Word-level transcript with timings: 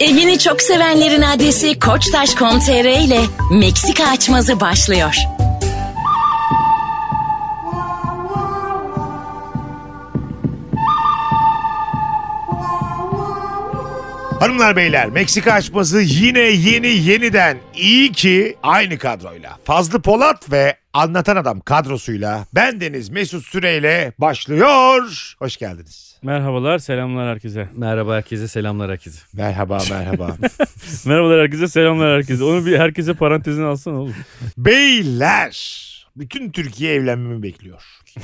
Evini 0.00 0.38
çok 0.38 0.62
sevenlerin 0.62 1.22
adresi 1.22 1.78
Koçtaş.com.tr 1.78 3.04
ile 3.04 3.20
Meksika 3.52 4.06
açmazı 4.06 4.60
başlıyor. 4.60 5.14
Hanımlar 14.40 14.76
beyler 14.76 15.08
Meksika 15.08 15.52
açması 15.52 16.00
yine 16.00 16.40
yeni 16.40 16.88
yeniden 16.88 17.58
iyi 17.74 18.12
ki 18.12 18.56
aynı 18.62 18.98
kadroyla 18.98 19.58
Fazlı 19.64 20.02
Polat 20.02 20.52
ve 20.52 20.76
Anlatan 20.92 21.36
Adam 21.36 21.60
kadrosuyla 21.60 22.46
ben 22.54 22.80
Deniz 22.80 23.08
Mesut 23.08 23.46
Süreyle 23.46 24.12
başlıyor. 24.18 25.34
Hoş 25.38 25.56
geldiniz. 25.56 26.09
Merhabalar, 26.22 26.78
selamlar 26.78 27.28
herkese. 27.28 27.68
Merhaba 27.76 28.14
herkese, 28.16 28.48
selamlar 28.48 28.90
herkese. 28.90 29.20
Merhaba 29.32 29.78
merhaba. 29.90 30.36
Merhabalar 31.06 31.40
herkese, 31.40 31.68
selamlar 31.68 32.16
herkese. 32.16 32.44
Onu 32.44 32.66
bir 32.66 32.78
herkese 32.78 33.14
parantezine 33.14 33.64
alsana 33.64 34.00
oğlum. 34.00 34.14
beyler 34.58 35.80
bütün 36.16 36.50
Türkiye 36.50 36.94
evlenmemi 36.94 37.42
bekliyor. 37.42 37.82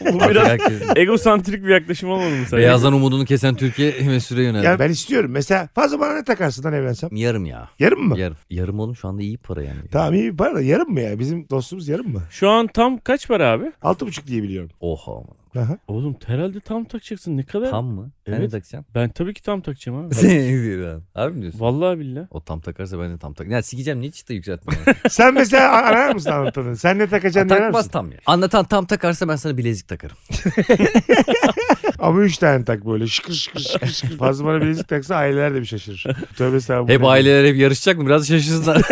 Bu 0.00 0.20
biraz 0.30 0.48
herkes- 0.48 0.82
egosantrik 0.96 1.64
bir 1.64 1.68
yaklaşım 1.68 2.10
olmadı 2.10 2.30
mı 2.30 2.46
sen? 2.48 2.58
Beyazdan 2.58 2.92
umudunu 2.92 3.24
kesen 3.24 3.54
Türkiye 3.54 3.94
Mesut'a 4.06 4.42
yöneldi. 4.42 4.66
Yani 4.66 4.78
ben 4.78 4.90
istiyorum. 4.90 5.30
Mesela 5.30 5.68
fazla 5.74 6.00
bana 6.00 6.14
ne 6.14 6.24
takarsın 6.24 6.64
lan 6.64 6.72
evlensem? 6.72 7.10
Yarım 7.12 7.46
ya. 7.46 7.68
Yarım 7.78 8.08
mı? 8.08 8.18
Yarım. 8.18 8.36
Yarım 8.50 8.78
oğlum 8.80 8.96
şu 8.96 9.08
anda 9.08 9.22
iyi 9.22 9.38
para 9.38 9.62
yani. 9.62 9.80
Tamam 9.92 10.14
iyi 10.14 10.32
bir 10.32 10.36
para 10.36 10.54
da 10.54 10.60
yarım 10.62 10.90
mı 10.92 11.00
ya? 11.00 11.18
Bizim 11.18 11.48
dostumuz 11.50 11.88
yarım 11.88 12.12
mı? 12.12 12.22
Şu 12.30 12.48
an 12.50 12.66
tam 12.66 12.98
kaç 12.98 13.28
para 13.28 13.50
abi? 13.50 13.72
Altı 13.82 14.06
buçuk 14.06 14.26
diye 14.26 14.42
biliyorum. 14.42 14.70
Oha. 14.80 15.22
Aha. 15.56 15.78
Oğlum 15.88 16.16
herhalde 16.26 16.60
tam 16.60 16.84
takacaksın. 16.84 17.36
Ne 17.36 17.42
kadar? 17.42 17.70
Tam 17.70 17.86
mı? 17.86 18.10
Evet. 18.26 18.38
ne 18.38 18.48
takacaksın? 18.48 18.86
Ben 18.94 19.08
tabii 19.10 19.34
ki 19.34 19.42
tam 19.42 19.60
takacağım 19.60 19.98
abi. 20.06 20.14
Harbi 21.14 21.36
mi 21.36 21.42
diyorsun? 21.42 21.60
Vallahi 21.60 21.98
billahi. 21.98 22.26
O 22.30 22.44
tam 22.44 22.60
takarsa 22.60 23.00
ben 23.00 23.10
de 23.10 23.18
tam 23.18 23.34
tak. 23.34 23.48
Ya 23.48 23.62
sikeceğim 23.62 24.00
niye 24.00 24.10
çıta 24.10 24.34
yükseltme 24.34 24.74
ya? 24.86 24.94
Sen 25.10 25.34
mesela 25.34 25.72
arar 25.72 26.14
mısın 26.14 26.30
anlatanı? 26.30 26.76
Sen 26.76 26.98
ne 26.98 27.06
takacaksın 27.06 27.54
arar 27.54 27.62
Takmaz 27.62 27.88
tam 27.88 28.12
ya. 28.12 28.18
Anlatan 28.26 28.64
tam 28.64 28.86
takarsa 28.86 29.28
ben 29.28 29.36
sana 29.36 29.56
bilezik 29.56 29.88
takarım. 29.88 30.16
Ama 31.98 32.20
üç 32.20 32.38
tane 32.38 32.64
tak 32.64 32.86
böyle 32.86 33.06
şıkır 33.06 33.32
şıkır 33.32 33.60
şıkır 33.60 33.86
şıkır. 33.86 34.18
Fazla 34.18 34.44
bana 34.44 34.60
bilezik 34.60 34.88
taksa 34.88 35.16
aileler 35.16 35.54
de 35.54 35.60
bir 35.60 35.66
şaşırır. 35.66 36.06
Tövbe 36.36 36.56
estağfurullah. 36.56 36.94
Hep 36.94 37.04
aileler 37.04 37.44
hep 37.44 37.56
yarışacak 37.56 37.98
mı? 37.98 38.06
Biraz 38.06 38.28
şaşırsınlar. 38.28 38.82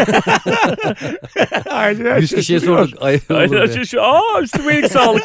Aileler 1.70 2.18
100 2.20 2.30
kişiye 2.34 2.58
şaşırıyor. 2.58 2.88
sorduk. 2.88 3.02
Ay, 3.02 3.20
Aynen 3.30 3.56
olur 3.56 3.76
be. 3.76 3.84
şu 3.84 4.02
aa 4.02 4.42
üstüme 4.42 4.74
iyilik 4.74 4.92
sağlık. 4.92 5.22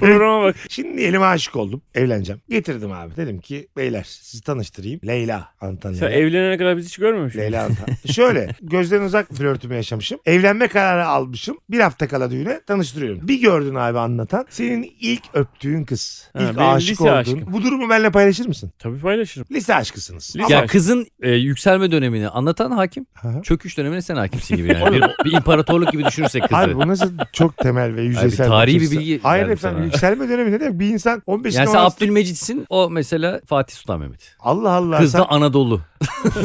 Programa 0.00 0.42
bak. 0.44 0.53
Şimdi 0.68 0.98
diyelim 0.98 1.22
aşık 1.22 1.56
oldum. 1.56 1.82
Evleneceğim. 1.94 2.40
Getirdim 2.48 2.92
abi. 2.92 3.16
Dedim 3.16 3.40
ki 3.40 3.68
beyler 3.76 4.06
sizi 4.08 4.42
tanıştırayım. 4.42 5.00
Leyla. 5.06 5.48
Anlatan 5.60 5.92
Sen 5.92 6.10
evlenene 6.10 6.58
kadar 6.58 6.76
biz 6.76 6.86
hiç 6.86 6.96
görmemiş 6.98 7.34
miyiz? 7.34 7.44
Leyla 7.52 7.64
Antan. 7.64 7.86
Şöyle 8.12 8.48
gözden 8.62 9.00
uzak 9.02 9.28
flörtümü 9.34 9.74
yaşamışım. 9.74 10.18
Evlenme 10.26 10.68
kararı 10.68 11.06
almışım. 11.06 11.58
Bir 11.70 11.80
hafta 11.80 12.08
kala 12.08 12.30
düğüne 12.30 12.60
tanıştırıyorum. 12.66 13.28
Bir 13.28 13.40
gördün 13.40 13.74
abi 13.74 13.98
anlatan. 13.98 14.46
Senin 14.50 14.92
ilk 15.00 15.22
öptüğün 15.34 15.84
kız. 15.84 16.28
Ha, 16.32 16.42
ilk 16.42 16.48
benim 16.58 16.68
aşık 16.68 16.90
lise 16.90 17.02
olduğun. 17.04 17.12
aşkım. 17.12 17.40
Bu 17.52 17.62
durumu 17.62 17.90
benimle 17.90 18.10
paylaşır 18.10 18.46
mısın? 18.48 18.72
Tabii 18.78 19.00
paylaşırım. 19.00 19.46
Lise 19.52 19.74
aşkısınız. 19.74 20.34
Lise- 20.36 20.52
Ya 20.52 20.58
aşkı. 20.58 20.72
kızın 20.72 21.06
e, 21.22 21.30
yükselme 21.30 21.90
dönemini 21.90 22.28
anlatan 22.28 22.70
hakim. 22.70 23.06
Aha. 23.24 23.42
Çöküş 23.42 23.78
dönemine 23.78 24.02
sen 24.02 24.16
hakimsin 24.16 24.56
gibi 24.56 24.68
yani. 24.72 24.94
bir, 24.96 25.02
bir 25.24 25.32
imparatorluk 25.32 25.92
gibi 25.92 26.04
düşünürsek 26.04 26.42
kızı. 26.42 26.56
Abi 26.56 26.74
bu 26.74 26.88
nasıl 26.88 27.12
çok 27.32 27.56
temel 27.56 27.94
ve 27.96 28.02
yüzeysel. 28.02 28.46
tarihi 28.48 28.80
bir 28.80 28.90
bilgi 28.90 29.20
Hayır 29.22 29.42
verdim 29.42 29.52
efendim 29.52 29.76
sana. 29.78 29.84
yükselme 29.84 30.28
dönemi 30.28 30.43
ne 30.52 30.60
demek? 30.60 30.78
Bir 30.78 30.88
insan 30.88 31.22
15 31.26 31.54
yani 31.54 31.68
sen 31.68 31.78
Abdülmecit'sin 31.78 32.66
o 32.68 32.90
mesela 32.90 33.40
Fatih 33.46 33.74
Sultan 33.74 34.00
Mehmet. 34.00 34.36
Allah 34.40 34.70
Allah. 34.70 34.98
Kız 34.98 35.12
sen 35.12 35.20
da 35.20 35.30
Anadolu. 35.30 35.80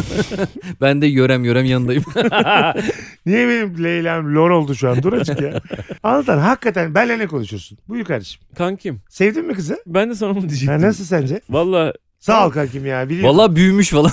ben 0.82 1.02
de 1.02 1.08
yörem 1.08 1.44
yörem 1.44 1.66
yanındayım. 1.66 2.04
niye 3.26 3.48
benim 3.48 3.84
Leyla'm 3.84 4.36
lor 4.36 4.50
oldu 4.50 4.76
şu 4.76 4.90
an? 4.90 5.04
Dur 5.04 5.14
açık 5.14 5.42
ya. 5.42 5.62
Anlatan 6.04 6.38
hakikaten 6.38 6.96
benle 6.96 7.20
ne 7.20 7.28
konuşuyorsun? 7.28 7.78
Buyur 7.88 8.06
kardeşim. 8.06 8.42
Kankim. 8.58 9.02
Sevdin 9.10 9.46
mi 9.46 9.54
kızı? 9.54 9.84
Ben 9.88 10.10
de 10.10 10.16
sana 10.16 10.32
onu 10.32 10.42
diyecektim. 10.42 10.68
Ha, 10.70 10.82
nasıl 10.82 11.04
sence? 11.04 11.42
Valla 11.50 11.94
Sağ 12.20 12.48
ol 12.48 12.52
kankim 12.52 12.86
ya. 12.86 13.10
Biliyorum. 13.10 13.38
Valla 13.38 13.56
büyümüş 13.56 13.90
falan. 13.90 14.12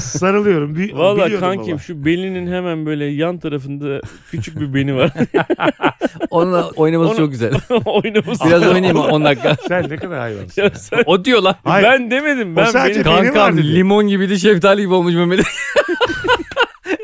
Sarılıyorum. 0.00 0.76
Bi- 0.76 0.94
Valla 0.94 1.40
kankim 1.40 1.72
baba. 1.74 1.82
şu 1.82 2.04
belinin 2.04 2.52
hemen 2.52 2.86
böyle 2.86 3.04
yan 3.04 3.38
tarafında 3.38 4.00
küçük 4.30 4.60
bir 4.60 4.74
beni 4.74 4.96
var. 4.96 5.10
Onunla 6.30 6.70
oynaması 6.70 7.10
Onu- 7.10 7.16
çok 7.16 7.30
güzel. 7.30 7.52
Oynaması. 7.84 8.44
Biraz 8.46 8.66
oynayayım 8.66 8.96
10 8.98 9.24
dakika. 9.24 9.56
Sen 9.68 9.88
ne 9.90 9.96
kadar 9.96 10.18
hayvansın. 10.18 10.62
Ya 10.62 10.70
sen- 10.70 11.02
O 11.06 11.24
diyor 11.24 11.42
lan. 11.42 11.56
Hayır. 11.64 11.84
ben 11.88 12.10
demedim. 12.10 12.52
O 12.52 12.56
Ben 12.56 12.64
sadece 12.64 13.04
benim... 13.04 13.34
Kankam 13.34 13.58
limon 13.58 14.08
gibiydi 14.08 14.38
şeftali 14.40 14.80
gibi 14.80 14.94
olmuş 14.94 15.14
Mehmet. 15.14 15.40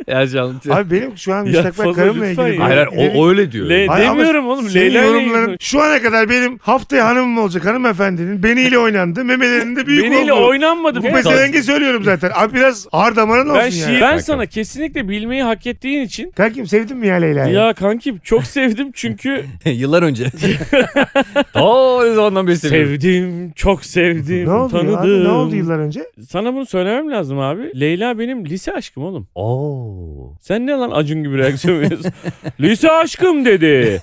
ya 0.06 0.42
anlatıyor. 0.44 0.76
Abi 0.78 0.90
benim 0.90 1.18
şu 1.18 1.34
an 1.34 1.44
müstakbel 1.46 1.92
karımla 1.92 2.26
ilgili. 2.26 2.40
ya. 2.56 2.64
Hayır 2.64 2.76
hayır 2.86 3.12
o, 3.14 3.18
o 3.18 3.28
öyle 3.28 3.52
diyor. 3.52 3.66
Le- 3.70 3.86
Hayır 3.86 4.08
demiyorum 4.08 4.46
oğlum. 4.48 4.68
Senin 4.68 4.84
Leyla 4.84 5.02
yorumların 5.02 5.56
şu 5.60 5.82
ana 5.82 6.02
kadar 6.02 6.28
benim 6.28 6.58
haftaya 6.58 7.06
hanımım 7.06 7.38
olacak 7.38 7.64
hanımefendinin 7.66 8.42
beniyle 8.42 8.78
oynandı. 8.78 9.24
Memelerinde 9.24 9.86
büyük 9.86 10.04
Beniyle 10.04 10.32
oldu. 10.32 10.46
oynanmadı. 10.48 10.98
Bu 10.98 11.02
pezevengi 11.02 11.62
söylüyorum 11.62 12.04
zaten. 12.04 12.30
Abi 12.34 12.54
biraz 12.54 12.86
ağır 12.92 13.16
damarın 13.16 13.48
olsun 13.48 13.54
Ben, 13.60 13.64
ya. 13.64 13.70
şiir, 13.70 14.00
ben 14.00 14.18
sana 14.18 14.46
kesinlikle 14.46 15.08
bilmeyi 15.08 15.42
hak 15.42 15.66
ettiğin 15.66 16.02
için 16.04 16.30
Kankim 16.30 16.66
sevdin 16.66 16.96
mi 16.96 17.06
ya 17.06 17.14
Leyla'yı? 17.16 17.54
ya 17.54 17.72
kankim 17.74 18.18
çok 18.24 18.44
sevdim 18.44 18.90
çünkü 18.94 19.44
Yıllar 19.64 20.02
önce. 20.02 20.24
Oo 21.54 22.04
ne 22.06 22.14
zamandan 22.14 22.46
beri 22.46 22.56
seviyorum. 22.56 22.90
sevdim, 22.90 23.52
çok 23.56 23.84
sevdim, 23.84 24.44
Ne 24.46 24.52
oldu 24.52 24.72
tanıdım. 24.72 24.96
abi? 24.96 25.24
Ne 25.24 25.28
oldu 25.28 25.56
yıllar 25.56 25.78
önce? 25.78 26.00
Sana 26.28 26.54
bunu 26.54 26.66
söylemem 26.66 27.10
lazım 27.10 27.38
abi. 27.38 27.80
Leyla 27.80 28.18
benim 28.18 28.44
lise 28.46 28.72
aşkım 28.72 29.04
oğlum. 29.04 29.28
Oo. 29.34 29.93
Sen 30.40 30.66
ne 30.66 30.72
lan 30.72 30.90
Acun 30.90 31.22
gibi 31.22 31.38
reaksiyon 31.38 31.80
veriyorsun? 31.80 32.12
lise 32.60 32.90
aşkım 32.90 33.44
dedi. 33.44 34.00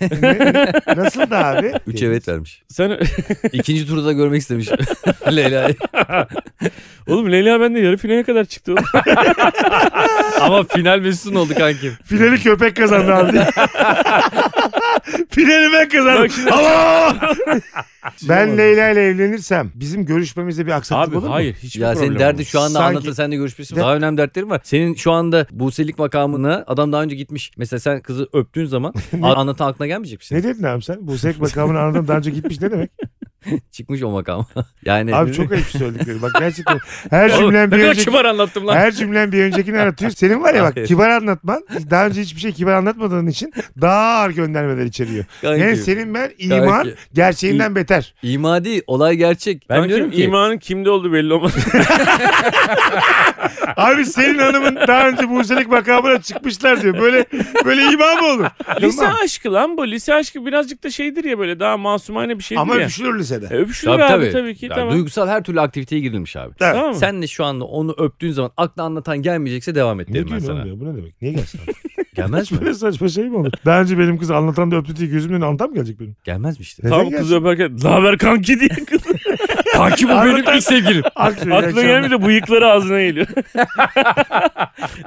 Nasıl 0.97 1.29
da 1.29 1.45
abi? 1.45 1.73
3 1.87 2.01
evet 2.03 2.27
vermiş. 2.27 2.63
Sen 2.67 2.99
İkinci 3.51 3.87
turda 3.87 4.05
da 4.05 4.11
görmek 4.13 4.41
istemiş. 4.41 4.67
Leyla'yı. 5.35 5.75
oğlum 7.07 7.31
Leyla 7.31 7.61
bende 7.61 7.79
yarı 7.79 7.97
finale 7.97 8.23
kadar 8.23 8.45
çıktı 8.45 8.73
oğlum. 8.73 8.83
Ama 10.41 10.63
final 10.63 10.99
Mesut'un 10.99 11.35
oldu 11.35 11.53
kankim. 11.57 11.93
Finali 12.05 12.43
köpek 12.43 12.75
kazandı 12.75 13.13
abi. 13.13 13.39
Bak 16.21 16.31
şimdi- 16.31 16.51
Allah! 16.51 17.19
ben 18.29 18.57
Leyla 18.57 18.89
ile 18.89 19.01
evlenirsem 19.05 19.71
bizim 19.75 20.05
görüşmemizde 20.05 20.65
bir 20.65 20.71
aksaklık 20.71 21.09
Abi 21.09 21.17
olur 21.17 21.27
mu? 21.27 21.33
hayır 21.33 21.53
hiçbir 21.55 21.81
Ya 21.81 21.93
problem 21.93 22.07
senin 22.07 22.19
derdi 22.19 22.33
olmaz. 22.35 22.47
şu 22.47 22.59
anda 22.59 22.69
Sanki- 22.79 22.97
anlatın 22.97 23.13
sen 23.13 23.31
de 23.31 23.35
görüşmüşsün. 23.35 23.75
De- 23.75 23.79
Daha 23.79 23.95
önemli 23.95 24.17
dertlerin 24.17 24.49
var. 24.49 24.61
Senin 24.63 24.95
şu 24.95 25.11
anda 25.11 25.45
Buse'lik 25.51 25.99
makamına 25.99 26.63
adam 26.67 26.91
daha 26.91 27.03
önce 27.03 27.15
gitmiş. 27.15 27.51
Mesela 27.57 27.79
sen 27.79 28.01
kızı 28.01 28.27
öptüğün 28.33 28.65
zaman 28.65 28.93
a- 29.23 29.33
anlatan 29.35 29.67
aklına 29.67 29.87
gelmeyecek 29.87 30.19
misin? 30.19 30.35
Ne 30.35 30.43
dedin 30.43 30.63
abi 30.63 30.83
sen? 30.83 30.97
Bu 31.01 31.17
sek 31.17 31.39
makamını 31.41 31.79
anladım 31.79 32.07
daha 32.07 32.17
önce 32.17 32.31
gitmiş 32.31 32.61
ne 32.61 32.71
demek? 32.71 32.91
Çıkmış 33.71 34.03
o 34.03 34.09
makama. 34.09 34.45
yani 34.85 35.15
Abi 35.15 35.33
çok 35.33 35.51
ayıp 35.51 35.65
söyledikleri. 35.65 36.21
Bak 36.21 36.31
gerçekten 36.39 36.79
her 37.09 37.29
Oğlum, 37.29 37.39
cümlen 37.39 37.71
bir 37.71 37.79
önceki... 37.79 38.05
kibar 38.05 38.25
anlattım 38.25 38.67
lan. 38.67 38.75
Her 38.75 38.91
cümlen 38.91 39.31
bir 39.31 39.43
öncekini 39.43 39.79
aratıyor. 39.79 40.11
Senin 40.11 40.43
var 40.43 40.53
ya 40.53 40.63
bak 40.63 40.75
Hayır. 40.75 40.87
kibar 40.87 41.09
anlatman 41.09 41.65
daha 41.89 42.05
önce 42.07 42.21
hiçbir 42.21 42.41
şey 42.41 42.51
kibar 42.51 42.73
anlatmadığın 42.73 43.27
için 43.27 43.53
daha 43.81 44.21
ağır 44.21 44.29
göndermeler 44.29 44.85
içeriyor. 44.85 45.25
Kanki, 45.41 45.61
Yani 45.61 45.77
senin 45.77 46.13
ben 46.13 46.31
iman 46.37 46.67
Kanki. 46.67 46.95
gerçeğinden 47.13 47.75
beter. 47.75 48.13
İma 48.23 48.63
değil 48.63 48.81
olay 48.87 49.15
gerçek. 49.15 49.69
Ben 49.69 49.75
Kankim, 49.75 49.95
diyorum 49.95 50.11
ki 50.11 50.23
imanın 50.23 50.57
kimde 50.57 50.89
olduğu 50.89 51.13
belli 51.13 51.33
olmaz. 51.33 51.53
Abi 53.77 54.05
senin 54.05 54.37
hanımın 54.37 54.75
daha 54.75 55.07
önce 55.07 55.29
Buse'lik 55.29 55.67
makamına 55.67 56.21
çıkmışlar 56.21 56.81
diyor. 56.81 56.99
Böyle 56.99 57.25
böyle 57.65 57.81
iman 57.83 58.17
mı 58.17 58.27
olur? 58.27 58.45
lise 58.81 59.07
aşkı 59.07 59.53
lan 59.53 59.77
bu. 59.77 59.87
Lise 59.87 60.13
aşkı 60.13 60.45
birazcık 60.45 60.83
da 60.83 60.89
şeydir 60.89 61.23
ya 61.23 61.39
böyle 61.39 61.59
daha 61.59 61.77
masumane 61.77 62.37
bir 62.39 62.43
şeydir 62.43 62.61
Ama 62.61 62.75
ya. 62.75 62.89
Öpüşülür 63.35 63.41
lisede. 63.41 63.55
E, 63.55 63.57
Öpüşülür 63.57 63.91
Tabii 63.91 64.03
abi 64.03 64.11
tabii. 64.23 64.31
tabii 64.31 64.55
ki 64.55 64.65
Ya 64.65 64.75
tamam. 64.75 64.93
Duygusal 64.93 65.27
her 65.27 65.43
türlü 65.43 65.61
aktiviteye 65.61 66.01
girilmiş 66.01 66.35
abi. 66.35 66.53
Evet. 66.61 66.73
Tamam 66.75 66.87
mı? 66.89 66.95
Sen 66.95 67.21
de 67.21 67.27
şu 67.27 67.45
anda 67.45 67.65
onu 67.65 67.95
öptüğün 67.97 68.31
zaman 68.31 68.51
akla 68.57 68.83
anlatan 68.83 69.21
gelmeyecekse 69.21 69.75
devam 69.75 69.99
et 69.99 70.07
Ne 70.09 70.13
derim 70.15 70.25
ben 70.25 70.29
diyorsun 70.29 70.47
sana. 70.47 70.67
ya? 70.67 70.79
Bu 70.79 70.85
ne 70.93 70.97
demek? 70.97 71.21
Niye 71.21 71.33
gelsin 71.33 71.59
abi? 71.65 71.71
Gelmez 72.15 72.51
mi? 72.51 72.57
Böyle 72.61 72.73
saçma 72.73 73.07
şey 73.07 73.29
mi 73.29 73.37
olur? 73.37 73.51
Daha 73.65 73.81
önce 73.81 73.99
benim 73.99 74.17
kız 74.17 74.31
anlatan 74.31 74.71
da 74.71 74.75
öptü 74.75 74.95
diye 74.95 75.09
gözümün 75.09 75.35
önüne 75.35 75.45
anlatan 75.45 75.69
mı 75.69 75.75
gelecek 75.75 75.99
benim? 75.99 76.15
Gelmez 76.23 76.59
mi 76.59 76.63
işte? 76.63 76.83
Neden 76.87 76.95
Tam 76.97 77.03
gelsin? 77.09 77.17
kızı 77.17 77.39
öperken 77.39 77.77
ne 77.83 77.89
haber 77.89 78.17
kanki 78.17 78.59
diye 78.59 78.69
kız. 78.69 79.01
Kanki 79.73 80.05
bu 80.05 80.11
benim 80.11 80.37
ilk 80.55 80.63
sevgilim. 80.63 81.03
Aklına 81.15 81.59
gelmiyor 81.81 82.11
da 82.11 82.25
bıyıkları 82.25 82.67
ağzına 82.67 83.01
geliyor. 83.01 83.27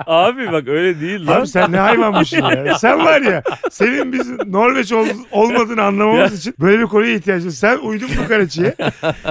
Abi 0.06 0.52
bak 0.52 0.69
öyle 0.69 1.00
değil 1.00 1.26
lan. 1.26 1.41
Abi 1.41 1.46
sen 1.46 1.73
ne 1.73 1.76
hayvanmışsın 1.79 2.43
ya. 2.43 2.75
Sen 2.79 3.05
var 3.05 3.20
ya 3.20 3.43
senin 3.70 4.12
biz 4.12 4.31
Norveç 4.46 4.93
ol- 4.93 5.06
olmadığını 5.31 5.82
anlamamız 5.82 6.38
için 6.38 6.55
böyle 6.61 6.79
bir 6.79 6.85
konuya 6.87 7.14
ihtiyacımız. 7.14 7.58
Sen 7.58 7.79
uydun 7.79 8.08
bu 8.25 8.29
kareçiye. 8.29 8.75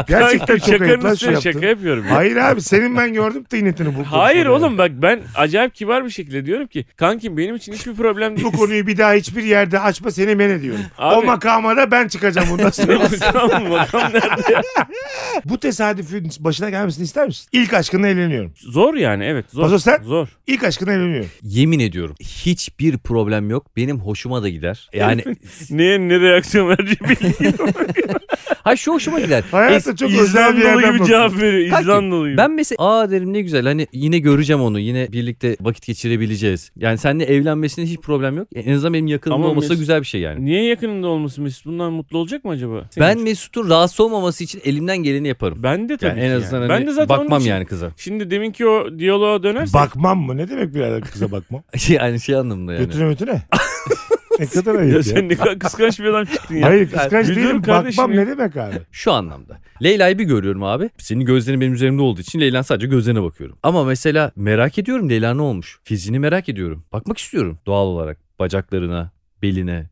Gerçekten 0.08 0.20
Kanki, 0.20 0.40
çok 0.40 0.50
ayıp 0.50 0.64
şakanın 0.66 1.04
lan 1.04 1.10
şu 1.10 1.14
üstüne 1.14 1.34
yaptın. 1.34 1.52
şaka 1.52 1.66
yapıyorum. 1.66 2.06
ya. 2.08 2.16
Hayır 2.16 2.36
abi 2.38 2.62
senin 2.62 2.98
ben 2.98 3.14
gördüm 3.14 3.44
tıynetini 3.44 3.88
bu 3.96 4.04
Hayır 4.18 4.46
oğlum 4.46 4.78
bak 4.78 4.92
ben 4.94 5.20
acayip 5.36 5.76
kibar 5.76 6.06
bir 6.06 6.10
şekilde 6.10 6.46
diyorum 6.46 6.68
ki 6.68 6.86
kankim 6.98 7.38
benim 7.38 7.56
için 7.56 7.74
hiçbir 7.74 7.94
problem 7.96 8.38
değil. 8.38 8.48
Bu 8.48 8.52
konuyu 8.58 8.88
bir 8.88 8.98
daha 8.98 9.14
hiçbir 9.14 9.44
yerde 9.44 9.80
açma 9.80 10.12
seni 10.12 10.36
men 10.36 10.50
ediyorum. 10.50 10.82
Abi- 10.98 11.16
O 11.16 11.24
makama 11.24 11.78
da 11.78 11.92
ben 11.92 12.08
çıkacağım 12.08 12.48
bundan 12.52 12.70
sonra. 12.70 13.00
Tamam 13.34 13.68
makam 13.68 14.02
nerede 14.14 14.54
ya? 14.54 14.62
Bu 15.46 15.58
tesadüfün 15.60 16.30
başına 16.40 16.70
gelmesini 16.70 17.04
ister 17.04 17.28
misin? 17.28 17.48
İlk 17.52 17.74
aşkınla 17.74 18.08
evleniyorum. 18.08 18.52
Zor 18.56 18.94
yani 18.94 19.24
evet 19.26 19.46
zor. 19.52 19.62
Paso 19.64 19.80
sen? 19.80 20.04
Zor. 20.04 20.28
İlk 20.48 20.64
aşkınla 20.64 20.94
evleniyorum. 20.94 21.30
Yemin 21.44 21.80
ediyorum 21.80 22.16
hiçbir 22.22 22.98
problem 22.98 23.50
yok. 23.50 23.66
Benim 23.76 24.00
hoşuma 24.00 24.44
da 24.44 24.50
gider. 24.50 24.90
Yani 24.94 25.24
Neye 25.70 26.00
ne 26.00 26.20
reaksiyon 26.20 26.70
vereceği 26.70 26.98
bilmiyorum. 27.00 27.70
ha 28.64 28.76
şu 28.76 28.94
hoşuma 28.94 29.20
gider. 29.20 29.44
Hayatta 29.52 29.96
çok 29.96 30.10
özel 30.12 30.22
bir 30.56 30.62
İzlandalı 30.62 30.82
yerden 30.82 30.98
gibi 30.98 31.08
cevap 31.08 31.24
bakıyorsun. 31.24 31.42
veriyor. 31.42 31.70
Kanki, 31.70 31.82
İzlandalı 31.84 32.28
gibi. 32.28 32.38
Ben 32.38 32.52
mesela 32.52 32.78
aa 32.80 33.12
derim 33.12 33.34
ne 33.34 33.42
güzel 33.42 33.64
hani 33.66 33.88
yine 33.94 34.20
göreceğim 34.20 34.62
onu 34.62 34.80
yine 34.80 35.12
birlikte 35.12 35.58
vakit 35.62 35.86
geçirebileceğiz. 35.86 36.72
Yani 36.76 36.98
seninle 36.98 37.26
evlenmesinde 37.26 37.86
hiç 37.86 38.00
problem 38.00 38.38
yok. 38.38 38.48
En 38.56 38.74
azından 38.74 38.94
benim 38.94 39.08
yakınımda 39.08 39.36
Ama 39.42 39.48
olması 39.50 39.70
da 39.70 39.74
Mesut- 39.74 39.80
güzel 39.80 40.02
bir 40.02 40.06
şey 40.08 40.22
yani. 40.22 40.46
Niye 40.46 40.64
yakınında 40.66 41.08
olması 41.08 41.42
Mesut? 41.42 41.66
Bundan 41.66 41.94
mutlu 41.94 42.18
olacak 42.18 42.46
mı 42.46 42.52
acaba? 42.52 42.86
Senin 42.92 43.08
Ben 43.08 43.14
için. 43.14 43.24
Mesut'un 43.24 43.70
rahatsız 43.70 44.00
olmaması 44.00 44.44
için 44.44 44.62
elimden 44.66 44.93
geleni 44.98 45.28
yaparım. 45.28 45.64
ben 45.64 45.90
de 45.90 45.98
tabii 45.98 46.10
Yani 46.10 46.20
ki 46.20 46.26
en 46.26 46.32
azından 46.32 46.62
yani. 46.62 46.72
hani 46.72 46.82
ben 46.82 46.88
de 46.88 46.92
zaten 46.94 47.10
bakmam 47.20 47.40
için- 47.40 47.50
yani 47.50 47.66
kıza. 47.66 47.92
Şimdi 47.98 48.32
deminki 48.32 48.68
o 48.68 49.00
diyaloğa 49.00 49.44
dönersek. 49.44 49.74
Bakmam 49.74 50.20
mı? 50.20 50.38
Ne 50.38 50.50
demek 50.50 50.74
birader 50.76 51.02
kıza 51.02 51.32
bakmam? 51.32 51.64
yani 51.90 52.20
şey 52.20 52.36
anlamında 52.36 52.74
yani. 52.74 52.86
Götüne 52.86 53.10
götüne. 53.10 53.42
ne 54.40 54.46
kadar 54.46 54.76
ayıp 54.76 54.92
ya 54.92 54.98
ya. 54.98 55.04
sen 55.04 55.30
ne 55.30 55.36
kadar 55.36 55.60
kıskanç 55.60 56.00
bir 56.00 56.06
adam 56.06 56.26
çıktın 56.26 56.56
ya. 56.56 56.68
Hayır 56.68 56.92
kıskanç 56.92 57.28
Müdür 57.30 57.44
değilim. 57.44 57.62
kardeşim 57.62 58.04
Bakmam 58.04 58.18
ne 58.18 58.28
demek 58.28 58.58
abi? 58.58 58.76
Şu 58.92 59.12
anlamda. 59.12 59.58
Leyla'yı 59.84 60.20
bir 60.20 60.24
görüyorum 60.24 60.64
abi. 60.64 60.90
Senin 60.98 61.26
gözlerin 61.26 61.62
benim 61.62 61.74
üzerimde 61.74 62.02
olduğu 62.02 62.22
için 62.22 62.40
Leyla'nın 62.40 62.62
sadece 62.62 62.88
gözlerine 62.88 63.24
bakıyorum. 63.24 63.58
Ama 63.64 63.84
mesela 63.84 64.32
merak 64.36 64.78
ediyorum 64.78 65.10
Leyla 65.10 65.34
ne 65.34 65.42
olmuş? 65.42 65.80
Fiziğini 65.84 66.20
merak 66.20 66.50
ediyorum. 66.50 66.86
Bakmak 66.94 67.18
istiyorum 67.18 67.60
doğal 67.66 67.86
olarak. 67.86 68.18
Bacaklarına, 68.40 69.12
beline, 69.42 69.90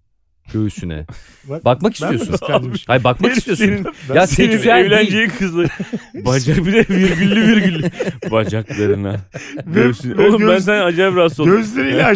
göğsüne. 0.54 1.06
Bak- 1.50 1.66
Bakmak 1.66 1.94
Ben 2.02 2.14
istiyorsun. 2.14 2.48
Hayır 2.88 3.04
bakmak 3.04 3.32
Herif 3.32 3.38
istiyorsun. 3.38 3.66
Senin, 3.66 4.16
Ya 4.16 4.28
senin 4.28 4.50
seksüel 4.52 4.86
evleneceğin 4.86 5.30
kızla 5.40 5.64
bacak 6.14 6.58
bir 6.58 6.74
de 6.74 6.86
virgüllü 6.90 7.48
virgüllü 7.48 7.90
bacaklarına. 8.32 9.16
Göğsüne. 9.66 10.22
Oğlum 10.28 10.42
ben 10.42 10.48
göz- 10.48 10.64
sana 10.66 10.84
acayip 10.84 11.16
rahatsız 11.16 11.40
oldum. 11.40 11.52
Gözleriyle 11.58 12.06
an. 12.06 12.10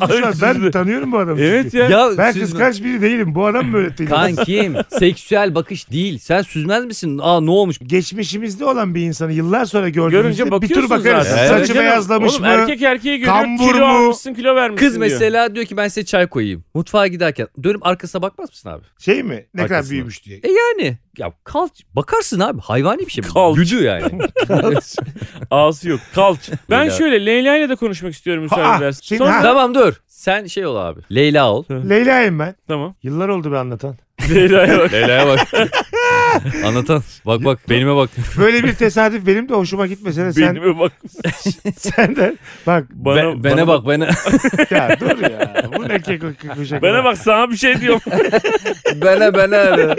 Abi 0.00 0.12
Ben 0.42 0.70
tanıyorum 0.70 1.12
bu 1.12 1.18
adamı. 1.18 1.40
Evet 1.40 1.62
çünkü. 1.64 1.76
ya. 1.78 1.88
Ya 1.88 2.08
Ben 2.18 2.32
süzme- 2.32 2.40
kıskanç 2.40 2.82
biri 2.84 3.02
değilim. 3.02 3.34
Bu 3.34 3.46
adam 3.46 3.72
böyle 3.72 3.98
değil. 3.98 4.10
Kankim 4.10 4.74
seksüel 4.98 5.54
bakış 5.54 5.90
değil. 5.90 6.18
Sen 6.18 6.42
süzmez 6.42 6.84
misin? 6.84 7.18
Aa 7.22 7.40
ne 7.40 7.50
olmuş? 7.50 7.78
Geçmişimizde 7.86 8.64
olan 8.64 8.94
bir 8.94 9.02
insanı 9.02 9.32
yıllar 9.32 9.64
sonra 9.64 9.88
gördüğümüzde 9.88 10.62
bir 10.62 10.68
tur 10.68 10.90
bakarız. 10.90 11.26
zaten. 11.26 11.38
Evet. 11.38 11.48
Saçı 11.50 11.66
Canım, 11.74 11.82
beyazlamış 11.82 12.32
oğlum, 12.32 12.42
mı? 12.42 12.48
Erkek 12.48 12.82
erkeği 12.82 13.18
görüyor 13.18 13.36
Kambur 13.36 13.72
kilo 13.72 13.78
mu? 13.78 13.84
almışsın 13.86 14.34
kilo 14.34 14.54
vermişsin 14.56 14.86
Kız 14.86 14.94
diyor. 14.94 15.06
mesela 15.10 15.54
diyor 15.54 15.66
ki 15.66 15.76
ben 15.76 15.88
size 15.88 16.04
çay 16.04 16.26
koyayım. 16.26 16.64
Mutfağa 16.74 17.06
giderken 17.06 17.46
dönüp 17.64 17.86
arkasına 17.86 18.22
bakmaz 18.22 18.48
mısın 18.50 18.68
abi? 18.68 18.82
Şey 18.98 19.22
mi? 19.22 19.46
Ne 19.54 19.62
kadar 19.62 19.74
Arkasına. 19.74 19.90
büyümüş 19.92 20.24
diye. 20.24 20.38
E 20.42 20.48
yani 20.52 20.98
ya 21.18 21.32
kalç 21.44 21.70
bakarsın 21.94 22.40
abi 22.40 22.60
hayvani 22.60 23.00
bir 23.06 23.10
şey. 23.10 23.24
bu. 23.24 23.32
Kalç. 23.34 23.56
Güdü 23.56 23.82
yani. 23.84 24.18
Ağzı 25.50 25.88
yok 25.88 26.00
kalç. 26.14 26.50
Ben 26.70 26.80
Leyla. 26.80 26.96
şöyle 26.98 27.26
Leyla 27.26 27.56
ile 27.56 27.68
de 27.68 27.76
konuşmak 27.76 28.12
istiyorum 28.14 28.42
müsaade 28.42 28.90
şimdi 29.02 29.18
Sonra 29.18 29.34
ha. 29.34 29.42
tamam 29.42 29.74
dur. 29.74 29.94
Sen 30.06 30.46
şey 30.46 30.66
ol 30.66 30.76
abi. 30.76 31.00
Leyla 31.14 31.52
ol. 31.52 31.64
Leyla'yım 31.70 32.38
ben. 32.38 32.54
tamam. 32.68 32.94
Yıllar 33.02 33.28
oldu 33.28 33.52
be 33.52 33.58
anlatan. 33.58 33.96
Leyla'ya 34.30 34.78
bak. 34.78 34.92
Leyla'ya 34.92 35.26
bak. 35.26 35.40
Anlatan. 36.66 37.02
Bak 37.26 37.44
bak 37.44 37.58
benime 37.68 37.96
bak. 37.96 38.10
Böyle 38.38 38.64
bir 38.64 38.74
tesadüf 38.74 39.26
benim 39.26 39.48
de 39.48 39.54
hoşuma 39.54 39.86
gitmese 39.86 40.24
de 40.24 40.32
sen, 40.32 40.54
Benime 40.56 40.78
bak. 40.78 40.92
sen 41.76 42.16
de 42.16 42.34
bak 42.66 42.84
Bana, 42.90 43.16
Be- 43.16 43.44
bene 43.44 43.66
bak 43.66 43.88
bene. 43.88 44.08
ya 44.70 44.96
dur 45.00 45.18
ya. 45.30 45.54
Bu 45.78 45.88
ne 45.88 46.00
keko 46.00 46.26
kuşak. 46.56 46.82
Bana 46.82 47.04
bak 47.04 47.18
sana 47.18 47.50
bir 47.50 47.56
şey 47.56 47.80
diyorum. 47.80 48.00
bene 48.94 49.34
bene. 49.34 49.94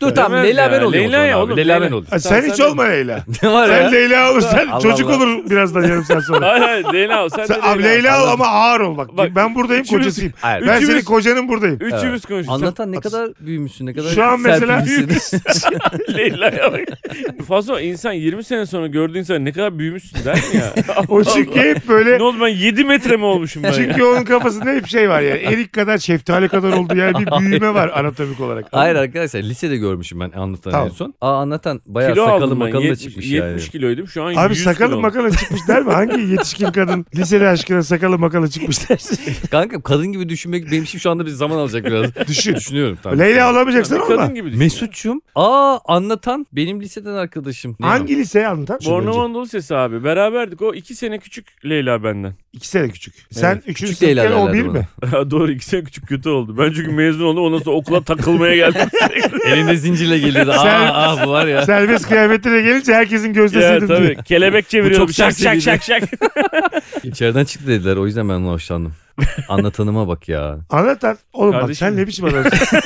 dur 0.00 0.14
tamam 0.14 0.42
Leyla 0.44 0.72
ben 0.72 0.80
olayım. 0.82 1.04
Leyla 1.04 1.24
ya 1.24 1.38
oğlum, 1.42 1.56
Leyla 1.56 1.80
Leyla. 1.80 1.96
ben. 2.02 2.06
Ha, 2.10 2.18
sen, 2.18 2.42
hiç 2.50 2.60
olma 2.60 2.82
Leyla. 2.84 3.24
Ne 3.42 3.52
var 3.52 3.68
Sen 3.68 3.82
ya? 3.82 3.88
Leyla 3.90 4.32
olursan 4.32 4.66
Allah 4.68 4.80
çocuk 4.80 5.10
Allah. 5.10 5.16
olur 5.16 5.50
birazdan 5.50 5.82
yarım 5.82 6.04
saat 6.04 6.24
sonra. 6.24 6.48
hayır 6.50 6.62
hayır 6.62 6.84
Leyla 6.92 7.24
ol. 7.24 7.28
Sen, 7.28 7.44
Sen, 7.46 7.56
de 7.56 7.62
abi 7.66 7.82
Leyla 7.84 8.24
ol 8.24 8.28
ama 8.28 8.46
ağır 8.46 8.80
ol 8.80 8.96
bak. 8.96 9.16
Bak, 9.16 9.30
ben 9.36 9.54
buradayım 9.54 9.82
üçümüz- 9.84 9.98
kocasıyım. 9.98 10.32
Hayır. 10.40 10.66
Ben 10.66 10.76
Üçümüz- 10.80 10.86
senin 10.92 11.04
kocanın 11.04 11.48
buradayım. 11.48 11.76
Üçümüz 11.80 12.22
konuşuyoruz. 12.24 12.48
Anlatan 12.48 12.92
ne 12.92 13.00
kadar 13.00 13.28
büyümüşsün 13.40 13.86
ne 13.86 13.94
kadar 13.94 14.08
Şu 14.10 14.24
an 14.24 14.40
mesela 14.40 14.84
serpilmişsin. 14.86 15.40
Leyla'ya 16.16 16.72
bak. 16.72 16.80
Fazla 17.48 17.80
insan 17.80 18.12
20 18.12 18.44
sene 18.44 18.66
sonra 18.66 18.86
gördüğü 18.86 19.18
insan 19.18 19.44
ne 19.44 19.52
kadar 19.52 19.78
büyümüşsün 19.78 20.24
der 20.24 20.34
mi 20.36 20.56
ya? 20.56 20.74
O 21.08 21.24
çünkü 21.24 21.60
hep 21.60 21.88
böyle 21.88 22.18
ne 22.18 22.22
oldu 22.22 22.36
ben 22.40 22.48
7 22.48 22.84
metre 22.84 23.16
mi 23.16 23.24
olmuşum 23.24 23.62
ben 23.62 23.68
ya? 23.68 23.74
Çünkü 23.74 24.02
onun 24.02 24.24
kafasında 24.24 24.70
hep 24.70 24.86
şey 24.86 25.08
var 25.08 25.20
yani. 25.20 25.40
Erik 25.40 25.72
kadar 25.72 25.98
şeftali 25.98 26.48
kadar 26.48 26.72
oldu 26.72 26.96
yani 26.96 27.26
bir 27.26 27.30
büyüme 27.40 27.74
var 27.74 27.88
anatomik 27.94 28.40
olarak. 28.40 28.66
Hayır 28.72 28.94
arkadaşlar 28.96 29.42
lisede 29.42 29.76
görmüşüm 29.76 30.20
ben 30.20 30.30
anlatan 30.30 30.70
Tamam. 30.70 30.86
en 30.88 30.92
son. 30.92 31.14
Aa 31.20 31.34
anlatan 31.40 31.80
bayağı 31.86 32.12
Kilo 32.12 32.26
sakalı 32.26 32.56
makalı 32.56 32.82
da 32.82 32.86
70, 32.86 33.00
çıkmış 33.02 33.26
70 33.26 33.62
yani. 33.62 33.70
kiloydum. 33.72 34.08
Şu 34.08 34.22
an 34.22 34.34
Abi 34.34 34.52
100 34.54 34.64
sakalı 34.64 34.88
kilo. 34.90 35.00
makalı 35.00 35.30
çıkmış 35.36 35.60
der 35.68 35.82
mi? 35.82 35.92
Hangi 35.92 36.20
yetişkin 36.20 36.66
kadın 36.72 37.06
liseli 37.16 37.48
aşkına 37.48 37.82
sakalı 37.82 38.18
makalı 38.18 38.50
çıkmış 38.50 38.90
dersin? 38.90 39.18
Kanka 39.50 39.82
kadın 39.82 40.06
gibi 40.12 40.28
düşünmek 40.28 40.70
benim 40.70 40.82
için 40.84 40.98
şu 40.98 41.10
anda 41.10 41.26
bir 41.26 41.30
zaman 41.30 41.56
alacak 41.56 41.84
biraz. 41.84 42.28
Düşün. 42.28 42.54
Düşünüyorum. 42.54 42.98
Tamam. 43.02 43.18
Leyla 43.18 43.50
olamayacaksan 43.52 43.98
Bir 43.98 44.02
olma. 44.04 44.16
kadın 44.16 44.34
gibi 44.34 44.46
düşün. 44.48 44.58
Mesut'cum. 44.58 45.20
Aa 45.34 45.59
anlatan 45.84 46.46
benim 46.52 46.80
liseden 46.80 47.14
arkadaşım. 47.14 47.76
Ne 47.80 47.86
Hangi 47.86 48.16
lise 48.16 48.46
anlatan? 48.46 48.78
Bornova 48.86 49.24
Anadolu 49.24 49.46
Sesi 49.46 49.76
abi. 49.76 50.04
Beraberdik. 50.04 50.62
O 50.62 50.74
2 50.74 50.94
sene 50.94 51.18
küçük 51.18 51.64
Leyla 51.64 52.04
benden. 52.04 52.34
İki 52.52 52.68
sene 52.68 52.88
küçük. 52.88 53.14
Sen 53.30 53.52
Evet, 53.52 53.62
üçüncü 53.66 53.92
küçük 53.92 54.02
Leyla 54.08 54.22
sınıfken 54.24 54.42
o 54.42 54.46
derlerdi 54.52 54.68
bir 55.02 55.12
mi? 55.18 55.30
Doğru 55.30 55.52
2 55.52 55.64
sene 55.64 55.84
küçük 55.84 56.08
kötü 56.08 56.28
oldu. 56.28 56.58
Ben 56.58 56.72
çünkü 56.72 56.92
mezun 56.92 57.24
oldum. 57.24 57.44
Ondan 57.44 57.58
sonra 57.58 57.76
okula 57.76 58.00
takılmaya 58.04 58.56
geldim. 58.56 58.88
Elinde 59.46 59.76
zincirle 59.76 60.18
geliyordu. 60.18 60.50
Aa, 60.50 60.58
Sen- 60.58 60.86
aa 60.92 61.26
bu 61.26 61.30
var 61.30 61.46
ya. 61.46 61.62
Serbest 61.66 62.08
kıyafetine 62.08 62.60
gelince 62.60 62.94
herkesin 62.94 63.26
ya 63.26 63.32
gözdesiydim 63.32 63.88
diyor. 63.88 63.98
tabii. 64.14 64.24
Kelebek 64.24 64.68
çeviriyordu. 64.68 65.06
çok 65.06 65.12
Şak 65.12 65.38
şak 65.38 65.60
şak 65.60 65.82
şak. 65.82 66.02
İçeriden 67.04 67.44
çıktı 67.44 67.66
dediler 67.68 67.96
o 67.96 68.06
yüzden 68.06 68.28
ben 68.28 68.34
ona 68.34 68.52
hoşlandım. 68.52 68.92
Anlatanıma 69.48 70.08
bak 70.08 70.28
ya. 70.28 70.58
Anlatan. 70.70 71.18
Oğlum 71.32 71.52
bak 71.52 71.60
Kardeşim. 71.60 71.86
sen 71.88 71.96
ne 71.96 72.06
biçim 72.06 72.24
adamsın? 72.24 72.52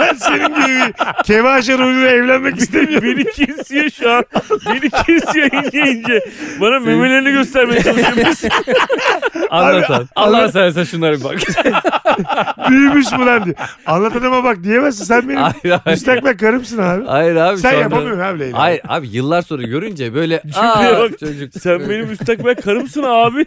ben 0.00 0.14
senin 0.14 0.48
gibi 0.48 0.92
bir 1.28 1.78
ruhuyla 1.78 2.10
evlenmek 2.10 2.56
istemiyorum. 2.58 3.08
Beni 3.08 3.24
kesiyor 3.24 3.90
şu 3.90 4.12
an. 4.12 4.24
Beni 4.66 4.90
kesiyor 4.90 5.46
ince 5.52 5.80
ince. 5.92 6.20
Bana 6.60 6.80
memelerini 6.80 7.32
göstermeye 7.32 7.82
çalışıyor. 7.82 8.52
Anlatan. 9.50 10.08
Allah 10.16 10.48
seversen 10.52 10.84
şunlara 10.84 11.18
bir 11.18 11.24
bak. 11.24 11.38
Büyümüş 12.70 13.12
mü 13.12 13.26
lan 13.26 13.44
diyor. 13.44 13.56
Anlatanıma 13.86 14.44
bak 14.44 14.64
diyemezsin. 14.64 15.04
Sen 15.04 15.28
benim 15.28 15.40
hayır 15.42 15.54
hayır. 15.64 15.80
müstakbel 15.86 16.36
karımsın 16.38 16.78
abi. 16.78 17.04
Hayır 17.06 17.36
abi 17.36 17.58
Sen 17.58 17.68
anda- 17.68 17.80
yapamıyorsun 17.80 18.20
abi 18.22 18.40
Leyla. 18.40 18.58
Hayır 18.58 18.80
abi 18.88 19.08
yıllar 19.08 19.42
sonra 19.42 19.62
görünce 19.62 20.14
böyle 20.14 20.42
aa 20.56 20.98
bak. 20.98 21.18
çocuk. 21.20 21.52
Sen 21.62 21.80
benim 21.90 22.06
müstakbel 22.06 22.54
karımsın 22.54 23.02
abi. 23.02 23.44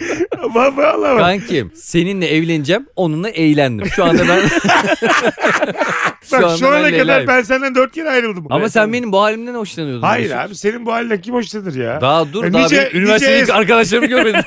Bak 0.54 0.76
valla 0.78 1.10
bak. 1.14 1.18
Kankim 1.20 1.72
seninle 1.74 2.26
evleneceğim 2.28 2.86
onunla 2.96 3.28
eğlendim. 3.28 3.86
Şu 3.86 4.04
anda 4.04 4.22
ben 4.28 4.38
Bak 6.32 6.58
şu 6.58 6.68
ana 6.68 6.74
ben 6.74 6.82
kadar 6.84 6.92
Leyla'yım. 6.92 7.28
ben 7.28 7.42
senden 7.42 7.74
dört 7.74 7.92
kere 7.94 8.10
ayrıldım. 8.10 8.46
Ama 8.50 8.60
Evet, 8.60 8.72
sen 8.72 8.92
benim 8.92 9.12
bu 9.12 9.20
halimden 9.22 9.54
hoşlanıyordun. 9.54 10.02
Hayır 10.02 10.30
Mesut. 10.30 10.38
abi 10.46 10.54
senin 10.54 10.86
bu 10.86 10.92
haline 10.92 11.20
kim 11.20 11.34
hoşlanır 11.34 11.74
ya? 11.74 12.00
Daha 12.00 12.32
dur 12.32 12.44
E, 12.44 12.52
daha 12.52 12.62
nice- 12.66 12.76
benim 12.92 13.02
üniversitedeki 13.04 13.42
nice- 13.44 13.52
arkadaşlarımı 13.52 14.06
görmedin. 14.06 14.40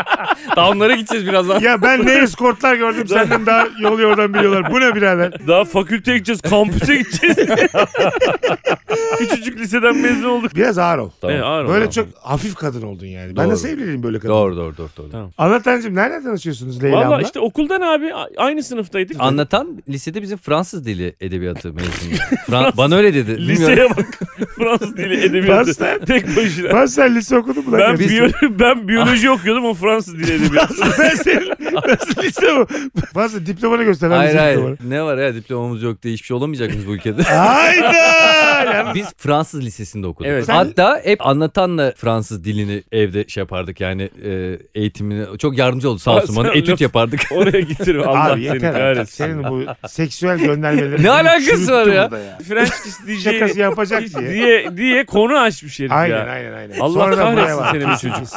daha 0.56 0.70
onlara 0.70 0.94
gideceğiz 0.94 1.26
birazdan. 1.26 1.60
Ya 1.60 1.82
ben 1.82 2.06
ne 2.06 2.12
eskortlar 2.12 2.74
gördüm 2.74 3.08
senden 3.08 3.46
daha 3.46 3.66
yol 3.80 3.98
yordan 4.00 4.34
biliyorlar. 4.34 4.70
Bu 4.72 4.80
ne 4.80 4.94
birader? 4.94 5.46
Daha 5.48 5.64
fakülteye 5.64 6.16
gideceğiz. 6.18 6.40
Kampüse 6.40 6.96
gideceğiz. 6.96 7.36
Küçücük 9.18 9.58
liseden 9.58 9.96
mezun 9.96 10.28
olduk. 10.28 10.54
Biraz 10.56 10.78
ağır 10.78 10.98
ol. 10.98 11.10
E, 11.22 11.40
ağır 11.40 11.64
ol, 11.64 11.68
Böyle 11.68 11.86
ol. 11.86 11.90
çok 11.90 12.06
hafif 12.22 12.54
kadın 12.54 12.82
oldun 12.82 13.06
yani. 13.06 13.36
Ben 13.36 13.44
Doğru. 13.44 13.52
nasıl 13.52 13.68
evleneyim 13.68 14.02
böyle 14.02 14.18
kadın? 14.18 14.28
Doğru 14.34 14.56
doğru 14.56 14.76
doğru. 14.76 14.88
doğru. 14.96 15.10
Tamam. 15.10 15.30
Anlatancığım 15.38 15.94
nereden 15.94 16.22
tanışıyorsunuz 16.24 16.82
Leyla 16.82 17.10
Valla 17.10 17.22
işte 17.22 17.40
okuldan 17.40 17.80
abi 17.80 18.14
a- 18.14 18.28
aynı 18.36 18.62
sınıftaydık. 18.62 19.16
Anlatan 19.20 19.82
lisede 19.88 20.22
bizim 20.22 20.38
Fransız 20.38 20.86
dili 20.86 21.16
edebiyatı 21.20 21.72
mezunu. 21.72 22.14
Fran- 22.46 22.76
bana 22.76 22.96
öyle 22.96 23.14
dedi. 23.14 23.30
Bilmiyorum. 23.38 23.48
Liseye 23.74 23.90
bak. 23.90 24.20
Fransız 24.58 24.96
dili 24.96 25.24
edebiyatı. 25.24 25.70
Başta- 25.70 26.04
Tek 26.04 26.36
başına. 26.36 26.86
Sen 26.86 27.14
lise 27.14 27.38
okudun 27.38 27.64
mu 27.64 27.72
lan? 27.72 27.80
Ben, 27.80 27.96
biyo- 27.98 28.30
ben 28.42 28.88
biyoloji 28.88 29.30
okuyordum 29.30 29.64
o 29.64 29.74
Fransız 29.86 30.18
dili 30.18 30.32
edebiyatı. 30.32 30.74
ben 30.98 31.14
senin 31.14 31.48
nasıl 31.74 32.22
lise 32.22 32.46
bu? 32.56 32.66
Fazla 33.14 33.46
diplomanı 33.46 33.82
göster. 33.84 34.10
Hayır 34.10 34.34
hayır. 34.34 34.56
diplomanı. 34.56 34.76
Ne 34.88 35.02
var 35.02 35.18
ya 35.18 35.34
diplomamız 35.34 35.82
yok 35.82 36.02
diye 36.02 36.14
hiçbir 36.14 36.26
şey 36.26 36.36
olamayacak 36.36 36.70
mıyız 36.70 36.86
bu 36.86 36.94
ülkede? 36.94 37.22
Hayda! 37.22 37.92
yalnız. 38.74 38.94
Biz 38.94 39.06
Fransız 39.16 39.62
lisesinde 39.64 40.06
okuduk. 40.06 40.30
Evet. 40.30 40.48
Hatta 40.48 41.00
hep 41.04 41.26
anlatanla 41.26 41.92
Fransız 41.96 42.44
dilini 42.44 42.82
evde 42.92 43.28
şey 43.28 43.40
yapardık 43.40 43.80
yani 43.80 44.10
e, 44.24 44.58
eğitimini 44.74 45.38
çok 45.38 45.58
yardımcı 45.58 45.90
oldu 45.90 45.98
sağ 45.98 46.16
olsun 46.16 46.34
Sen 46.34 46.44
bana 46.44 46.52
etüt 46.52 46.80
yapardık. 46.80 47.20
Oraya 47.32 47.60
getir. 47.60 47.96
Allah 47.96 48.32
Abi 48.32 48.48
seni 48.48 48.60
kahretsin. 48.60 49.24
Senin 49.24 49.44
bu 49.44 49.64
seksüel 49.88 50.38
göndermelerin. 50.38 51.02
Ne 51.04 51.10
alakası 51.10 51.72
var 51.72 51.86
ya? 51.86 51.94
ya. 51.94 52.10
French 52.48 52.70
kiss 52.70 53.06
DJ 53.06 53.22
Şakası 53.24 53.58
yapacak 53.58 54.02
diye. 54.18 54.30
diye 54.30 54.76
diye 54.76 55.06
konu 55.06 55.38
açmış 55.38 55.80
herif 55.80 55.92
Aynen 55.92 56.16
ya. 56.16 56.24
aynen 56.32 56.52
aynen. 56.52 56.80
Allah 56.80 56.92
Sonra 56.92 57.16
kahretsin 57.16 57.64
seni 57.72 57.88
bir 57.90 57.96
çocuk. 57.96 58.28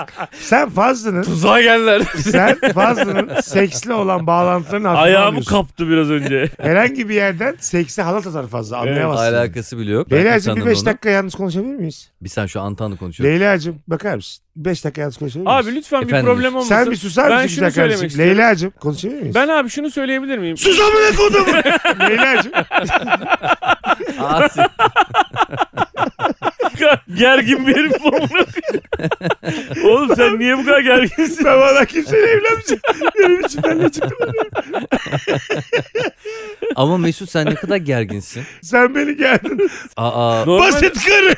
Sen 0.42 0.70
Fazlı'nın 0.70 1.24
Tuzağa 1.24 1.62
geldiler. 1.62 2.02
sen 2.16 2.58
Fazlı'nın 2.74 3.42
seksle 3.42 3.94
olan 3.94 4.28
bağlantılarını 4.28 4.90
Ayağımı 4.90 5.44
kaptı 5.46 5.90
biraz 5.90 6.10
önce. 6.10 6.50
Herhangi 6.62 7.10
bir 7.10 7.16
yerden 7.16 7.56
seksi 7.60 8.02
halat 8.02 8.28
atar 8.28 8.48
Fazlı 8.48 8.78
anlayamazsın. 8.78 9.34
Alakası 9.34 9.78
bile 9.78 9.92
yok. 9.92 10.12
Leyla'cığım 10.24 10.56
bir 10.56 10.62
Sanırım 10.62 10.72
5 10.72 10.78
onu. 10.78 10.86
dakika 10.86 11.10
yalnız 11.10 11.36
konuşabilir 11.36 11.76
miyiz? 11.76 12.12
Bir 12.22 12.30
sen 12.30 12.46
şu 12.46 12.62
Antan'la 12.62 12.96
konuşuyoruz. 12.98 13.34
Leyla'cığım 13.40 13.80
bakar 13.88 14.16
mısın? 14.16 14.44
5 14.56 14.86
dakika 14.86 15.02
yalnız 15.02 15.18
konuşabilir 15.18 15.46
miyiz? 15.50 15.66
Abi 15.68 15.76
lütfen 15.76 16.02
bir 16.02 16.08
Efendim? 16.08 16.26
problem 16.26 16.54
olmasın. 16.56 16.70
Sen 16.70 16.92
bir 16.92 16.96
susar 16.96 17.30
Ben 17.30 17.44
mısın 17.44 17.56
şunu 17.56 17.72
söylemek 17.72 18.10
istiyorum. 18.12 18.38
Leyla'cığım 18.38 18.72
konuşabilir 18.80 19.20
miyiz? 19.22 19.36
Ben 19.36 19.48
abi 19.48 19.70
şunu 19.70 19.92
söyleyebilir 19.92 20.38
miyim? 20.38 20.58
Sus 20.58 20.80
amına 20.80 21.16
kodumu! 21.18 21.58
Leyla'cığım. 22.10 22.52
Asi. 24.20 24.62
Gergin 27.18 27.68
bir 27.68 27.76
herif. 27.76 27.94
Oğlum 29.86 30.16
sen 30.16 30.40
niye 30.40 30.58
bu 30.58 30.66
kadar 30.66 30.80
gerginsin? 30.80 31.46
Ben 31.46 31.58
valla 31.60 31.86
kimseyle 31.86 32.26
evlenmeyeceğim. 32.28 32.82
Benim 33.20 33.46
içimden 33.46 33.80
ne 33.80 33.90
çıktı 33.90 34.10
bana? 34.22 34.32
Ama 36.76 36.98
Mesut 36.98 37.30
sen 37.30 37.46
ne 37.46 37.56
kadar 37.56 37.78
gerginsin. 37.78 38.44
Sen 38.62 38.96
beni 38.96 39.18
geldin. 39.18 39.70
Aa, 39.98 40.44
Normal, 40.46 40.68
Basit 40.68 41.06
karı. 41.06 41.36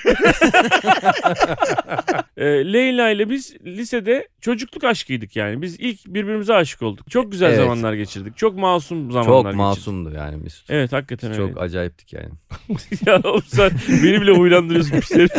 e, 2.38 2.46
Leyla 2.74 3.10
ile 3.10 3.30
biz 3.30 3.56
lisede 3.66 4.28
çocukluk 4.42 4.84
aşkıydık 4.84 5.36
yani. 5.36 5.62
Biz 5.62 5.76
ilk 5.80 6.06
birbirimize 6.08 6.54
aşık 6.54 6.82
olduk. 6.82 7.12
Çok 7.12 7.32
güzel 7.32 7.48
Evet. 7.48 7.58
zamanlar 7.60 7.94
geçirdik. 7.94 8.38
Çok 8.38 8.58
masum 8.58 9.12
zamanlar 9.12 9.28
çok 9.34 9.44
geçirdik. 9.44 9.58
masumdu 9.58 10.12
yani 10.16 10.38
Mesut. 10.44 10.70
Evet 10.70 10.94
hakikaten 10.94 11.32
öyle. 11.32 11.42
Çok 11.54 11.62
acayiptik 11.62 12.14
yani. 12.14 12.30
ya 13.06 13.22
oğlum 13.24 13.44
sen 13.48 13.72
beni 14.04 14.22
bile 14.22 14.32
huylandırıyorsun 14.32 15.00
pis 15.00 15.12
herif. 15.16 15.32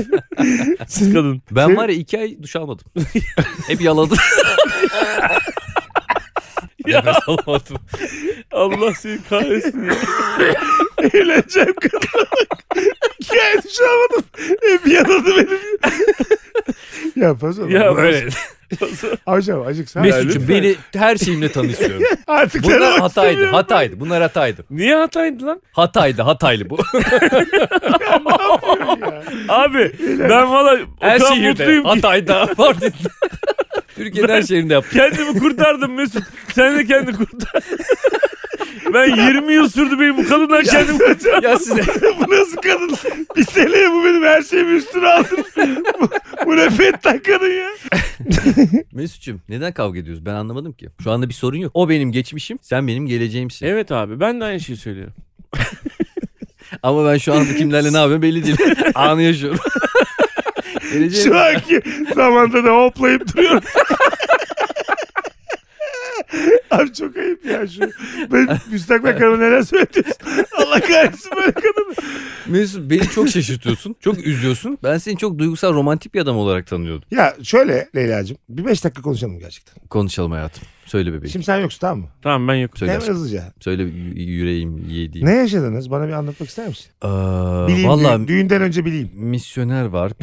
Siz 0.88 1.12
kadın. 1.12 1.42
Ben 1.50 1.76
var 1.76 1.88
ya 1.88 1.94
iki 1.94 2.18
ay 2.18 2.42
duş 2.42 2.56
almadım. 2.56 2.84
Hep 3.66 3.80
yaladım. 3.80 4.18
Nefes 6.86 7.16
alamadım. 7.28 7.76
Allah 8.52 8.94
seni 8.94 9.18
kahretsin 9.30 9.84
ya. 9.84 9.94
Bak. 10.40 10.56
İki 13.20 13.42
ay 13.42 13.54
duş 13.62 13.80
almadım. 13.80 14.24
Hep 14.62 14.86
yanadı 14.86 15.36
benim. 15.36 15.58
ya 17.16 17.34
fazla. 17.34 17.70
Ya 17.70 17.96
Böyle. 17.96 18.28
Hocam 19.26 19.62
acık 19.66 19.90
sen. 19.90 20.02
Mesut'cum 20.02 20.48
beni 20.48 20.74
her 20.94 21.16
şeyimle 21.16 21.52
tanışıyorum. 21.52 22.02
Artık 22.26 22.64
Bunlar 22.64 22.98
hataydı, 23.00 23.46
hataydı. 23.46 24.00
Bunlar 24.00 24.22
hataydı. 24.22 24.64
Niye 24.70 24.94
hataydı 24.96 25.46
lan? 25.46 25.62
Hataydı, 25.72 26.22
hataylı 26.22 26.70
bu. 26.70 26.78
Ya. 29.00 29.22
Abi 29.48 29.92
ben 30.00 30.52
valla 30.52 30.74
o 30.74 30.78
her 31.06 31.18
kadar 31.18 31.34
şehirde. 31.34 31.48
mutluyum 31.48 31.82
ki. 31.82 31.88
Hatay'da, 31.88 32.48
Mardin'de. 32.58 32.92
Türkiye'nin 34.04 34.32
her 34.32 34.42
şehrinde 34.42 34.72
yaptım. 34.74 35.00
Kendimi 35.00 35.38
kurtardım 35.38 35.92
Mesut. 35.94 36.22
Sen 36.54 36.78
de 36.78 36.86
kendini 36.86 37.16
kurtar. 37.16 37.62
ben 38.94 39.16
20 39.34 39.52
yıl 39.52 39.68
sürdü 39.68 40.00
benim 40.00 40.16
bu 40.16 40.28
kadından 40.28 40.62
kendimi 40.64 40.98
kurtardım. 40.98 41.50
Ya 41.50 41.58
size 41.58 41.82
bu 42.20 42.30
nasıl 42.34 42.56
kadın? 42.56 42.96
Bir 43.36 43.44
seneye 43.44 43.90
bu 43.90 44.04
benim 44.04 44.22
her 44.22 44.42
şeyimi 44.42 44.72
üstüne 44.72 45.08
aldın. 45.08 45.44
bu, 46.00 46.08
bu 46.46 46.56
ne 46.56 46.70
fettan 46.70 47.18
kadın 47.18 47.50
ya. 47.50 47.68
Mesut'cum 48.92 49.40
neden 49.48 49.72
kavga 49.72 49.98
ediyoruz 49.98 50.26
ben 50.26 50.34
anlamadım 50.34 50.72
ki. 50.72 50.88
Şu 51.04 51.10
anda 51.10 51.28
bir 51.28 51.34
sorun 51.34 51.58
yok. 51.58 51.70
O 51.74 51.88
benim 51.88 52.12
geçmişim, 52.12 52.58
sen 52.62 52.88
benim 52.88 53.06
geleceğimsin. 53.06 53.66
Evet 53.66 53.92
abi 53.92 54.20
ben 54.20 54.40
de 54.40 54.44
aynı 54.44 54.60
şeyi 54.60 54.76
söylüyorum. 54.76 55.14
Ama 56.82 57.12
ben 57.12 57.18
şu 57.18 57.34
anda 57.34 57.56
kimlerle 57.56 57.92
ne 57.92 57.96
yapıyorum 57.96 58.22
belli 58.22 58.44
değil. 58.44 58.56
Anı 58.94 59.22
yaşıyorum. 59.22 59.58
Geleceğim. 60.92 61.28
Şu 61.28 61.38
anki 61.38 61.82
zamanda 62.14 62.64
da 62.64 62.70
hoplayıp 62.70 63.36
duruyorum. 63.36 63.62
Abi 66.70 66.92
çok 66.92 67.16
ayıp 67.16 67.44
ya 67.44 67.66
şu. 67.66 67.80
Ben 68.32 68.58
müstakbel 68.70 69.18
karıma 69.18 69.36
neler 69.36 69.62
söylüyorsun. 69.62 70.14
Allah 70.58 70.80
kahretsin 70.80 71.32
böyle 71.36 71.52
kadını. 71.52 71.94
Mesut 72.46 72.90
beni 72.90 73.02
çok 73.08 73.28
şaşırtıyorsun. 73.28 73.96
Çok 74.00 74.18
üzüyorsun. 74.26 74.78
Ben 74.84 74.98
seni 74.98 75.16
çok 75.18 75.38
duygusal 75.38 75.74
romantik 75.74 76.14
bir 76.14 76.20
adam 76.20 76.36
olarak 76.36 76.66
tanıyordum. 76.66 77.08
Ya 77.10 77.36
şöyle 77.42 77.88
Leyla'cığım 77.96 78.36
bir 78.48 78.64
beş 78.66 78.84
dakika 78.84 79.02
konuşalım 79.02 79.38
gerçekten. 79.38 79.86
Konuşalım 79.88 80.32
hayatım. 80.32 80.62
Söyle 80.86 81.08
bebeğim. 81.12 81.28
Şimdi 81.28 81.44
sen 81.46 81.56
yoksun 81.60 81.80
tamam 81.80 81.98
mı? 81.98 82.06
Tamam 82.22 82.48
ben 82.48 82.54
yokum. 82.54 82.76
Söyle 82.78 82.92
Hemen 82.92 83.00
aşkım. 83.02 83.14
hızlıca. 83.16 83.44
Söyle 83.60 83.82
y- 83.82 84.22
yüreğim 84.24 84.88
yediğim. 84.88 85.26
Ne 85.28 85.32
yaşadınız? 85.34 85.90
Bana 85.90 86.08
bir 86.08 86.12
anlatmak 86.12 86.48
ister 86.48 86.68
misin? 86.68 86.86
Ee, 87.04 87.08
Bileyim 87.68 87.88
Valla 87.88 88.14
düğün- 88.16 88.28
düğünden 88.28 88.62
önce 88.62 88.84
bileyim. 88.84 89.10
misyoner 89.14 89.84
var. 89.84 90.12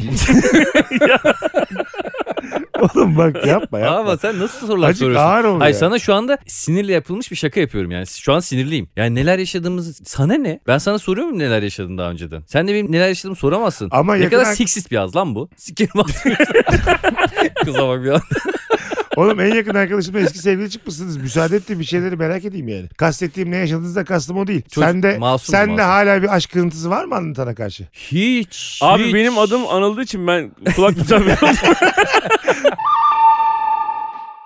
Oğlum 2.80 3.16
bak 3.16 3.46
yapma 3.46 3.78
yapma. 3.78 3.96
Ama 3.98 4.16
sen 4.16 4.38
nasıl 4.38 4.66
sorular 4.66 4.88
Acık 4.88 4.98
soruyorsun? 4.98 5.24
ağır 5.26 5.44
ol 5.44 5.60
Hayır 5.60 5.74
ya. 5.74 5.78
sana 5.80 5.98
şu 5.98 6.14
anda 6.14 6.38
sinirle 6.46 6.92
yapılmış 6.92 7.30
bir 7.30 7.36
şaka 7.36 7.60
yapıyorum 7.60 7.90
yani. 7.90 8.06
Şu 8.06 8.32
an 8.32 8.40
sinirliyim. 8.40 8.88
Yani 8.96 9.14
neler 9.14 9.38
yaşadığımızı 9.38 10.04
sana 10.04 10.34
ne? 10.34 10.60
Ben 10.66 10.78
sana 10.78 10.98
soruyorum 10.98 11.38
neler 11.38 11.62
yaşadın 11.62 11.98
daha 11.98 12.10
önceden. 12.10 12.42
Sen 12.46 12.68
de 12.68 12.74
benim 12.74 12.92
neler 12.92 13.08
yaşadığımı 13.08 13.36
soramazsın. 13.36 13.88
Ama 13.92 14.14
ne 14.14 14.22
yakın 14.24 14.36
kadar 14.36 14.50
ar- 14.50 14.54
seksist 14.54 14.90
bir 14.90 14.96
az 14.96 15.16
lan 15.16 15.34
bu. 15.34 15.48
Sikerim 15.56 15.90
ağzını. 16.00 16.34
Kıza 17.64 17.88
bak 17.88 18.04
bir 18.04 18.10
an. 18.10 18.20
Oğlum 19.20 19.40
en 19.40 19.54
yakın 19.54 19.74
arkadaşımla 19.74 20.20
eski 20.20 20.38
sevgili 20.38 20.70
çıkmışsınız. 20.70 21.16
Müsaade 21.16 21.56
ettiğim 21.56 21.80
bir 21.80 21.84
şeyleri 21.84 22.16
merak 22.16 22.44
edeyim 22.44 22.68
yani. 22.68 22.88
Kastettiğim 22.88 23.50
ne 23.50 23.56
yaşadığınızda 23.56 24.04
kastım 24.04 24.36
o 24.36 24.46
değil. 24.46 24.62
Çocuk- 24.62 24.84
sende 24.84 25.18
masum, 25.18 25.52
sende 25.52 25.72
masum. 25.72 25.90
hala 25.90 26.22
bir 26.22 26.34
aşk 26.34 26.52
kırıntısı 26.52 26.90
var 26.90 27.04
mı 27.04 27.14
anlatana 27.14 27.54
karşı? 27.54 27.84
Hiç. 27.92 28.78
Abi 28.82 29.04
hiç. 29.04 29.14
benim 29.14 29.38
adım 29.38 29.66
anıldığı 29.68 30.02
için 30.02 30.26
ben 30.26 30.50
kulak 30.76 30.96
tutamıyorum. 30.96 31.48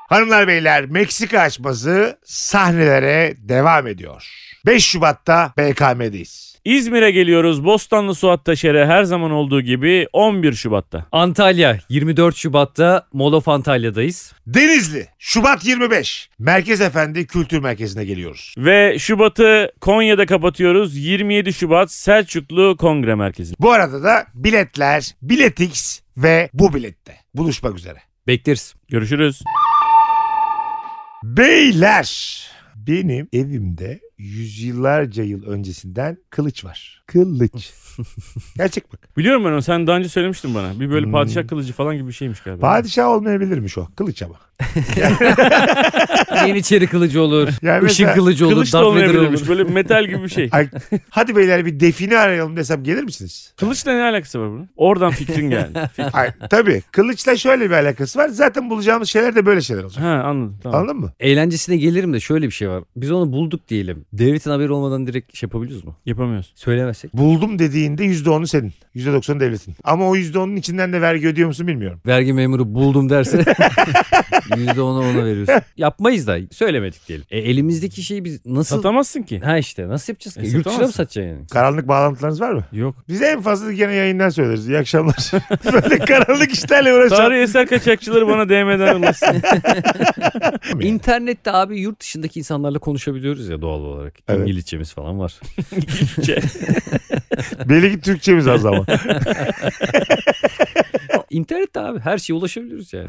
Hanımlar 0.09 0.49
beyler 0.49 0.87
Meksika 0.87 1.41
açması 1.41 2.19
sahnelere 2.25 3.35
devam 3.39 3.87
ediyor. 3.87 4.54
5 4.67 4.85
Şubat'ta 4.85 5.53
BKM'deyiz. 5.59 6.55
İzmir'e 6.65 7.11
geliyoruz. 7.11 7.65
Bostanlı 7.65 8.15
Suat 8.15 8.45
Taşer'e 8.45 8.87
her 8.87 9.05
zaman 9.05 9.31
olduğu 9.31 9.61
gibi 9.61 10.07
11 10.13 10.53
Şubat'ta. 10.53 11.07
Antalya 11.13 11.79
24 11.89 12.37
Şubat'ta 12.37 13.07
Molof 13.13 13.49
Antalya'dayız. 13.49 14.33
Denizli 14.47 15.07
Şubat 15.19 15.67
25 15.67 16.29
Merkez 16.39 16.81
Efendi 16.81 17.27
Kültür 17.27 17.59
Merkezi'ne 17.59 18.05
geliyoruz. 18.05 18.55
Ve 18.59 18.99
Şubat'ı 18.99 19.73
Konya'da 19.81 20.27
kapatıyoruz. 20.27 20.97
27 20.97 21.53
Şubat 21.53 21.93
Selçuklu 21.93 22.77
Kongre 22.77 23.15
Merkezi. 23.15 23.55
Bu 23.61 23.73
arada 23.73 24.03
da 24.03 24.27
biletler 24.35 25.15
Biletix 25.23 26.01
ve 26.17 26.51
bu 26.53 26.75
bilette 26.75 27.17
buluşmak 27.35 27.79
üzere. 27.79 27.99
Bekleriz. 28.27 28.75
Görüşürüz. 28.89 29.43
Beyler 31.23 32.41
benim 32.77 33.29
evimde 33.33 34.01
yüzyıllarca 34.19 35.23
yıl 35.25 35.47
öncesinden 35.47 36.19
kılıç 36.31 36.65
var. 36.65 37.03
Kılıç. 37.07 37.73
Gerçek 38.57 38.93
bak. 38.93 39.17
Biliyorum 39.17 39.45
ben 39.45 39.51
onu. 39.51 39.63
Sen 39.63 39.87
daha 39.87 39.97
önce 39.97 40.09
söylemiştin 40.09 40.55
bana. 40.55 40.81
Bir 40.81 40.91
böyle 40.91 41.07
Hmm. 41.07 41.13
padişah 41.13 41.49
kılıcı 41.49 41.73
falan 41.73 41.97
gibi 41.97 42.09
bir 42.09 42.13
şeymiş 42.13 42.41
galiba. 42.41 42.61
Padişah 42.61 43.09
olmayabilirmiş 43.09 43.79
o. 43.79 43.89
Kılıç 43.97 44.23
ama. 44.23 44.35
Yeniçeri 46.47 46.87
kılıcı 46.87 47.23
olur. 47.23 47.49
Yani 47.63 47.77
Işın 47.77 47.85
mesela 48.07 48.15
kılıcı 48.15 48.47
olur. 48.47 48.55
Kılıç 48.55 48.73
da 48.73 48.79
Darth 48.79 48.89
Vader 48.91 49.05
olmayabilirmiş. 49.05 49.41
olur. 49.41 49.49
Böyle 49.49 49.65
metal 49.65 50.05
gibi 50.07 50.23
bir 50.23 50.29
şey. 50.29 50.49
Ay, 50.53 50.69
hadi 51.11 51.37
beyler 51.37 51.67
bir 51.67 51.81
define 51.81 52.19
arayalım 52.19 52.57
desem 52.57 52.85
gelir 52.85 53.03
misiniz? 53.03 53.55
Kılıçla 53.57 53.93
ne 53.93 54.03
alakası 54.03 54.41
var 54.41 54.51
bunun? 54.51 54.69
Oradan 54.77 55.11
fikrin 55.11 55.51
geldi. 55.51 55.81
Fikrin. 55.93 56.11
Ay, 56.13 56.31
tabii. 56.51 56.83
Kılıçla 56.93 57.37
şöyle 57.37 57.71
bir 57.71 57.75
alakası 57.75 58.19
var. 58.19 58.29
Zaten 58.29 58.71
bulacağımız 58.71 59.09
şeyler 59.09 59.35
de 59.35 59.47
böyle 59.47 59.61
şeyler 59.61 59.83
olacak. 59.85 60.05
ha 60.05 60.09
anladım. 60.25 60.59
Tamam. 60.63 60.81
Anladın 60.81 60.97
mı? 60.97 61.13
Eğlencesine 61.21 61.77
gelirim 61.77 62.13
de 62.13 62.21
şöyle 62.21 62.47
bir 62.47 62.51
şey 62.53 62.69
var. 62.69 62.85
Biz 62.97 63.11
onu 63.11 63.33
bulduk 63.33 63.69
diyelim. 63.69 64.04
Devletin 64.13 64.51
haberi 64.51 64.73
olmadan 64.73 65.07
direkt 65.07 65.37
şey 65.37 65.47
yapabiliyoruz 65.47 65.85
mu? 65.85 65.97
Yapamıyoruz. 66.07 66.53
Söylemezsek. 66.57 67.15
Buldum 67.15 67.59
dediğinde 67.59 68.05
%10'u 68.05 68.47
senin. 68.47 68.73
%90'ı 68.97 69.41
devletin. 69.41 69.75
Ama 69.85 70.09
o 70.09 70.17
%10'un 70.17 70.57
içinden 70.57 70.93
de 70.93 71.01
vergi 71.01 71.29
ödüyor 71.29 71.49
musun 71.49 71.67
bilmiyorum. 71.67 72.01
Vergi 72.07 72.33
memuru 72.33 72.75
buldum 72.75 73.11
derse 73.11 73.37
%10'u 74.51 74.83
ona 74.83 75.25
veriyorsun. 75.25 75.55
Yapmayız 75.77 76.27
da 76.27 76.39
söylemedik 76.51 77.09
diyelim. 77.09 77.27
E, 77.31 77.39
elimizdeki 77.39 78.03
şeyi 78.03 78.25
biz 78.25 78.47
nasıl... 78.47 78.77
Satamazsın 78.77 79.23
ki. 79.23 79.41
Ha 79.41 79.59
işte 79.59 79.89
nasıl 79.89 80.13
yapacağız 80.13 80.35
ki? 80.35 80.41
E, 80.41 80.45
Yurt 80.45 80.53
dışına 80.55 80.61
mı 80.65 80.73
satamazsın. 80.73 80.97
satacaksın 80.97 81.31
yani? 81.37 81.47
Karanlık 81.47 81.89
bağlantılarınız 81.89 82.41
var 82.41 82.53
mı? 82.53 82.65
Yok. 82.73 82.97
Biz 83.09 83.23
en 83.23 83.41
fazla 83.41 83.73
gene 83.73 83.93
yayından 83.93 84.29
söyleriz. 84.29 84.69
İyi 84.69 84.79
akşamlar. 84.79 85.31
Böyle 85.73 85.99
karanlık 85.99 86.53
işlerle 86.53 86.95
uğraşan. 86.95 87.17
Tarihi 87.17 87.41
eser 87.41 87.67
kaçakçıları 87.67 88.29
bana 88.29 88.49
DM'den 88.49 89.01
ulaşsın. 89.01 89.43
İnternette 90.81 91.53
abi 91.53 91.81
yurt 91.81 92.01
dışındaki 92.01 92.39
insanlarla 92.39 92.79
konuşabiliyoruz 92.79 93.49
ya 93.49 93.63
doğal 93.63 93.81
olarak. 93.81 93.94
Evet. 94.29 94.41
İngilizcemiz 94.41 94.93
falan 94.93 95.19
var. 95.19 95.41
İngilizce. 95.77 96.39
Belki 97.69 98.01
Türkçemiz 98.01 98.49
az 98.49 98.67
ama. 98.67 98.85
İnternette 101.31 101.81
abi 101.81 101.99
her 102.01 102.19
şeye 102.19 102.35
ulaşabiliyoruz 102.35 102.93
yani. 102.93 103.09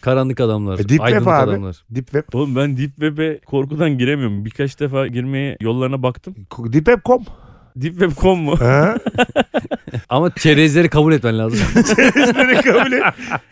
Karanlık 0.00 0.40
adamlar, 0.40 0.74
E, 0.74 0.78
Deep 0.78 0.88
Web 0.88 1.00
aydınlık 1.04 1.28
abi. 1.28 1.50
adamlar. 1.50 1.76
Deep 1.90 2.04
Web. 2.06 2.22
Oğlum 2.32 2.56
ben 2.56 2.76
Deep 2.76 2.90
Web'e 2.90 3.38
korkudan 3.46 3.98
giremiyorum. 3.98 4.44
Birkaç 4.44 4.80
defa 4.80 5.06
girmeye 5.06 5.56
yollarına 5.60 6.02
baktım. 6.02 6.34
Deep 6.58 6.72
Web.com. 6.86 7.24
Deepweb.com 7.76 8.38
mu? 8.38 8.60
Ha? 8.60 8.96
Ama 10.08 10.34
çerezleri 10.34 10.88
kabul 10.88 11.12
etmen 11.12 11.38
lazım. 11.38 11.58
Çerezleri 11.96 12.62
kabul 12.62 12.92
et. 12.92 13.02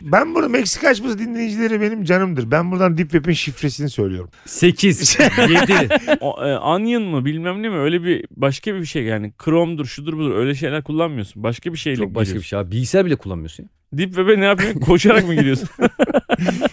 Ben 0.01 0.35
bunu 0.35 0.49
Meksika 0.49 0.89
açması 0.89 1.19
dinleyicileri 1.19 1.81
benim 1.81 2.05
canımdır. 2.05 2.51
Ben 2.51 2.71
buradan 2.71 2.99
Deep 2.99 3.11
Web'in 3.11 3.33
şifresini 3.33 3.91
söylüyorum. 3.91 4.31
8, 4.47 5.19
7. 5.49 5.89
O, 6.21 6.45
e, 6.47 6.59
Onion 6.59 7.03
mı 7.03 7.25
bilmem 7.25 7.63
ne 7.63 7.69
mi 7.69 7.77
öyle 7.77 8.03
bir 8.05 8.25
başka 8.37 8.75
bir 8.75 8.85
şey 8.85 9.03
yani 9.05 9.33
Chrome'dur 9.45 9.87
şudur 9.87 10.13
budur 10.19 10.37
öyle 10.37 10.55
şeyler 10.55 10.83
kullanmıyorsun. 10.85 11.43
Başka 11.43 11.73
bir 11.73 11.79
şeyle 11.79 11.97
Çok 11.97 12.15
başka 12.15 12.35
bir 12.35 12.43
şey 12.43 12.59
abi. 12.59 12.71
Bilgisayar 12.71 13.07
bile 13.07 13.17
kullanmıyorsun. 13.17 13.63
ya. 13.63 13.69
Deep 13.93 14.09
Web'e 14.09 14.41
ne 14.41 14.45
yapıyorsun? 14.45 14.81
Koşarak 14.81 15.27
mı 15.27 15.35
giriyorsun? 15.35 15.69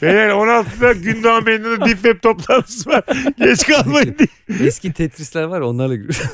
Beyler 0.01 0.29
16'da 0.29 0.94
Gündoğan 0.94 1.46
Bey'inde 1.46 1.72
de 1.72 1.79
Deep 1.79 2.03
Web 2.03 2.22
toplantısı 2.22 2.89
var. 2.89 3.03
Geç 3.38 3.68
kalmayın 3.68 4.15
diye. 4.20 4.68
Eski 4.68 4.94
Tetris'ler 4.94 5.44
var 5.44 5.62
ya, 5.62 5.68
onlarla 5.68 5.96
giriyorsun. 5.96 6.25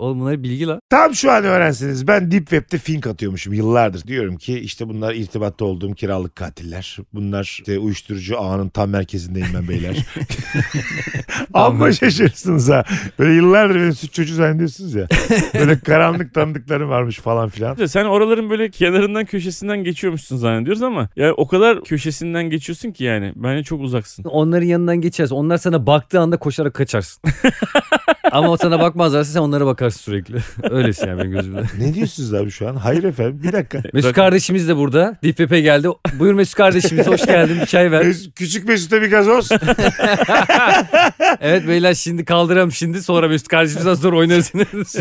Oğlum 0.00 0.20
bunlar 0.20 0.42
bilgi 0.42 0.66
lan. 0.66 0.80
Tam 0.90 1.14
şu 1.14 1.30
an 1.30 1.44
öğrensiniz. 1.44 2.06
Ben 2.06 2.30
Deep 2.30 2.50
Web'de 2.50 2.78
fink 2.78 3.06
atıyormuşum 3.06 3.52
yıllardır. 3.52 4.06
Diyorum 4.06 4.36
ki 4.36 4.58
işte 4.58 4.88
bunlar 4.88 5.14
irtibatta 5.14 5.64
olduğum 5.64 5.94
kiralık 5.94 6.36
katiller. 6.36 6.96
Bunlar 7.14 7.42
işte 7.42 7.78
uyuşturucu 7.78 8.40
ağının 8.40 8.68
tam 8.68 8.90
merkezindeyim 8.90 9.48
ben 9.54 9.68
beyler. 9.68 9.96
Amma 11.54 11.92
şaşırırsınız 11.92 12.68
ha. 12.68 12.84
Böyle 13.18 13.34
yıllardır 13.34 13.74
beni 13.74 13.94
suç 13.94 14.12
çocuğu 14.12 14.34
zannediyorsunuz 14.34 14.94
ya. 14.94 15.06
Böyle 15.54 15.78
karanlık 15.78 16.34
tanıdıklarım 16.34 16.90
varmış 16.90 17.18
falan 17.18 17.48
filan. 17.48 17.86
Sen 17.86 18.04
oraların 18.04 18.50
böyle 18.50 18.70
kenarından 18.70 19.24
köşesinden 19.24 19.84
geçiyormuşsun 19.84 20.36
zannediyoruz 20.36 20.82
ama 20.82 21.08
ya 21.16 21.34
o 21.34 21.46
kadar 21.46 21.84
köşesinden 21.84 22.50
geçiyorsun 22.50 22.90
ki 22.90 23.04
yani 23.04 23.32
bence 23.36 23.64
çok 23.64 23.80
uzaksın. 23.80 24.24
Onların 24.24 24.66
yanından 24.66 25.00
geçersin. 25.00 25.34
Onlar 25.34 25.56
sana 25.56 25.86
baktığı 25.86 26.20
anda 26.20 26.36
koşarak 26.36 26.74
kaçarsın. 26.74 27.22
Ama 28.30 28.48
o 28.50 28.56
sana 28.56 28.80
bakmazlarsa 28.80 29.32
sen 29.32 29.40
onlara 29.40 29.66
bakarsın 29.66 30.00
sürekli. 30.00 30.36
Öylesin 30.70 31.06
yani 31.06 31.18
benim 31.20 31.30
gözümde. 31.32 31.62
Ne 31.78 31.94
diyorsunuz 31.94 32.34
abi 32.34 32.50
şu 32.50 32.68
an? 32.68 32.76
Hayır 32.76 33.04
efendim 33.04 33.40
bir 33.42 33.52
dakika. 33.52 33.82
Mesut 33.92 34.12
kardeşimiz 34.12 34.68
de 34.68 34.76
burada. 34.76 35.16
Deep 35.22 35.36
Web'e 35.36 35.60
geldi. 35.60 35.88
Buyur 36.18 36.34
Mesut 36.34 36.54
kardeşimiz 36.54 37.06
hoş 37.06 37.26
geldin. 37.26 37.58
Bir 37.60 37.66
çay 37.66 37.90
ver. 37.90 38.02
Mes- 38.04 38.32
Küçük 38.32 38.68
Mesut'a 38.68 39.02
bir 39.02 39.10
gazoz. 39.10 39.48
Evet 41.40 41.68
beyler 41.68 41.94
şimdi 41.94 42.24
kaldıram 42.24 42.72
şimdi 42.72 43.02
sonra 43.02 43.28
Mesut 43.28 43.48
kardeşimizden 43.48 43.94
sonra 43.94 44.16
oynarız. 44.16 44.52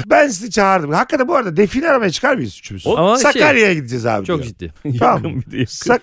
ben 0.10 0.28
sizi 0.28 0.52
çağırdım. 0.52 0.92
Hakikaten 0.92 1.28
bu 1.28 1.36
arada 1.36 1.58
define 1.58 1.90
aramaya 1.90 2.12
çıkar 2.12 2.36
mıyız 2.36 2.58
üçümüz? 2.60 2.88
Ama 2.88 3.16
şey- 3.20 3.32
Sakarya'ya 3.32 3.74
gideceğiz 3.74 4.06
abi 4.06 4.26
Çok 4.26 4.38
diyor. 4.44 4.48
ciddi. 4.48 4.74
Tamam. 5.00 5.24
Yakın 5.26 5.42
bir 5.48 5.52
de 5.52 5.58
yakın. 5.58 5.72
Sak 5.72 6.02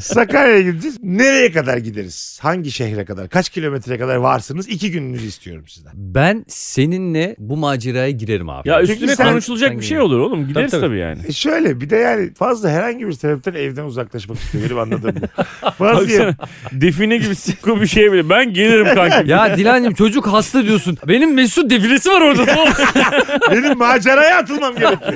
Sakarya'ya 0.00 0.60
gideceğiz. 0.62 0.96
Nereye 1.02 1.52
kadar 1.52 1.76
gideriz? 1.76 2.38
Hangi 2.42 2.70
şehre 2.72 3.04
kadar? 3.04 3.28
Kaç 3.28 3.48
kilometreye 3.48 3.98
kadar 3.98 4.16
varsınız? 4.16 4.68
İki 4.68 4.90
gününüzü 4.90 5.26
istiyorum 5.26 5.64
sizden. 5.68 5.92
Ben 5.94 6.31
seninle 6.48 7.36
bu 7.38 7.56
maceraya 7.56 8.10
girerim 8.10 8.48
abi. 8.48 8.68
Ya 8.68 8.78
Çünkü 8.80 8.92
üstüne 8.92 9.16
sen- 9.16 9.28
konuşulacak 9.28 9.68
sen 9.70 9.78
bir 9.80 9.84
şey 9.84 10.00
olur 10.00 10.18
oğlum. 10.18 10.48
Gideriz 10.48 10.70
Tabii, 10.70 10.80
tabii, 10.80 10.90
tabii. 10.90 10.98
yani. 10.98 11.18
E 11.28 11.32
şöyle 11.32 11.80
bir 11.80 11.90
de 11.90 11.96
yani 11.96 12.34
fazla 12.34 12.70
herhangi 12.70 13.06
bir 13.06 13.12
sebepten 13.12 13.54
evden 13.54 13.84
uzaklaşmak 13.84 14.38
istiyor. 14.38 14.64
Benim 14.64 14.78
anladığım 14.78 15.14
bu. 15.16 15.42
Fazla 15.78 16.00
Baksana 16.02 16.34
define 16.72 17.16
gibi 17.16 17.34
sikko 17.34 17.80
bir 17.80 17.86
şey 17.86 18.12
bile. 18.12 18.28
Ben 18.28 18.52
gelirim 18.54 18.94
kanki. 18.94 19.12
Ya 19.32 19.56
Dilancım 19.56 19.94
çocuk 19.94 20.26
hasta 20.26 20.64
diyorsun. 20.64 20.98
Benim 21.08 21.34
Mesut 21.34 21.70
defilesi 21.70 22.10
var 22.10 22.20
orada. 22.20 22.44
tamam. 22.44 22.68
benim 23.50 23.78
maceraya 23.78 24.38
atılmam 24.38 24.74
gerekiyor. 24.74 25.12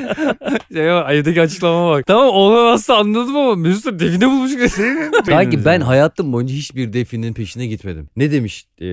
şey 0.73 0.87
var, 0.93 1.13
evdeki 1.15 1.41
açıklama 1.43 1.91
bak. 1.91 2.07
Tamam 2.07 2.29
oğlan 2.29 2.67
hasta 2.71 2.97
anladım 2.97 3.37
ama 3.37 3.55
Mesut 3.55 3.85
da 3.87 3.99
define 3.99 4.27
bulmuş. 4.27 4.53
Senin 4.71 5.11
Sanki 5.27 5.65
ben 5.65 5.81
hayatım 5.81 6.33
boyunca 6.33 6.55
hiçbir 6.55 6.93
definin 6.93 7.33
peşine 7.33 7.67
gitmedim. 7.67 8.09
Ne 8.17 8.33
demiş 8.33 8.65
e, 8.83 8.87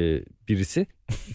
birisi? 0.50 0.88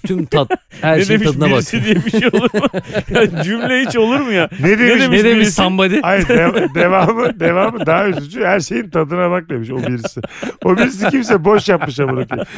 Tüm 0.06 0.26
tat 0.26 0.50
her 0.80 0.98
ne 0.98 1.04
şeyin 1.04 1.20
demiş 1.20 1.32
tadına 1.32 1.44
bak. 1.50 1.52
birisi 1.52 1.84
diye 1.84 1.94
bir 1.96 2.10
şey 2.10 2.28
olur 2.32 2.54
mu? 2.54 2.68
ya 3.10 3.42
cümle 3.42 3.86
hiç 3.86 3.96
olur 3.96 4.20
mu 4.20 4.32
ya? 4.32 4.48
ne 4.60 4.78
demiş? 4.78 5.02
demiş 5.02 5.18
Ne 5.18 5.24
demiş 5.24 5.48
somebody? 5.48 6.00
Hayır 6.02 6.28
de- 6.28 6.74
devamı 6.74 7.40
devamı 7.40 7.86
daha 7.86 8.08
üzücü. 8.08 8.44
Her 8.44 8.60
şeyin 8.60 8.90
tadına 8.90 9.30
bak 9.30 9.48
demiş 9.48 9.70
o 9.70 9.76
birisi. 9.78 10.20
O 10.64 10.76
birisi 10.76 11.08
kimse 11.10 11.44
boş 11.44 11.68
yapmış 11.68 12.00
amına 12.00 12.26
koyayım. 12.26 12.48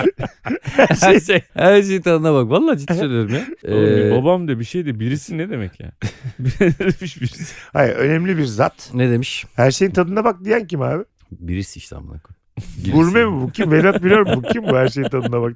Her 0.75 1.21
şey, 1.21 1.43
her 1.55 1.83
şeyin 1.83 2.03
tadına 2.03 2.35
bak. 2.35 2.51
Vallahi 2.51 2.79
ciddi 2.79 2.95
söylüyorum 2.95 3.35
ya. 3.35 3.73
Ee, 3.75 4.11
babam 4.11 4.49
de 4.49 4.59
bir 4.59 4.65
şey 4.65 4.87
de 4.87 5.01
birisi 5.01 5.39
ne 5.39 5.51
demek 5.51 5.81
ya? 5.81 5.93
ne 6.39 6.79
demiş 6.79 7.21
birisi? 7.21 7.55
Hayır 7.73 7.97
önemli 7.97 8.39
bir 8.39 8.45
zat. 8.45 8.91
ne 8.95 9.11
demiş? 9.11 9.45
Her 9.57 9.71
şeyin 9.71 9.93
tadına 9.93 10.25
bak 10.25 10.45
diyen 10.45 10.67
kim 10.67 10.83
abi? 10.83 11.05
Birisi 11.33 11.79
işte 11.79 11.97
amına 11.97 12.19
koyayım. 12.21 12.40
Gurme 12.93 13.25
mi 13.25 13.33
bu 13.43 13.51
kim? 13.53 13.71
Vedat 13.73 14.03
biliyor 14.05 14.27
mu 14.27 14.33
bu 14.37 14.43
kim 14.43 14.63
bu 14.63 14.77
her 14.77 14.89
şeyin 14.89 15.09
tadına 15.09 15.43
bak. 15.43 15.53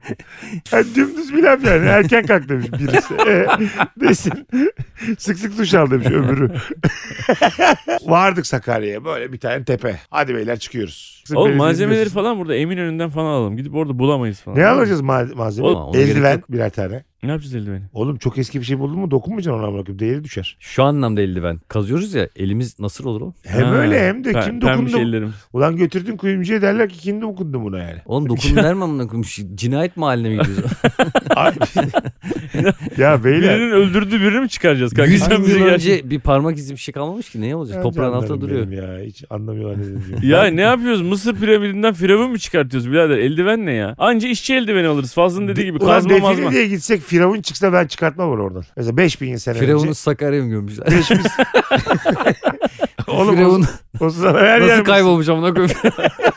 Yani 0.73 0.87
dümdüz 0.95 1.35
bir 1.35 1.43
laf 1.43 1.65
yani. 1.65 1.87
Erken 1.87 2.27
kalk 2.27 2.49
demiş 2.49 2.67
birisi. 2.73 3.15
E, 3.29 3.47
desin. 4.01 4.33
sık 5.19 5.39
sık 5.39 5.59
duş 5.59 5.75
al 5.75 5.91
demiş 5.91 6.07
öbürü. 6.07 6.51
Vardık 8.07 8.47
Sakarya'ya 8.47 9.05
böyle 9.05 9.33
bir 9.33 9.39
tane 9.41 9.65
tepe. 9.65 10.01
Hadi 10.11 10.35
beyler 10.35 10.59
çıkıyoruz. 10.59 11.25
Oğlum 11.35 11.45
Belediye 11.45 11.59
malzemeleri 11.59 12.09
falan 12.09 12.39
burada 12.39 12.55
Eminönü'nden 12.55 13.11
falan 13.11 13.27
alalım. 13.31 13.57
Gidip 13.57 13.75
orada 13.75 13.99
bulamayız 13.99 14.41
falan. 14.41 14.59
Ne 14.59 14.67
alacağız 14.67 15.01
ma- 15.01 15.35
malzeme? 15.35 15.69
Oğlum, 15.69 15.83
ona 15.83 15.97
gerek 15.97 16.09
Eldiven 16.11 16.43
birer 16.49 16.71
tane. 16.71 17.05
Ne 17.25 17.31
yapacağız 17.31 17.55
eldiveni? 17.55 17.83
Oğlum 17.93 18.17
çok 18.17 18.39
eski 18.39 18.61
bir 18.61 18.65
şey 18.67 18.79
buldun 18.79 18.99
mu 18.99 19.11
dokunmayacaksın 19.11 19.63
ona 19.63 19.73
bırakıp 19.75 19.99
değeri 19.99 20.25
düşer. 20.25 20.57
Şu 20.61 20.83
anlamda 20.85 21.21
eldiven. 21.23 21.61
Kazıyoruz 21.69 22.15
ya 22.15 22.29
elimiz 22.37 22.81
nasıl 22.81 23.05
olur 23.07 23.21
o? 23.21 23.33
Hem 23.45 23.65
Ha, 23.67 23.75
öyle 23.75 24.09
hem 24.09 24.25
de 24.25 24.31
pe- 24.33 24.45
kim 24.45 24.61
pembiş 24.61 24.93
dokundu? 24.93 25.09
ellerim. 25.09 25.35
Ulan 25.53 25.77
götürdün 25.77 26.17
kuyumcuya 26.17 26.63
derler 26.63 26.89
ki 26.89 26.99
kim 26.99 27.23
dokundu 27.23 27.63
buna 27.63 27.79
yani. 27.79 27.99
Oğlum 28.07 28.29
dokun 28.29 28.57
der 28.57 28.75
mi 28.75 28.85
amına 28.85 29.07
koyayım? 29.07 29.29
Cinayet 29.55 29.97
mahalline 29.97 30.29
mi 30.29 30.39
gidiyoruz? 30.43 30.71
Ya 32.99 33.25
beyler. 33.25 33.57
Birinin 33.61 33.71
öldürdüğü 33.71 34.21
birini 34.21 34.41
mi 34.41 34.49
çıkaracağız 34.49 34.95
kanka? 34.95 35.11
100 35.11 35.23
Sen 35.23 35.39
bin 35.39 35.47
bize 35.47 35.59
yıl 35.59 35.65
gel- 35.65 35.75
önce 35.75 36.11
bir 36.11 36.21
parmak 36.21 36.57
izi 36.59 36.73
bir 36.75 36.79
şey 36.79 36.93
kalmamış 36.93 37.31
ki 37.31 37.41
ne 37.41 37.57
olacak? 37.57 37.83
Toprağın 37.83 38.13
altında 38.13 38.29
Canlarım 38.29 38.41
duruyor. 38.49 38.71
benim 38.71 38.99
Ya 39.01 39.05
hiç 39.07 39.25
anlamıyorlar 39.31 39.79
ne 39.79 39.85
dediğimi. 39.85 40.27
Ya 40.27 40.45
ne 40.45 40.61
yapıyoruz? 40.61 41.03
Mısır 41.03 41.35
piramidinden 41.37 41.95
firavun 41.95 42.31
mu 42.31 42.39
çıkartıyoruz 42.39 42.93
birader? 42.93 43.19
Eldiven 43.19 43.67
ne 43.67 43.73
ya? 43.73 43.95
Anca 43.99 44.29
işçi 44.29 44.55
eldiveni 44.55 44.87
alırız. 44.87 45.15
Fazlının 45.15 45.49
dediği 45.49 45.65
gibi. 45.65 45.79
Ulan 45.79 45.87
Kazma 45.95 46.11
defile 46.11 46.23
mazma. 46.29 46.51
diye 46.51 46.67
gitsek 46.69 47.03
Firavun 47.15 47.41
çıksa 47.41 47.73
ben 47.73 47.87
çıkartmam 47.87 48.31
onu 48.31 48.43
oradan. 48.43 48.65
Mesela 48.77 48.97
5000 48.97 49.37
sene 49.37 49.55
Firavun'u 49.59 49.83
önce. 49.83 49.95
Sakarya'ya 49.95 50.45
mı 50.45 50.51
gömmüşler? 50.51 50.87
Geçmiş. 50.87 51.21
Oğlum 53.07 53.37
Firavun 53.37 53.65
o, 54.01 54.05
o 54.05 54.11
zaman 54.11 54.41
her 54.41 54.61
yer 54.61 54.69
nasıl 54.69 54.85
kaybolmuş 54.85 55.29
amına 55.29 55.55
koyayım? 55.55 55.77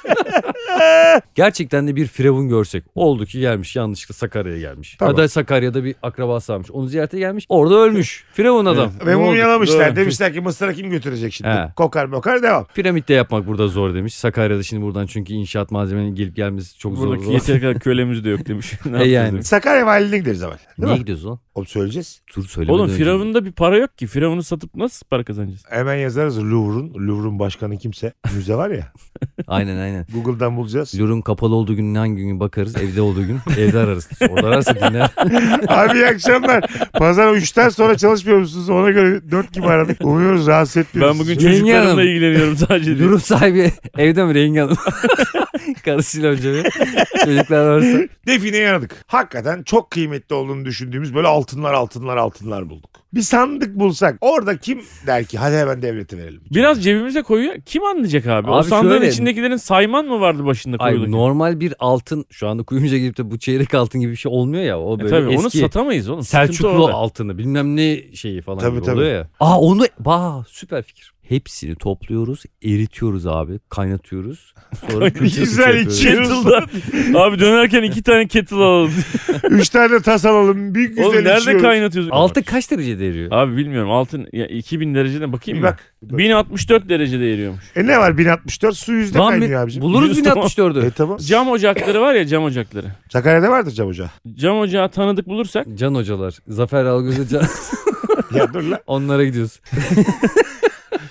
Gerçekten 1.36 1.88
de 1.88 1.96
bir 1.96 2.08
firavun 2.08 2.50
görsek. 2.50 2.84
Oldu 2.96 3.26
ki 3.26 3.40
gelmiş 3.40 3.76
yanlışlıkla 3.76 4.14
Sakarya'ya 4.14 4.60
gelmiş. 4.60 4.96
Tamam. 5.00 5.16
Ya 5.16 5.24
da 5.24 5.28
Sakarya'da 5.30 5.84
bir 5.84 5.96
akrabası 6.04 6.54
varmış. 6.54 6.72
Onu 6.72 6.88
ziyarete 6.88 7.20
gelmiş. 7.20 7.46
Orada 7.50 7.76
ölmüş. 7.76 8.26
Firavun 8.34 8.66
adam. 8.66 8.92
Ve 9.06 9.12
Ne 9.12 9.16
oldu? 9.16 9.26
mumyalamışlar. 9.26 9.96
Demişler 9.96 10.34
ki 10.34 10.42
Mısır'a 10.42 10.74
kim 10.74 10.90
götürecek 10.90 11.34
şimdi? 11.34 11.50
He. 11.50 11.72
Kokar 11.76 12.06
mokar 12.06 12.44
devam. 12.44 12.66
Piramitte 12.76 13.14
yapmak 13.14 13.48
burada 13.48 13.68
zor 13.68 13.94
demiş. 13.94 14.14
Sakarya'da 14.16 14.64
şimdi 14.64 14.84
buradan 14.84 15.06
çünkü 15.06 15.34
inşaat 15.34 15.72
malzemenin 15.72 16.16
gelip 16.16 16.36
gelmesi 16.36 16.78
çok 16.80 16.98
zor. 16.98 17.08
Buradaki 17.08 17.32
yeteri 17.34 17.62
kadar 17.62 17.80
kölemiz 17.80 18.26
de 18.26 18.30
yok 18.30 18.48
demiş. 18.48 18.74
Ne 18.86 19.04
E 19.04 19.08
yani. 19.08 19.32
demiş. 19.32 19.48
Sakarya 19.48 19.86
valiliğine 19.86 20.18
gideriz 20.18 20.44
ama. 20.44 20.54
Değil 20.54 20.64
Niye 20.78 20.94
mi? 20.94 21.00
gidiyoruz 21.00 21.26
lan? 21.26 21.40
Oğlum 21.56 21.68
söyleyeceğiz. 21.68 22.22
Dur 22.36 22.44
söylemeden 22.46 22.74
Oğlum. 22.84 22.90
Firavun'da 22.90 23.46
bir 23.46 23.52
para 23.52 23.78
yok 23.78 23.98
ki. 23.98 24.08
Firavun'u 24.08 24.44
satıp 24.44 24.76
nasıl 24.76 25.06
para 25.08 25.24
kazanacağız? 25.24 25.64
Hemen 25.70 25.96
yazarız 25.96 26.40
Louvre'un. 26.44 26.94
Louvre'un 27.08 27.40
başkanı 27.40 27.78
kimse. 27.78 28.14
Müze 28.36 28.56
var 28.56 28.70
ya. 28.70 28.92
Aynen 29.48 29.78
aynen. 29.78 30.06
Google'dan 30.14 30.58
bulacağız. 30.58 31.00
Louvre'un 31.00 31.22
kapalı 31.22 31.56
olduğu 31.56 31.76
gün 31.76 31.96
hangi 31.96 32.16
gün 32.24 32.40
bakarız? 32.40 32.76
Evde 32.76 33.02
olduğu 33.02 33.28
gün 33.28 33.38
evde 33.58 33.80
ararız. 33.80 34.10
Orada 34.30 34.48
ararsa 34.48 34.76
dinler. 34.76 35.10
Abi 35.68 35.98
iyi 35.98 36.06
akşamlar. 36.08 36.64
Pazar 36.94 37.28
3'ten 37.34 37.70
sonra 37.70 37.98
çalışmıyor 37.98 38.40
musunuz? 38.40 38.70
Ona 38.70 38.90
göre 38.92 39.22
4 39.32 39.54
gibi 39.54 39.66
aradık. 39.66 39.98
Umuyoruz 40.06 40.48
rahatsız 40.48 40.78
etmiyoruz. 40.78 41.14
Ben 41.14 41.20
bugün. 41.20 41.40
Yenge 41.40 41.52
çocuklarımla 41.52 41.90
Hanım. 41.92 42.00
ilgileniyorum 42.00 42.58
sadece. 42.58 42.98
diyor. 42.98 43.10
Louvre 43.10 43.20
sahibi 43.22 43.72
evde 43.98 44.26
mi 44.26 44.34
Rengi 44.36 44.60
Hanım? 44.60 44.78
Karısıyla 45.92 46.30
önce 46.30 46.54
bir. 46.54 46.64
Çocuklar 47.26 47.68
varsa. 47.68 48.00
Defineyi 48.28 48.68
aradık. 48.68 49.04
Hakikaten 49.08 49.64
çok 49.64 49.92
kıymetli 49.92 50.36
olduğunu 50.36 50.66
düşündüğümüz 50.66 51.16
böyle 51.16 51.28
altınlar 51.28 51.74
altınlar 51.74 52.18
altınlar 52.18 52.70
bulduk. 52.70 52.90
Bir 53.14 53.22
sandık 53.22 53.76
bulsak 53.76 54.18
orada 54.22 54.58
kim 54.58 54.82
der 55.08 55.26
ki 55.26 55.38
hadi 55.38 55.56
hemen 55.56 55.82
devlete 55.82 56.18
verelim. 56.18 56.42
Biraz 56.52 56.84
cebimize 56.84 57.22
koyuyor. 57.22 57.56
Kim 57.66 57.84
anlayacak 57.84 58.28
abi? 58.28 58.50
o 58.50 58.54
Abi 58.54 58.68
sandığın 58.68 58.90
şöyle- 58.98 59.08
içindekilerin 59.10 59.56
sayman 59.56 60.06
mı 60.06 60.20
vardı 60.20 60.46
başında 60.46 60.78
Ay 60.80 60.92
koyulurken? 60.92 61.12
normal 61.12 61.60
bir 61.60 61.74
altın 61.80 62.26
şu 62.32 62.48
anda 62.48 62.64
kuyumcuya 62.64 63.00
gidip 63.02 63.18
de 63.18 63.32
bu 63.32 63.40
çeyrek 63.40 63.74
altın 63.74 64.02
gibi 64.02 64.12
bir 64.12 64.16
şey 64.18 64.32
olmuyor 64.32 64.64
ya. 64.64 64.80
O 64.80 64.96
E 64.96 65.00
böyle 65.00 65.10
tabii 65.10 65.38
onu 65.38 65.46
eski 65.48 65.58
satamayız 65.60 66.10
oğlum. 66.10 66.24
Sıkıntı 66.24 66.48
Selçuklu 66.48 66.84
orada. 66.84 66.94
altını 66.96 67.38
bilmem 67.38 67.76
ne 67.76 68.16
şeyi 68.16 68.42
falan 68.42 68.60
Tabii, 68.60 68.76
gibi 68.76 68.86
tabii. 68.86 68.96
oluyor 68.96 69.12
ya. 69.16 69.28
Aa 69.40 69.60
onu 69.60 69.84
bah 70.00 70.44
süper 70.48 70.84
fikir. 70.84 71.14
Hepsini 71.30 71.76
topluyoruz, 71.76 72.44
eritiyoruz 72.64 73.28
abi, 73.28 73.60
kaynatıyoruz. 73.70 74.54
Sonra 74.92 75.08
Güzel. 75.08 75.84
Kettle'da. 75.90 76.66
Abi 77.20 77.40
dönerken 77.40 77.84
iki 77.84 78.04
tane 78.04 78.28
kettle 78.28 78.56
alalım. 78.56 78.94
Üç 79.50 79.70
tane 79.70 80.00
tas 80.00 80.26
alalım. 80.26 80.76
Bir 80.76 80.86
güzel 80.90 81.06
Oğlum 81.06 81.16
nerede 81.16 81.38
içiyoruz. 81.40 81.62
kaynatıyorsun? 81.62 82.12
Altı 82.12 82.44
kaç 82.44 82.72
derecede 82.72 83.08
eriyor? 83.08 83.32
Abi 83.32 83.58
bilmiyorum 83.58 83.92
altın 83.92 84.28
ya 84.34 84.48
2000 84.48 84.96
derecede 84.96 85.32
bakayım 85.34 85.58
Bir 85.58 85.64
mı? 85.64 85.72
bak. 85.72 85.94
1064 86.18 86.90
derecede 86.90 87.34
eriyormuş. 87.34 87.64
E 87.76 87.88
ne 87.88 87.98
var 88.00 88.18
1064 88.18 88.76
su 88.78 88.94
yüzde 88.94 89.18
Lan 89.18 89.30
kaynıyor 89.30 89.64
abicim. 89.64 89.82
buluruz 89.82 90.18
Yüz 90.18 90.26
1064'ü. 90.28 90.86
E 90.86 90.92
tamam. 90.92 91.18
Cam 91.18 91.50
ocakları 91.50 92.02
var 92.02 92.14
ya 92.14 92.28
cam 92.28 92.44
ocakları. 92.44 92.88
Sakarya'da 93.12 93.50
vardır 93.50 93.72
cam 93.72 93.88
ocağı. 93.88 94.10
Cam 94.36 94.60
ocağı 94.60 94.90
tanıdık 94.92 95.28
bulursak 95.28 95.68
Can 95.76 95.96
hocalar. 95.96 96.34
Zafer 96.48 96.86
Algöz'e 96.86 97.28
can. 97.28 97.44
Ya 98.36 98.54
dur 98.54 98.64
lan. 98.64 98.80
Onlara 98.88 99.24
gidiyoruz. 99.26 99.60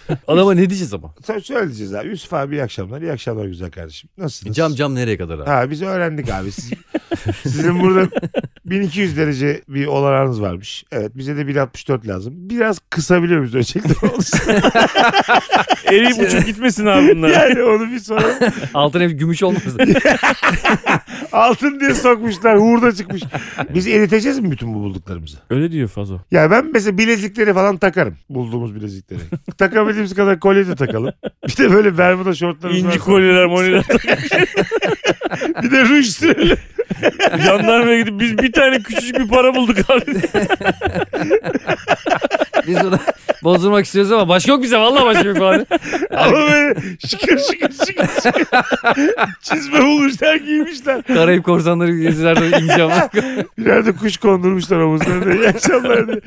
Adama 0.29 0.55
ne 0.55 0.71
diyeceğiz 0.71 0.95
ama? 0.95 1.15
Sen 1.25 1.39
şöyle 1.39 1.67
diyeceğiz 1.67 1.95
abi. 1.95 2.09
Yusuf 2.09 2.35
abi 2.35 2.55
iyi 2.57 2.63
akşamlar. 2.63 3.03
İyi 3.03 3.13
akşamlar 3.13 3.47
güzel 3.47 3.71
kardeşim. 3.71 4.11
Nasılsınız? 4.19 4.57
Cam 4.57 4.75
cam 4.75 4.95
nereye 4.95 5.19
kadar 5.19 5.39
abi? 5.39 5.45
Ha 5.51 5.71
biz 5.71 5.83
öğrendik 5.83 6.31
abi. 6.31 6.53
Siz, 6.53 6.71
sizin 7.43 7.81
burada 7.81 8.09
1200 8.71 9.17
derece 9.17 9.61
bir 9.69 9.87
olanağınız 9.87 10.41
varmış. 10.43 10.85
Evet 10.93 11.11
bize 11.15 11.37
de 11.37 11.47
1064 11.47 12.07
lazım. 12.09 12.35
Biraz 12.37 12.79
kısabiliyor 12.91 13.39
muyuz 13.39 13.55
ölçekleri 13.55 13.95
olursa? 14.13 14.39
eriyip 15.87 16.19
uçup 16.21 16.47
gitmesin 16.47 16.87
abi 16.87 17.17
bunlar. 17.17 17.29
yani 17.29 17.63
onu 17.63 17.91
bir 17.93 17.99
soralım. 17.99 18.35
Altın 18.75 19.01
ev 19.01 19.11
gümüş 19.11 19.43
olmasın. 19.43 19.81
Altın 21.33 21.81
diye 21.81 21.95
sokmuşlar. 21.95 22.59
Hurda 22.59 22.93
çıkmış. 22.93 23.23
Biz 23.75 23.87
eriteceğiz 23.87 24.39
mi 24.39 24.51
bütün 24.51 24.75
bu 24.75 24.79
bulduklarımızı? 24.79 25.37
Öyle 25.51 25.73
diyor 25.73 25.89
Fazo. 25.89 26.19
Ya 26.31 26.51
ben 26.51 26.71
mesela 26.73 26.99
bilezikleri 26.99 27.55
falan 27.55 27.77
takarım. 27.77 28.15
Bulduğumuz 28.31 28.75
bilezikleri. 28.75 29.21
Takabildiğimiz 29.59 30.15
kadar 30.15 30.41
kolye 30.41 30.67
de 30.67 30.75
takalım. 30.77 31.13
Bir 31.49 31.57
de 31.57 31.73
böyle 31.73 31.99
bermuda 31.99 32.35
şortlarımız 32.35 32.79
İnci 32.83 32.89
varsa- 32.89 33.05
kolyeler 33.05 33.47
molyeler. 33.47 33.85
Bir 35.63 35.71
de 35.71 35.85
ruj 35.85 36.07
sürelim. 36.07 36.57
Jandarmaya 37.45 38.01
gidip 38.01 38.21
biz 38.21 38.39
bir 38.39 38.53
tane 38.53 38.79
küçücük 38.83 39.19
bir 39.19 39.29
para 39.29 39.55
bulduk 39.55 39.77
abi. 39.91 40.05
Biz 42.67 42.77
onu 42.85 42.99
bozdurmak 43.45 43.85
istiyoruz 43.85 44.13
ama 44.13 44.29
başka 44.29 44.53
yok 44.53 44.63
bize 44.63 44.77
vallahi 44.79 45.05
başka 45.05 45.29
yok 45.29 45.39
falan. 45.39 45.67
Ama 46.17 46.33
böyle 46.33 46.75
şıkır 47.09 47.39
şıkır 47.39 47.71
şıkır 47.87 48.07
şıkır. 48.23 48.47
Çizme 49.43 49.83
bulmuşlar 49.83 50.37
giymişler. 50.37 51.03
Karayip 51.03 51.45
korsanları 51.45 51.97
gezilerde 51.99 52.59
ince 52.61 52.83
ama. 52.83 53.11
Birer 53.59 53.87
de 53.87 53.93
kuş 53.93 54.17
kondurmuşlar 54.17 54.77
omuzlarına. 54.79 55.35
İyi 55.35 55.49
akşamlar 55.49 56.07
diye. 56.09 56.21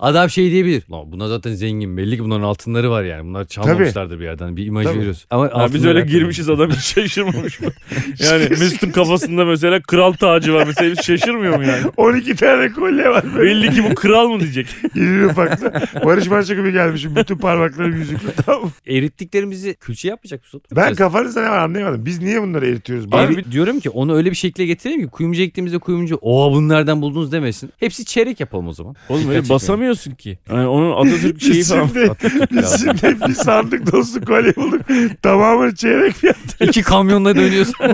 Adam 0.00 0.30
şey 0.30 0.50
diyebilir. 0.50 0.82
Lan 0.90 1.12
bunlar 1.12 1.26
zaten 1.26 1.54
zengin. 1.54 1.96
Belli 1.96 2.16
ki 2.16 2.24
bunların 2.24 2.42
altınları 2.42 2.90
var 2.90 3.02
yani. 3.04 3.24
Bunlar 3.24 3.44
çalmamışlardır 3.44 4.20
bir 4.20 4.24
yerden. 4.24 4.56
Bir 4.56 4.66
imaj 4.66 4.86
Tabii. 4.86 4.98
veriyoruz. 4.98 5.26
Ama 5.30 5.44
Abi 5.44 5.50
biz 5.52 5.60
altınları 5.60 5.98
öyle 5.98 6.06
girmişiz 6.06 6.50
adam 6.50 6.70
hiç 6.70 6.84
şaşırmamış 6.84 7.60
mı? 7.60 7.68
Yani 8.18 8.48
Mesut'un 8.48 8.90
kafasında 8.90 9.44
mesela 9.44 9.80
kral 9.82 10.13
tacı 10.16 10.54
var 10.54 10.64
mesela 10.66 10.94
şaşırmıyor 11.02 11.56
mu 11.56 11.62
yani? 11.66 11.82
12 11.96 12.36
tane 12.36 12.72
kolye 12.72 13.08
var 13.08 13.24
böyle. 13.34 13.50
Belli 13.50 13.74
ki 13.74 13.84
bu 13.90 13.94
kral 13.94 14.28
mı 14.28 14.40
diyecek. 14.40 14.66
İri 14.94 15.26
ufakta. 15.26 15.82
Barış 16.04 16.26
Manço 16.26 16.54
gibi 16.54 16.72
gelmişim. 16.72 17.16
Bütün 17.16 17.38
parmaklarım 17.38 17.96
yüzüklü. 17.96 18.28
Tamam 18.46 18.62
mı? 18.64 18.70
Erittiklerimizi 18.86 19.74
külçe 19.74 20.08
yapmayacak 20.08 20.42
mısın? 20.42 20.60
Ben 20.76 20.94
kafanızda 20.94 21.42
ne 21.42 21.50
var 21.50 21.58
anlayamadım. 21.58 22.06
Biz 22.06 22.22
niye 22.22 22.42
bunları 22.42 22.66
eritiyoruz? 22.66 23.06
Abi 23.12 23.36
bir- 23.36 23.52
diyorum 23.52 23.80
ki 23.80 23.90
onu 23.90 24.16
öyle 24.16 24.30
bir 24.30 24.36
şekilde 24.36 24.66
getirelim 24.66 25.00
ki 25.02 25.06
kuyumcu 25.06 25.42
ektiğimizde 25.42 25.78
kuyumcu 25.78 26.18
o 26.22 26.52
bunu 26.52 26.68
nereden 26.68 27.02
buldunuz 27.02 27.32
demesin. 27.32 27.70
Hepsi 27.80 28.04
çeyrek 28.04 28.40
yapalım 28.40 28.68
o 28.68 28.72
zaman. 28.72 28.96
Oğlum 29.08 29.30
öyle 29.30 29.48
basamıyorsun 29.48 30.10
ki. 30.14 30.38
Yani 30.50 30.66
onun 30.66 30.92
Atatürk 31.06 31.40
şeyi 31.40 31.52
Biz 31.54 31.68
falan. 31.70 31.86
şimdi, 31.86 32.10
biz 32.50 32.80
şimdi 32.80 33.20
bir 33.28 33.34
sandık 33.34 33.92
dolusu 33.92 34.24
kolye 34.24 34.56
bulduk. 34.56 34.80
Tamamını 35.22 35.74
çeyrek 35.74 36.12
fiyat. 36.14 36.36
İki 36.60 36.82
kamyonla 36.82 37.36
dönüyorsun. 37.36 37.74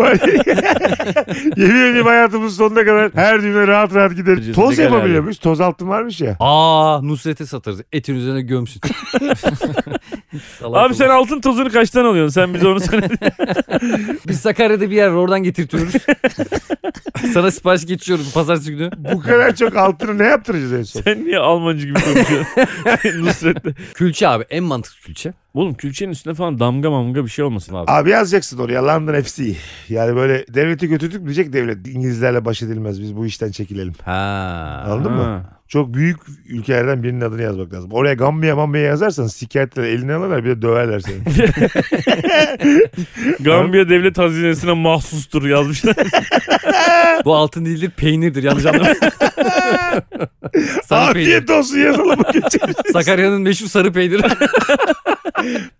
Yemin 1.56 1.80
ediyorum 1.90 2.06
hayatımızın 2.10 2.56
sonuna 2.56 2.84
kadar 2.84 3.10
her 3.14 3.42
düğüne 3.42 3.66
rahat 3.66 3.94
rahat 3.94 4.16
gideriz. 4.16 4.52
Toz 4.54 4.78
Ne 4.78 4.84
yapabiliyor 4.84 5.22
muyuz? 5.22 5.38
Toz 5.38 5.60
altın 5.60 5.88
varmış 5.88 6.20
ya. 6.20 6.36
Aa 6.40 7.00
Nusret'e 7.02 7.46
satarız. 7.46 7.80
Etin 7.92 8.14
üzerine 8.14 8.42
gömsün. 8.42 8.80
Salak 10.60 10.86
Abi 10.86 10.94
sen 10.94 11.06
ulan. 11.06 11.16
altın 11.16 11.40
tozunu 11.40 11.70
kaçtan 11.72 12.04
alıyorsun? 12.04 12.32
Sen 12.34 12.54
bize 12.54 12.68
onu 12.68 12.80
söyle. 12.80 13.08
Biz 14.28 14.40
Sakarya'da 14.40 14.90
bir 14.90 14.96
yer 14.96 15.08
var, 15.08 15.14
oradan 15.16 15.42
getirtiyoruz. 15.42 15.92
Sana 17.34 17.50
sipariş 17.50 17.86
geçiyoruz 17.86 18.32
pazartesi 18.34 18.70
günü. 18.70 18.90
Bu 19.14 19.20
kadar 19.20 19.54
çok 19.56 19.76
altını 19.76 20.18
ne 20.18 20.24
yaptıracağız 20.24 20.72
en 20.72 20.82
son? 20.82 21.00
Sen 21.02 21.24
niye 21.24 21.38
Almancı 21.38 21.86
gibi 21.86 22.00
konuşuyorsun? 22.00 23.26
Nusret'le. 23.26 23.74
Külçe 23.94 24.28
abi 24.28 24.44
en 24.50 24.64
mantıklı 24.64 25.00
külçe. 25.00 25.32
Oğlum 25.54 25.74
külçenin 25.74 26.12
üstüne 26.12 26.34
falan 26.34 26.58
damga 26.58 26.90
mamga 26.90 27.24
bir 27.24 27.30
şey 27.30 27.44
olmasın 27.44 27.74
abi. 27.74 27.90
Abi 27.90 28.10
yazacaksın 28.10 28.58
oraya 28.58 28.86
London 28.86 29.20
FC. 29.20 29.44
Yani 29.88 30.16
böyle 30.16 30.44
devleti 30.54 30.88
götürdük 30.88 31.24
diyecek 31.24 31.52
devlet. 31.52 31.86
İngilizlerle 31.86 32.44
baş 32.44 32.62
edilmez 32.62 33.00
biz 33.02 33.16
bu 33.16 33.26
işten 33.26 33.50
çekilelim. 33.50 33.92
Ha. 34.04 34.84
Anladın 34.86 35.12
mı? 35.12 35.22
Ha. 35.22 35.60
Çok 35.68 35.94
büyük 35.94 36.18
ülkelerden 36.48 37.02
birinin 37.02 37.20
adını 37.20 37.42
yazmak 37.42 37.72
lazım. 37.72 37.92
Oraya 37.92 38.14
Gambiya 38.14 38.56
Mambiya 38.56 38.84
yazarsan 38.84 39.26
sikertler 39.26 39.84
eline 39.84 40.14
alırlar 40.14 40.44
bir 40.44 40.50
de 40.50 40.62
döverler 40.62 41.00
seni. 41.00 41.18
Gambiya 43.40 43.88
devlet 43.88 44.18
hazinesine 44.18 44.72
mahsustur 44.72 45.48
yazmışlar. 45.48 45.96
Bu 47.24 47.34
altın 47.34 47.64
değildir 47.64 47.90
peynirdir 47.96 48.42
yanlış 48.42 48.66
anlama. 48.66 48.84
sarı 50.84 51.12
peynir. 51.12 51.28
Afiyet 51.28 51.50
olsun 51.50 51.78
yazalım. 51.78 52.20
Sakarya'nın 52.92 53.42
meşhur 53.42 53.66
sarı 53.66 53.92
peyniri. 53.92 54.22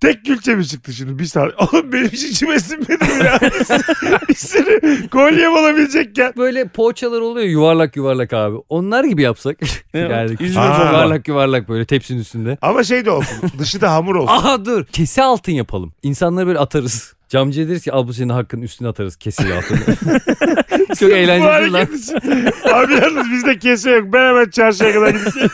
Tek 0.01 0.25
külçe 0.25 0.55
mi 0.55 0.67
çıktı 0.67 0.93
şimdi? 0.93 1.19
Bir 1.19 1.25
saat. 1.25 1.53
Oğlum 1.75 1.93
benim 1.93 2.09
hiç 2.09 2.25
içime 2.25 2.61
sinmedi 2.61 3.05
mi 3.05 3.25
ya? 3.25 3.39
bir 4.29 4.35
sürü 4.35 5.09
kolyem 5.09 5.53
olabilecekken. 5.53 6.33
Böyle 6.37 6.69
poğaçalar 6.69 7.21
oluyor 7.21 7.47
yuvarlak 7.47 7.97
yuvarlak 7.97 8.33
abi. 8.33 8.57
Onlar 8.69 9.05
gibi 9.05 9.23
yapsak. 9.23 9.57
Yani 9.95 10.37
Aa. 10.41 10.49
soba. 10.53 10.89
yuvarlak 10.91 11.29
yuvarlak 11.29 11.69
böyle 11.69 11.85
tepsinin 11.85 12.21
üstünde. 12.21 12.59
Ama 12.63 12.85
şey 12.85 13.05
de 13.05 13.11
olsun. 13.11 13.37
Dışı 13.59 13.81
da 13.81 13.93
hamur 13.93 14.15
olsun. 14.15 14.33
Aha 14.35 14.65
dur. 14.65 14.85
Kese 14.85 15.23
altın 15.23 15.53
yapalım. 15.53 15.93
İnsanları 16.03 16.47
böyle 16.47 16.59
atarız. 16.59 17.15
Camcıya 17.31 17.69
deriz 17.69 17.83
ki 17.85 17.93
al 17.93 18.07
bu 18.09 18.13
senin 18.15 18.29
hakkın 18.29 18.63
üstüne 18.63 18.89
atarız 18.89 19.17
keseli 19.17 19.55
altını. 19.59 19.79
Çok 21.01 21.11
eğlenceli 21.11 21.73
lan. 21.73 21.87
Abi 22.75 22.93
yalnız 22.95 23.31
bizde 23.33 23.59
kese 23.59 23.91
yok. 23.91 24.05
Ben 24.13 24.29
hemen 24.29 24.51
çarşıya 24.51 24.93
kadar 24.93 25.09
gideceğim. 25.11 25.51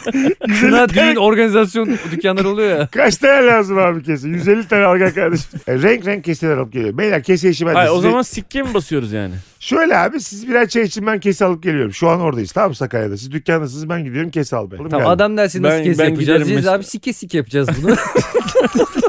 150 0.46 0.60
Kına 0.60 0.86
tane, 0.86 1.10
düğün 1.10 1.16
organizasyon 1.16 1.98
dükkanları 2.10 2.48
oluyor 2.48 2.78
ya. 2.78 2.88
kaç 2.92 3.16
tane 3.16 3.46
lazım 3.46 3.78
abi 3.78 4.02
kese? 4.02 4.28
150 4.28 4.68
tane 4.68 4.84
al 4.84 4.96
gel 4.98 5.14
kardeşim. 5.14 5.60
E, 5.66 5.82
renk 5.82 6.06
renk 6.06 6.24
keseler 6.24 6.56
alıp 6.56 6.72
geliyor. 6.72 6.98
Beyler 6.98 7.22
kese 7.22 7.50
işi 7.50 7.66
ben 7.66 7.72
de 7.74 7.78
Hayır 7.78 7.90
o 7.90 7.94
size- 7.96 8.08
zaman 8.08 8.22
sikke 8.22 8.62
mi 8.62 8.74
basıyoruz 8.74 9.12
yani? 9.12 9.34
Şöyle 9.60 9.96
abi 9.98 10.20
siz 10.20 10.48
birer 10.48 10.68
çay 10.68 10.82
için 10.82 11.06
ben 11.06 11.20
kese 11.20 11.44
alıp 11.44 11.62
geliyorum. 11.62 11.92
Şu 11.92 12.08
an 12.08 12.20
oradayız 12.20 12.52
tamam 12.52 12.68
mı 12.70 12.74
Sakarya'da? 12.74 13.16
Siz 13.16 13.32
dükkandasınız 13.32 13.88
ben 13.88 14.04
gidiyorum 14.04 14.30
kese 14.30 14.56
al 14.56 14.70
be. 14.70 14.74
Oğlum 14.76 14.84
Tamam 14.88 15.00
geldim. 15.00 15.10
adam 15.10 15.36
dersin 15.36 15.62
nasıl 15.62 15.76
Ben- 15.78 15.84
kes 15.84 15.98
ben 15.98 16.04
yapacağız. 16.04 16.20
giderim 16.20 16.38
Diyeceğiz 16.38 16.64
mesela. 16.64 16.76
abi 16.76 16.84
sike 16.84 17.12
sike 17.12 17.36
yapacağız 17.38 17.68
bunu. 17.82 17.96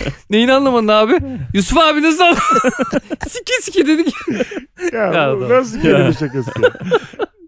Neyini 0.30 0.52
anlamadın 0.52 0.88
abi? 0.88 1.18
Yusuf 1.54 1.78
abi 1.78 2.02
nasıl 2.02 2.20
anlamadın? 2.22 2.70
sike 3.28 3.52
sike 3.62 3.86
dedik. 3.86 4.14
Ya, 4.92 4.98
Ya 5.04 5.12
bu 5.12 5.44
adam. 5.44 5.48
nasıl 5.50 5.80
kelime 5.80 6.12
şakası 6.12 6.50
ya? 6.62 6.70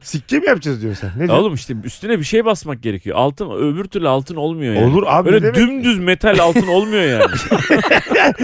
Sikke 0.03 0.39
mi 0.39 0.47
yapacağız 0.47 0.83
diyorsun 0.83 1.01
sen? 1.01 1.11
Ne 1.19 1.23
Ya 1.23 1.29
diyorsun? 1.29 1.43
Oğlum 1.45 1.55
işte 1.55 1.75
üstüne 1.85 2.19
bir 2.19 2.25
şey 2.25 2.45
basmak 2.45 2.83
gerekiyor. 2.83 3.17
Altın 3.17 3.51
öbür 3.51 3.85
türlü 3.85 4.09
altın 4.09 4.37
olmuyor 4.37 4.75
yani. 4.75 4.85
Olur 4.93 5.03
abi 5.07 5.31
ne 5.31 5.35
Öyle 5.35 5.43
demek? 5.43 5.57
dümdüz 5.57 5.99
metal 5.99 6.39
altın 6.39 6.67
olmuyor 6.67 7.03
yani. 7.03 7.25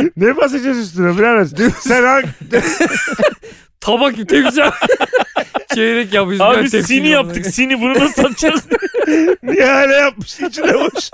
Ne 0.17 0.37
basacağız 0.37 0.79
üstüne 0.79 1.19
birader? 1.19 1.71
Sen 1.81 2.05
hangi... 2.05 2.27
Tabak 3.81 4.29
tepsi. 4.29 4.61
Çeyrek 5.75 6.15
yapmışız. 6.15 6.41
Abi 6.41 6.61
tepsinin 6.61 6.83
sini 6.83 7.09
yaptık. 7.09 7.47
Sini 7.47 7.81
bunu 7.81 7.93
nasıl 7.93 8.23
satacağız? 8.23 8.63
Niye 9.43 9.65
hala 9.65 9.93
yapmış 9.93 10.41
içine 10.41 10.75
boş? 10.75 11.11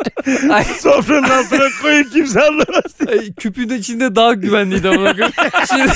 Ay. 0.51 0.65
Sofranın 0.65 1.23
altına 1.23 1.69
koyun 1.83 2.05
kimse 2.05 2.41
anlamaz. 2.41 2.95
Ay, 3.09 3.33
küpün 3.35 3.69
içinde 3.69 4.15
daha 4.17 4.35
güvenliydi 4.35 4.89
ama. 4.89 5.15
Şimdi 5.69 5.93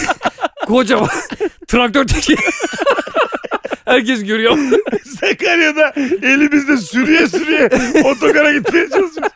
kocaman 0.67 1.09
traktör 1.69 2.07
teki. 2.07 2.37
Herkes 3.85 4.25
görüyor. 4.25 4.59
Sakarya'da 5.21 5.93
elimizde 6.23 6.77
sürüye 6.77 7.29
sürüye 7.29 7.69
otogara 8.05 8.53
gitmeye 8.53 8.89
çalışıyoruz. 8.89 9.33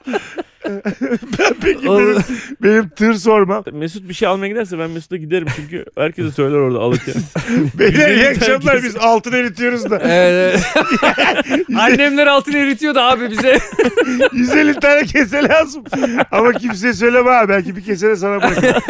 Ben 1.38 1.54
peki 1.62 1.88
Oğlum. 1.90 2.06
benim, 2.08 2.24
benim 2.62 2.88
tır 2.88 3.14
sormam. 3.14 3.64
Mesut 3.72 4.08
bir 4.08 4.14
şey 4.14 4.28
almaya 4.28 4.48
giderse 4.48 4.78
ben 4.78 4.90
Mesut'a 4.90 5.16
giderim 5.16 5.46
çünkü 5.56 5.84
herkese 5.98 6.30
söyler 6.30 6.56
orada 6.56 6.78
alırken. 6.78 7.14
Beyler 7.78 8.08
iyi 8.08 8.18
150 8.18 8.28
akşamlar 8.28 8.82
biz 8.82 8.96
altın 8.96 9.32
eritiyoruz 9.32 9.90
da. 9.90 9.98
Evet. 9.98 10.66
Annemler 11.78 12.26
altın 12.26 12.52
eritiyordu 12.52 12.98
abi 13.00 13.30
bize. 13.30 13.58
150 14.32 14.80
tane 14.80 15.04
kese 15.04 15.48
lazım. 15.48 15.84
Ama 16.30 16.52
kimseye 16.52 16.92
söyleme 16.92 17.30
ha. 17.30 17.48
Belki 17.48 17.76
bir 17.76 17.84
kese 17.84 18.08
de 18.08 18.16
sana 18.16 18.36
bırakırım. 18.42 18.82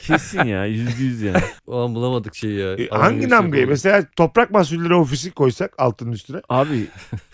Kesin 0.00 0.44
ya 0.44 0.66
yüzde 0.66 1.02
yüz 1.04 1.22
yani. 1.22 1.40
Ulan 1.66 1.94
bulamadık 1.94 2.34
şeyi 2.34 2.58
ya. 2.58 2.72
E, 2.72 2.88
Hangi 2.88 3.30
damgayı? 3.30 3.66
Mesela 3.68 4.02
toprak 4.16 4.50
mahsulleri 4.50 4.94
ofisi 4.94 5.30
koysak 5.30 5.72
altının 5.78 6.12
üstüne. 6.12 6.40
Abi 6.48 6.86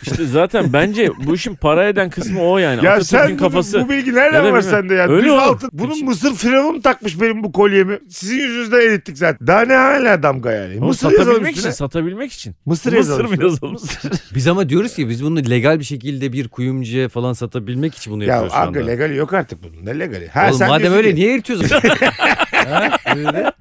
işte 0.02 0.24
zaten 0.26 0.72
bence 0.72 1.10
bu 1.26 1.34
işin 1.34 1.54
para 1.54 1.88
eden 1.88 2.10
kısmı 2.10 2.42
o 2.42 2.58
yani. 2.58 2.84
Ya 2.84 2.92
Atatürk'ün 2.92 3.26
sen 3.28 3.36
kafası. 3.52 3.84
Bu 3.84 3.88
bilgi 3.88 4.14
nereden 4.14 4.52
var 4.52 4.60
sende 4.60 4.94
ya? 4.94 5.08
Öyle 5.08 5.26
Düz 5.26 5.32
altın. 5.32 5.70
Bunun 5.72 6.04
Mısır 6.04 6.34
firavunu 6.34 6.82
takmış 6.82 7.20
benim 7.20 7.44
bu 7.44 7.52
kolyemi. 7.52 7.98
Sizin 8.08 8.36
yüzünüzden 8.36 8.80
erittik 8.80 9.18
zaten. 9.18 9.46
Daha 9.46 9.60
ne 9.60 9.74
hala 9.74 10.22
damga 10.22 10.52
yani. 10.52 10.74
Ama 10.78 10.86
Mısır 10.86 11.10
yazalım 11.10 11.26
satabilmek 11.26 11.50
için, 11.50 11.58
üstüne. 11.58 11.72
satabilmek 11.72 12.32
için. 12.32 12.54
Mısır 12.66 12.92
Mısır 12.92 12.96
yazalım 12.96 13.26
mı 13.26 13.32
üstüne. 13.32 13.70
yazalım? 13.70 13.76
Biz 14.34 14.48
ama 14.48 14.68
diyoruz 14.68 14.94
ki 14.94 15.08
biz 15.08 15.24
bunu 15.24 15.50
legal 15.50 15.78
bir 15.78 15.84
şekilde 15.84 16.32
bir 16.32 16.48
kuyumcuya 16.48 17.08
falan 17.08 17.32
satabilmek 17.32 17.94
için 17.94 18.12
bunu 18.12 18.24
Ya 18.24 18.28
yapıyoruz 18.28 18.52
şu 18.52 18.58
aga 18.58 18.80
anda. 18.80 18.90
legali 18.90 19.16
yok 19.16 19.32
artık 19.32 19.58
bunun. 19.62 19.86
Ne 19.86 19.98
legali? 19.98 20.28
Ha, 20.28 20.44
Oğlum 20.48 20.58
sen 20.58 20.68
madem 20.68 20.80
diyorsun 20.82 20.98
öyle 20.98 21.10
ki- 21.10 21.16
niye 21.16 21.34
eritiyorsun? 21.34 21.68
Ha? 22.68 22.88
Öyle. 23.16 23.52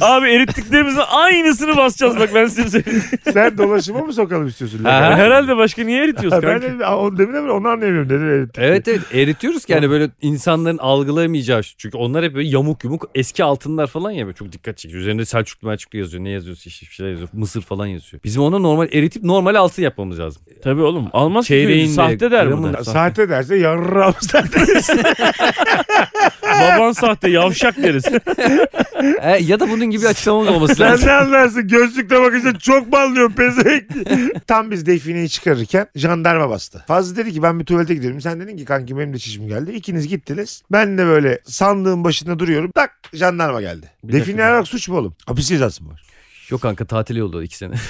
Abi 0.00 0.28
erittiklerimizin 0.28 1.00
aynısını 1.10 1.76
basacağız 1.76 2.18
bak 2.18 2.30
ben 2.34 2.46
size 2.46 2.68
söyleyeyim. 2.70 3.02
Sen 3.32 3.58
dolaşıma 3.58 4.00
mı 4.00 4.12
sokalım 4.12 4.46
istiyorsun? 4.46 4.84
Ha. 4.84 4.90
Herhalde 5.16 5.56
başka 5.56 5.82
niye 5.84 6.04
eritiyoruz 6.04 6.42
ben 6.42 6.62
de, 6.80 6.86
onu 6.86 7.18
demin 7.18 7.34
de 7.34 7.40
onu 7.40 7.68
anlayamıyorum. 7.68 8.10
Dedim 8.10 8.28
erittik. 8.30 8.58
Evet 8.58 8.88
evet 8.88 9.00
eritiyoruz 9.14 9.64
ki 9.64 9.72
yani 9.72 9.90
böyle 9.90 10.10
insanların 10.22 10.78
algılayamayacağı 10.78 11.64
şu. 11.64 11.76
Çünkü 11.76 11.96
onlar 11.96 12.24
hep 12.24 12.34
böyle 12.34 12.48
yamuk 12.48 12.84
yumuk 12.84 13.10
eski 13.14 13.44
altınlar 13.44 13.86
falan 13.86 14.10
ya 14.10 14.26
böyle 14.26 14.36
çok 14.36 14.52
dikkat 14.52 14.78
çekiyor. 14.78 15.00
Üzerinde 15.02 15.24
Selçuklu 15.24 15.68
Melçuklu 15.68 15.98
yazıyor. 15.98 16.24
Ne 16.24 16.30
yazıyorsa 16.30 16.62
işte 16.66 16.86
bir 16.86 16.92
şeyler 16.94 17.10
yazıyor. 17.10 17.28
Mısır 17.32 17.62
falan 17.62 17.86
yazıyor. 17.86 18.22
Bizim 18.24 18.42
onu 18.42 18.62
normal 18.62 18.88
eritip 18.92 19.22
normal 19.24 19.54
altın 19.54 19.82
yapmamız 19.82 20.18
lazım. 20.20 20.42
Tabii 20.64 20.82
oğlum 20.82 21.08
almaz 21.12 21.46
ki 21.48 21.88
sahte 21.94 22.30
der 22.30 22.46
bu 22.46 22.50
gramın 22.50 22.72
da. 22.72 22.78
da- 22.78 22.84
Sahte 22.84 23.28
derse 23.28 23.56
yarrağım 23.56 24.14
sahte. 24.20 24.60
Baban 26.42 26.92
sahte 26.92 27.30
yavşak 27.30 27.76
deriz. 27.82 28.04
E, 29.22 29.38
ya 29.42 29.60
da 29.60 29.70
bunun 29.70 29.86
gibi 29.86 30.08
açıklamamız 30.08 30.48
olması 30.48 30.74
Sen 30.74 30.86
lazım. 30.92 31.06
ne 31.08 31.12
anlarsın? 31.12 31.68
Gözlükte 31.68 32.20
bakınca 32.22 32.58
çok 32.58 32.92
banlıyorsun 32.92 33.36
pezevenk. 33.36 33.84
Tam 34.46 34.70
biz 34.70 34.86
defineyi 34.86 35.28
çıkarırken 35.28 35.86
jandarma 35.94 36.50
bastı. 36.50 36.84
Fazlı 36.88 37.16
dedi 37.16 37.32
ki 37.32 37.42
ben 37.42 37.60
bir 37.60 37.64
tuvalete 37.64 37.94
gidiyorum. 37.94 38.20
Sen 38.20 38.40
dedin 38.40 38.56
ki 38.56 38.64
kanki 38.64 38.98
benim 38.98 39.14
de 39.14 39.18
çişim 39.18 39.48
geldi. 39.48 39.72
İkiniz 39.72 40.08
gittiniz. 40.08 40.62
Ben 40.72 40.98
de 40.98 41.06
böyle 41.06 41.40
sandığın 41.44 42.04
başında 42.04 42.38
duruyorum. 42.38 42.70
Tak 42.74 42.90
jandarma 43.12 43.60
geldi. 43.60 43.90
Bir 44.04 44.12
Define 44.12 44.38
dakika. 44.38 44.64
suç 44.64 44.88
mu 44.88 44.96
oğlum? 44.98 45.14
Hapis 45.26 45.48
cezası 45.48 45.84
mı 45.84 45.90
var? 45.90 46.02
Yok 46.50 46.60
kanka 46.60 46.84
tatil 46.84 47.16
yolda 47.16 47.44
iki 47.44 47.56
sene. 47.56 47.74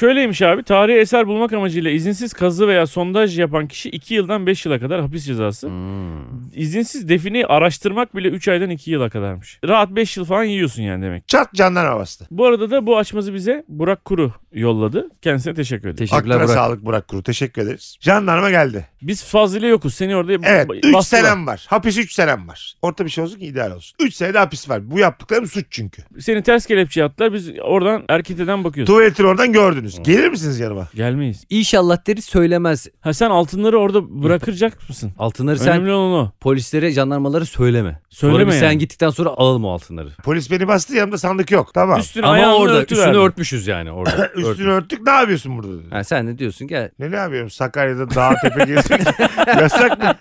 Şöyleymiş 0.00 0.42
abi 0.42 0.62
tarihi 0.62 0.98
eser 0.98 1.26
bulmak 1.26 1.52
amacıyla 1.52 1.90
izinsiz 1.90 2.32
kazı 2.32 2.68
veya 2.68 2.86
sondaj 2.86 3.38
yapan 3.38 3.68
kişi 3.68 3.88
2 3.90 4.14
yıldan 4.14 4.46
5 4.46 4.66
yıla 4.66 4.80
kadar 4.80 5.00
hapis 5.00 5.24
cezası. 5.26 5.68
Hmm. 5.68 6.50
İzinsiz 6.54 7.08
defineyi 7.08 7.46
araştırmak 7.46 8.16
bile 8.16 8.28
3 8.28 8.48
aydan 8.48 8.70
2 8.70 8.90
yıla 8.90 9.10
kadarmış. 9.10 9.60
Rahat 9.68 9.90
5 9.90 10.16
yıl 10.16 10.24
falan 10.24 10.44
yiyorsun 10.44 10.82
yani 10.82 11.04
demek. 11.04 11.28
Çat 11.28 11.48
jandarma 11.54 11.98
bastı. 12.00 12.26
Bu 12.30 12.46
arada 12.46 12.70
da 12.70 12.86
bu 12.86 12.98
açmazı 12.98 13.34
bize 13.34 13.64
Burak 13.68 14.04
Kuru 14.04 14.32
yolladı. 14.52 15.08
Kendisine 15.22 15.54
teşekkür 15.54 15.88
ederim. 15.88 15.96
Teşekkürler 15.96 16.34
Aklına 16.34 16.44
Burak. 16.48 16.56
sağlık 16.56 16.84
Burak 16.84 17.08
Kuru. 17.08 17.22
Teşekkür 17.22 17.62
ederiz. 17.62 17.96
Jandarma 18.00 18.50
geldi. 18.50 18.86
Biz 19.02 19.24
Fazlı 19.24 19.58
ile 19.58 19.66
yokuz. 19.66 19.94
Seni 19.94 20.16
orada 20.16 20.32
Evet. 20.32 20.68
ba- 20.68 20.76
3 20.88 20.94
bastılar. 20.94 21.22
senem 21.22 21.46
var. 21.46 21.66
Hapis 21.68 21.98
3 21.98 22.12
senem 22.12 22.48
var. 22.48 22.74
Orta 22.82 23.04
bir 23.04 23.10
şey 23.10 23.24
olsun 23.24 23.38
ki 23.38 23.46
ideal 23.46 23.70
olsun. 23.72 23.96
3 24.00 24.14
senede 24.14 24.38
hapis 24.38 24.68
var. 24.68 24.90
Bu 24.90 24.98
yaptıklarım 24.98 25.46
suç 25.46 25.66
çünkü. 25.70 26.02
Seni 26.32 26.42
ters 26.42 26.66
kelepçeye 26.66 27.04
attılar. 27.06 27.32
Biz 27.32 27.50
oradan 27.62 28.04
erketeden 28.08 28.64
bakıyoruz. 28.64 28.94
Tuvaletin 28.94 29.24
oradan 29.24 29.52
gördünüz. 29.52 30.02
Gelir 30.02 30.28
misiniz 30.28 30.60
yanıma? 30.60 30.88
Gelmeyiz. 30.94 31.44
İnşallah 31.50 32.06
deri 32.06 32.22
söylemez. 32.22 32.86
Ha 33.00 33.12
sen 33.14 33.30
altınları 33.30 33.78
orada 33.78 34.22
bırakacak 34.22 34.88
mısın? 34.88 35.12
Altınları 35.18 35.58
sen 35.58 35.68
Önemli 35.72 35.92
olan 35.92 36.12
o. 36.24 36.30
polislere, 36.40 36.90
jandarmalara 36.90 37.44
söyleme. 37.44 38.00
Söyleme 38.10 38.38
Sonra 38.40 38.50
biz 38.50 38.58
sen 38.58 38.66
yani. 38.66 38.78
gittikten 38.78 39.10
sonra 39.10 39.28
alalım 39.28 39.64
o 39.64 39.70
altınları. 39.70 40.08
Polis 40.24 40.50
beni 40.50 40.68
bastı 40.68 40.96
yanımda 40.96 41.18
sandık 41.18 41.50
yok. 41.50 41.74
Tamam. 41.74 42.00
Üstüne 42.00 42.26
Ama 42.26 42.34
ayağını 42.34 42.54
orada 42.54 42.74
örtüverdi. 42.78 43.08
üstünü 43.08 43.22
örtmüşüz 43.24 43.66
yani 43.66 43.90
orada. 43.92 44.26
Üstünü 44.34 44.46
Örtmüş. 44.46 44.66
örttük 44.66 45.02
ne 45.06 45.10
yapıyorsun 45.12 45.58
burada? 45.58 45.72
dedi. 45.78 45.90
Ha, 45.90 46.04
sen 46.04 46.26
de 46.28 46.38
diyorsun 46.38 46.66
ki 46.66 46.90
Ne 46.98 47.10
ne 47.10 47.16
yapıyorum? 47.16 47.50
Sakarya'da 47.50 48.10
dağ 48.14 48.34
tepe 48.42 48.64
gezmek 48.64 49.00
yasak 49.60 49.98
mı? 50.02 50.14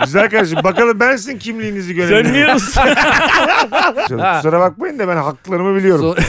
Güzel 0.00 0.30
kardeşim 0.30 0.58
bakalım 0.64 1.00
ben 1.00 1.16
sizin 1.16 1.38
kimliğinizi 1.38 1.94
görelim. 1.94 2.24
Sen 2.24 2.32
niye 2.32 2.46
Canım, 4.08 4.34
Kusura 4.36 4.60
bakmayın 4.60 4.98
da 4.98 5.08
ben 5.08 5.16
haklarımı 5.16 5.76
biliyorum. 5.76 6.04
so- 6.04 6.22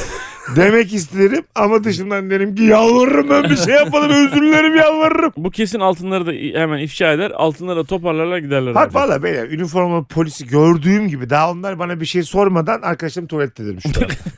Demek 0.56 0.94
isterim 0.94 1.44
ama 1.56 1.84
dışımdan 1.84 2.30
derim 2.30 2.56
ki 2.56 2.64
yalvarırım 2.64 3.30
ben 3.30 3.44
bir 3.44 3.56
şey 3.56 3.76
yapmadım 3.76 4.10
özür 4.12 4.42
dilerim 4.42 4.76
yalvarırım. 4.76 5.34
Bu 5.38 5.52
kesin 5.52 5.80
altınları 5.80 6.26
da 6.26 6.60
hemen 6.60 6.78
ifşa 6.78 7.14
eder. 7.14 7.32
Altınları 7.32 7.80
da 7.80 7.84
toparlarlar 7.84 8.38
giderler. 8.38 8.76
Bak 8.76 8.88
abi. 8.88 8.96
valla 8.96 9.24
beyler 9.24 9.50
üniformalı 9.50 10.06
polisi 10.06 10.48
gördüğüm 10.48 11.08
gibi 11.08 11.30
daha 11.30 11.52
onlar 11.52 11.80
bana 11.80 12.02
bir 12.02 12.06
şey 12.06 12.24
sormadan 12.24 12.82
arkadaşlarım 12.82 13.28
tuvalette 13.28 13.64
an. 13.64 13.78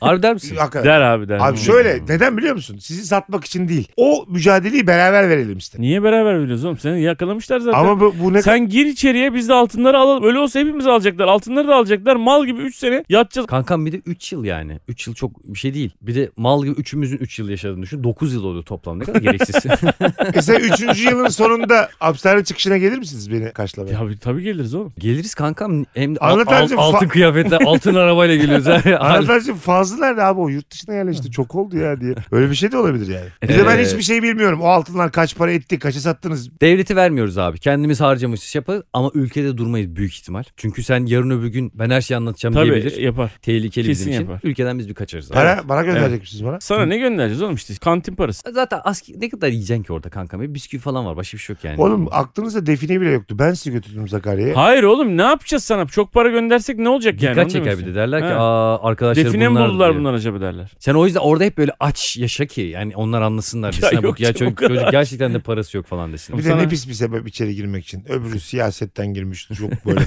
Harbi 0.00 0.22
der 0.22 0.34
misin? 0.34 0.56
Hakikaten. 0.56 0.84
Der 0.84 1.00
abi 1.00 1.28
der. 1.28 1.38
Abi 1.40 1.58
şöyle 1.58 2.02
neden 2.08 2.36
biliyor 2.36 2.54
musun? 2.54 2.78
Sizi 2.80 3.06
satmak 3.06 3.44
için 3.44 3.68
değil. 3.68 3.88
O 3.96 4.24
mücadeleyi 4.28 4.86
beraber 4.86 5.28
verelim 5.28 5.58
istedim. 5.58 5.82
Niye 5.82 6.02
beraber 6.02 6.34
veriyoruz 6.34 6.64
oğlum? 6.64 6.78
Seni 6.78 7.02
yakalamışlar 7.02 7.60
zaten. 7.60 7.78
Ama 7.78 8.00
bu, 8.00 8.14
bu 8.22 8.32
ne 8.32 8.42
Sen 8.42 8.68
gir 8.68 8.86
içeriye 8.86 9.34
biz 9.34 9.48
de 9.48 9.54
altınları 9.54 9.98
alalım. 9.98 10.24
Öyle 10.24 10.38
olsa 10.38 10.60
hepimiz 10.60 10.86
alacaklar. 10.86 11.28
Altınları 11.28 11.68
da 11.68 11.74
alacaklar. 11.74 12.16
Mal 12.16 12.46
gibi 12.46 12.62
3 12.62 12.76
sene 12.76 13.04
yatacağız. 13.08 13.46
Kankam 13.46 13.86
bir 13.86 13.92
de 13.92 14.00
3 14.06 14.32
yıl 14.32 14.44
yani. 14.44 14.80
3 14.88 15.06
yıl 15.06 15.14
çok 15.14 15.44
bir 15.44 15.58
şey 15.58 15.74
değil. 15.74 15.90
Bir 16.02 16.14
de 16.14 16.30
mal 16.36 16.64
gibi 16.64 16.80
üçümüzün 16.80 17.16
3 17.18 17.38
yıl 17.38 17.48
yaşadığını 17.48 17.82
düşün. 17.82 18.04
9 18.04 18.34
yıl 18.34 18.44
oluyor 18.44 18.62
toplam. 18.62 18.98
Ne 18.98 19.04
kadar 19.04 19.20
gereksiz. 19.20 19.56
Mesela 20.34 20.58
üçüncü 20.60 21.02
yılın 21.10 21.28
sonunda 21.28 21.88
hapishane 21.98 22.44
çıkışına 22.44 22.76
gelir 22.76 22.98
misiniz 22.98 23.32
beni 23.32 23.52
karşılamaya? 23.52 23.92
Ya 23.92 24.00
abi, 24.00 24.18
tabii 24.18 24.42
geliriz 24.42 24.74
oğlum. 24.74 24.92
Geliriz 24.98 25.34
kankam. 25.34 25.84
Hem 25.94 26.14
de 26.14 26.18
al- 26.18 26.44
al- 26.46 26.68
altın 26.76 27.08
kıyafetler, 27.08 27.60
altın 27.66 27.94
arabayla 28.04 28.36
geliyoruz. 28.36 28.66
Hal- 28.84 29.00
Anlatancığım 29.00 29.56
fazla 29.56 29.96
nerede 30.06 30.22
abi 30.22 30.40
o 30.40 30.48
yurt 30.48 30.70
dışına 30.70 30.94
yerleşti 30.94 31.30
çok 31.30 31.54
oldu 31.54 31.76
ya 31.76 32.00
diye. 32.00 32.14
Öyle 32.32 32.50
bir 32.50 32.54
şey 32.54 32.72
de 32.72 32.78
olabilir 32.78 33.06
yani. 33.14 33.26
Bir 33.42 33.48
de 33.48 33.66
ben 33.66 33.78
Ee, 33.78 33.84
hiçbir 33.84 34.02
şey 34.02 34.22
bilmiyorum. 34.22 34.60
O 34.62 34.66
altınlar 34.66 35.12
kaç 35.12 35.36
para 35.36 35.52
etti, 35.52 35.78
kaça 35.78 36.00
sattınız? 36.00 36.60
Devleti 36.60 36.96
vermiyoruz 36.96 37.38
abi. 37.38 37.58
Kendimiz 37.58 38.00
harcamışız 38.00 38.54
yaparız 38.54 38.82
ama 38.92 39.10
ülkede 39.14 39.56
durmayız 39.58 39.96
büyük 39.96 40.14
ihtimal. 40.14 40.42
Çünkü 40.56 40.82
sen 40.82 41.06
yarın 41.06 41.30
öbür 41.30 41.46
gün 41.48 41.72
ben 41.74 41.90
her 41.90 42.00
şeyi 42.00 42.16
anlatacağım 42.16 42.54
Tabii 42.54 42.70
diyebilir. 42.70 42.96
yapar. 42.96 43.30
Tehlikeli 43.42 43.86
Kesin 43.86 43.90
bizim 43.90 44.12
için. 44.12 44.20
yapar. 44.22 44.40
Ülkeden 44.44 44.78
biz 44.78 44.88
bir 44.88 44.94
kaçarız. 44.94 45.30
abi. 45.30 45.34
Para, 45.34 45.60
bana 45.68 45.82
gönderecek 45.86 46.20
misiniz 46.20 46.44
bana? 46.44 46.60
Sana 46.60 46.86
ne 46.86 46.98
göndereceğiz 46.98 47.42
oğlum 47.42 47.54
işte 47.54 47.74
kantin 47.74 48.14
parası. 48.14 48.52
Zaten 48.52 48.80
aski, 48.84 49.20
ne 49.20 49.28
kadar 49.28 49.48
yiyeceksin 49.48 49.82
ki 49.82 49.92
orada 49.92 50.10
kankam? 50.10 50.40
Bir 50.40 50.54
bisküvi 50.54 50.80
falan 50.80 51.06
var. 51.06 51.16
Başka 51.16 51.36
bir 51.36 51.42
şey 51.42 51.54
yok 51.54 51.64
yani. 51.64 51.80
Oğlum 51.82 52.08
aklınızda 52.10 52.66
define 52.66 53.00
bile 53.00 53.10
yoktu. 53.10 53.36
Ben 53.38 53.52
sizi 53.54 53.72
götürdüm 53.72 54.08
Sakarya'ya. 54.08 54.56
Hayır 54.56 54.82
oğlum 54.82 55.16
ne 55.16 55.22
yapacağız 55.22 55.64
sana? 55.64 55.86
Çok 55.86 56.12
para 56.12 56.30
göndersek 56.30 56.78
ne 56.78 56.88
olacak 56.88 57.22
yani? 57.22 57.32
Dikkat 57.32 57.44
Onu 57.44 57.52
çeker 57.52 57.78
bir 57.78 57.86
de 57.86 57.94
derler 57.94 58.20
ki 58.20 58.26
aa 58.34 58.88
arkadaşlar 58.88 59.24
Define 59.24 59.48
mi 59.48 59.54
bunlar 59.54 59.68
buldular 59.68 59.88
diyor. 59.92 60.00
bunlar 60.00 60.14
acaba 60.14 60.40
derler. 60.40 60.72
Sen 60.78 60.94
o 60.94 61.06
yüzden 61.06 61.20
orada 61.20 61.44
hep 61.44 61.58
böyle 61.58 61.72
aç 61.80 62.16
yaşa 62.16 62.46
ki 62.46 62.60
yani 62.60 62.96
onlar 62.96 63.22
anlasınlar. 63.22 63.66
Ya 63.76 63.82
desinler, 63.82 64.02
yok 64.02 64.12
bak, 64.12 64.20
ya 64.20 64.32
canım, 64.32 64.52
o 64.52 64.56
çocuk, 64.56 64.58
kadar. 64.58 64.74
çocuk 64.80 64.90
gerçekten 64.92 65.34
de 65.34 65.38
parası 65.38 65.76
yok 65.76 65.86
falan 65.86 66.12
desin. 66.12 66.38
Bir 66.38 66.44
de 66.44 66.48
Sana- 66.48 66.60
ne 66.60 66.68
pis 66.68 66.88
bir 66.88 66.92
sebep 66.94 67.28
içeri 67.28 67.54
girmek 67.54 67.84
için. 67.84 68.04
Öbürü 68.08 68.40
siyasetten 68.50 69.14
girmiş. 69.14 69.48
Çok 69.58 69.86
böyle 69.86 70.00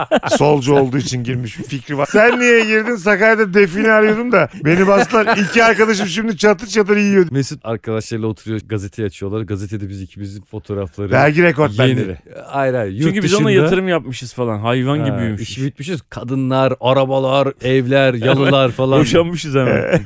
solcu 0.38 0.74
olduğu 0.74 0.98
için 0.98 1.24
girmiş 1.24 1.58
bir 1.58 1.64
fikri 1.64 1.98
var. 1.98 2.08
Sen 2.12 2.40
niye 2.40 2.64
girdin? 2.64 2.96
Sakarya'da 2.96 3.54
define 3.54 3.92
arıyordum 3.92 4.32
da 4.32 4.48
beni 4.64 4.86
bastılar. 4.86 5.36
İki 5.36 5.64
arkadaşım 5.64 6.06
şimdi 6.06 6.36
çatır 6.36 6.66
çatır 6.66 6.96
yiyor. 6.96 7.26
Mesut 7.30 7.60
arkadaşlarıyla 7.66 8.28
oturuyor 8.28 8.60
gazeteyi 8.66 9.06
açıyorlar. 9.06 9.40
Gazetede 9.42 9.88
biz 9.88 10.02
ikimizin 10.02 10.42
fotoğrafları. 10.42 11.10
Vergi 11.10 11.42
rekortmenleri. 11.42 12.00
Yeni. 12.00 12.16
Hayır 12.46 12.74
hayır. 12.74 12.92
Yurt 12.92 13.02
Çünkü 13.02 13.22
biz 13.22 13.32
dışında, 13.32 13.42
ona 13.42 13.50
yatırım 13.50 13.88
yapmışız 13.88 14.34
falan. 14.34 14.58
Hayvan 14.58 14.98
gibi 14.98 15.10
Ha, 15.10 15.18
büyümüşüz. 15.18 15.48
İş 15.48 15.62
bitmişiz. 15.62 16.02
Kadınlar, 16.10 16.74
arabalar, 16.80 17.48
evler, 17.64 18.14
yalılar 18.14 18.70
falan. 18.70 19.00
Boşanmışız 19.00 19.54
hemen. 19.54 19.82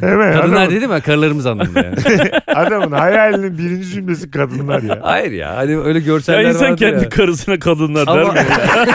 Hemen 0.00 0.32
Kadınlar 0.32 0.62
adamın, 0.62 0.76
dedim 0.76 0.90
ya 0.90 1.00
karılarımız 1.00 1.46
anlamında 1.46 1.80
yani. 1.80 1.96
adamın 2.46 2.92
hayalinin 2.92 3.58
birinci 3.58 3.88
cümlesi 3.88 4.30
kadınlar 4.30 4.82
ya. 4.82 4.98
Hayır 5.02 5.32
ya 5.32 5.56
hani 5.56 5.78
öyle 5.78 5.98
ya 5.98 6.04
görseller 6.04 6.44
insan 6.44 6.62
vardır 6.62 6.76
kendi 6.78 7.04
ya. 7.04 7.08
karısına 7.08 7.58
kadınlar 7.58 8.06
der 8.06 8.18
Ama, 8.18 8.32
mi? 8.32 8.40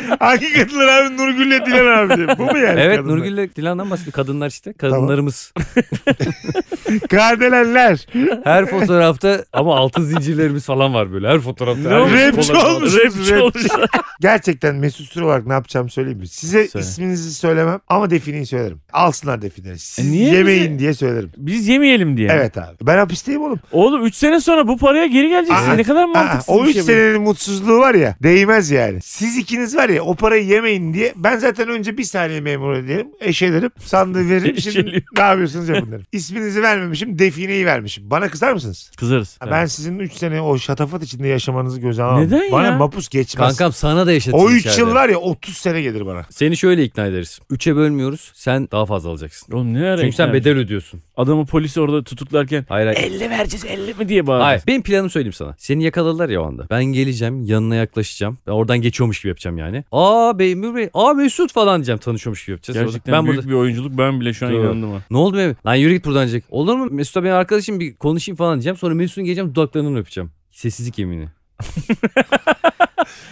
Hangi 0.18 0.52
kadınlar 0.52 0.88
abi 0.88 1.16
Nurgül'le 1.16 1.66
Dilan 1.66 1.98
abi. 2.08 2.38
Bu 2.38 2.44
mu 2.44 2.58
yani 2.58 2.80
evet 2.80 2.96
kadınlar? 2.96 3.16
Nurgül'le 3.16 3.56
Dilan'dan 3.56 3.90
bahsediyor. 3.90 4.12
Kadınlar 4.12 4.48
işte. 4.48 4.72
Kadınlarımız. 4.72 5.52
Kardelenler. 7.10 8.06
Her 8.44 8.66
fotoğrafta 8.66 9.44
ama 9.52 9.76
altın 9.76 10.02
zincirlerimiz 10.04 10.64
falan 10.64 10.94
var 10.94 11.12
böyle. 11.12 11.28
Her 11.28 11.38
fotoğrafta. 11.40 11.88
Ne 11.88 12.08
her? 12.16 12.32
Rapçi 12.36 12.52
kolları- 12.52 12.76
olmuş. 12.76 12.94
Rapçi 13.04 13.36
olmuş. 13.36 13.62
Gerçekten 14.20 14.74
mesut 14.74 15.12
süre 15.12 15.24
olarak 15.24 15.46
ne 15.46 15.52
yapacağımı 15.52 15.90
söyleyeyim 15.90 16.18
mi? 16.18 16.28
Size 16.28 16.68
Söyle. 16.68 16.86
isminizi 16.86 17.34
söylemem 17.34 17.80
ama 17.88 18.10
defineyi 18.10 18.46
söylerim. 18.46 18.80
Alsınlar 18.92 19.42
defineleri. 19.42 19.78
Siz 19.78 20.06
E 20.06 20.10
niye 20.10 20.34
yemeyin 20.34 20.68
bizi- 20.70 20.78
diye 20.78 20.94
söylerim. 20.94 21.30
Biz 21.36 21.68
yemeyelim 21.68 22.16
diye. 22.16 22.28
Evet 22.32 22.58
abi. 22.58 22.76
Ben 22.82 22.96
hapisteyim 22.98 23.42
oğlum. 23.42 23.60
Oğlum 23.72 24.04
3 24.04 24.14
sene 24.14 24.40
sonra 24.40 24.68
bu 24.68 24.76
paraya 24.78 25.06
geri 25.06 25.28
geleceksin. 25.28 25.70
Aa, 25.70 25.74
ne 25.74 25.82
kadar 25.82 26.02
Aa, 26.04 26.06
mantıksız 26.06 26.48
o 26.48 26.64
bir 26.64 26.68
üç 26.68 26.72
şey 26.72 26.82
bu. 26.82 26.86
senenin 26.86 27.22
mutsuzluğu 27.22 27.78
var 27.78 27.94
ya 27.94 28.16
değmez 28.22 28.70
yani. 28.70 28.98
Siz 29.02 29.36
ikiniz 29.38 29.76
var 29.76 29.88
ya 29.90 30.02
o 30.02 30.14
parayı 30.14 30.44
yemeyin 30.46 30.94
diye 30.94 31.12
ben 31.16 31.36
zaten 31.38 31.68
önce 31.68 31.98
bir 31.98 32.04
saniye 32.04 32.40
memur 32.40 32.72
ederim. 32.72 33.06
Eşelerim 33.20 33.70
sandığı 33.78 34.28
veririm. 34.30 34.56
Şimdi 34.58 35.02
ne 35.16 35.22
yapıyorsunuz 35.22 35.68
yapın 35.68 35.92
derim. 35.92 36.06
İsminizi 36.12 36.62
vermemişim 36.62 37.18
defineyi 37.18 37.66
vermişim. 37.66 38.10
Bana 38.10 38.28
kızar 38.28 38.52
mısınız? 38.52 38.90
Kızarız. 38.96 39.36
Ha, 39.40 39.50
Ben 39.50 39.66
sizin 39.66 39.98
3 39.98 40.12
sene 40.12 40.40
o 40.40 40.58
şatafat 40.58 41.02
içinde 41.02 41.28
yaşamanızı 41.28 41.80
göze 41.80 42.02
alamam. 42.02 42.22
Neden 42.26 42.42
ya? 42.44 42.52
Bana 42.52 42.76
mapus 42.76 43.08
geçmez. 43.08 43.48
Kankam 43.48 43.72
sana 43.72 44.06
da 44.06 44.12
yaşatayım 44.12 44.46
o 44.46 44.50
3 44.50 44.60
içeride. 44.60 44.80
yıl 44.80 44.94
var 44.94 45.08
ya 45.08 45.18
30 45.18 45.56
sene 45.56 45.82
gelir 45.82 46.06
bana. 46.06 46.22
Seni 46.30 46.56
şöyle 46.56 46.84
ikna 46.84 47.06
ederiz. 47.06 47.40
Üçe 47.50 47.76
bölmüyoruz. 47.76 48.32
Sen 48.34 48.68
daha 48.72 48.86
fazla 48.86 49.10
alacaksın. 49.10 49.52
Oğlum 49.52 49.74
ne 49.74 49.86
ara 49.86 50.00
Çünkü 50.00 50.16
sen 50.16 50.28
ikna- 50.28 50.32
bedel 50.32 50.56
ödüyorsun. 50.56 51.00
Adamı 51.16 51.46
polis 51.46 51.78
orada 51.78 52.04
tutuklarken 52.04 52.64
Hayır 52.68 52.86
hayır. 52.86 52.98
50 53.12 53.30
vereceğiz 53.30 53.64
50 53.64 53.94
mi 53.94 54.08
diye 54.08 54.26
bağırıyor. 54.26 54.44
Hayır. 54.46 54.62
Benim 54.66 54.82
planımı 54.82 55.10
söyleyeyim 55.10 55.32
sana. 55.32 55.54
Seni 55.58 55.84
yakaladılar 55.84 56.28
ya 56.28 56.42
o 56.42 56.46
anda. 56.46 56.66
Ben 56.70 56.84
geleceğim 56.84 57.46
yanına 57.46 57.74
yaklaşacağım. 57.74 58.38
Ben 58.46 58.52
oradan 58.52 58.80
geçiyormuş 58.82 59.20
gibi 59.20 59.28
yapacağım 59.28 59.58
yani. 59.58 59.69
Aa 59.92 60.38
Beymur 60.38 60.74
Bey. 60.74 60.90
Aa 60.94 61.12
Mesut 61.14 61.52
falan 61.52 61.76
diyeceğim. 61.76 61.98
Tanışıyormuş 61.98 62.44
gibi 62.44 62.50
yapacağız. 62.52 62.78
Gerçekten 62.80 63.12
ben 63.14 63.24
büyük 63.24 63.36
burada... 63.36 63.48
bir 63.48 63.54
oyunculuk 63.54 63.98
ben 63.98 64.20
bile 64.20 64.32
şu 64.32 64.46
an 64.46 64.52
Doğru. 64.52 64.62
inandım 64.64 64.92
ha. 64.92 64.98
Ne 65.10 65.16
oldu 65.16 65.36
be? 65.38 65.54
Lan 65.66 65.74
yürü 65.74 65.92
git 65.94 66.04
buradan 66.06 66.22
diyecek. 66.22 66.44
Olur 66.50 66.76
mu? 66.76 66.88
Mesut'a 66.90 67.24
benim 67.24 67.34
arkadaşım 67.34 67.80
bir 67.80 67.96
konuşayım 67.96 68.36
falan 68.36 68.54
diyeceğim. 68.54 68.76
Sonra 68.76 68.94
Mesut'un 68.94 69.24
geleceğim 69.24 69.54
dudaklarından 69.54 69.96
öpeceğim. 69.96 70.30
Sessizlik 70.50 70.98
yemini. 70.98 71.28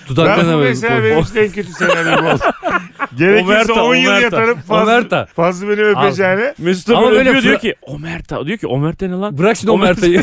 Ben 0.08 0.16
Dudaklarına 0.16 0.54
bu 0.54 0.58
böyle. 0.58 0.68
mesela 0.68 1.04
benim 1.04 1.18
için 1.18 1.36
en 1.36 1.48
kötü 1.50 1.72
senaryom 1.72 2.26
oldu. 2.26 2.40
Gerekirse 3.18 3.44
Omerta, 3.52 3.82
10 3.84 3.94
yıl 3.94 4.08
Omerta. 4.10 4.24
yatarım 4.24 4.58
fazla, 4.60 4.82
Omerta. 4.82 5.26
fazla 5.26 5.68
beni 5.68 5.80
öpeceğine. 5.82 6.54
Mesut 6.58 6.90
Ama 6.90 7.10
böyle 7.10 7.28
öpüyor 7.28 7.42
diyor 7.42 7.58
ki 7.58 7.74
Omerta. 7.82 8.46
Diyor 8.46 8.58
ki 8.58 8.66
Omerta 8.66 9.06
ne 9.06 9.12
lan? 9.14 9.38
Bırak 9.38 9.56
şimdi 9.56 9.70
o 9.70 9.74
Omer- 9.74 9.80
Mert'a'yı. 9.80 10.22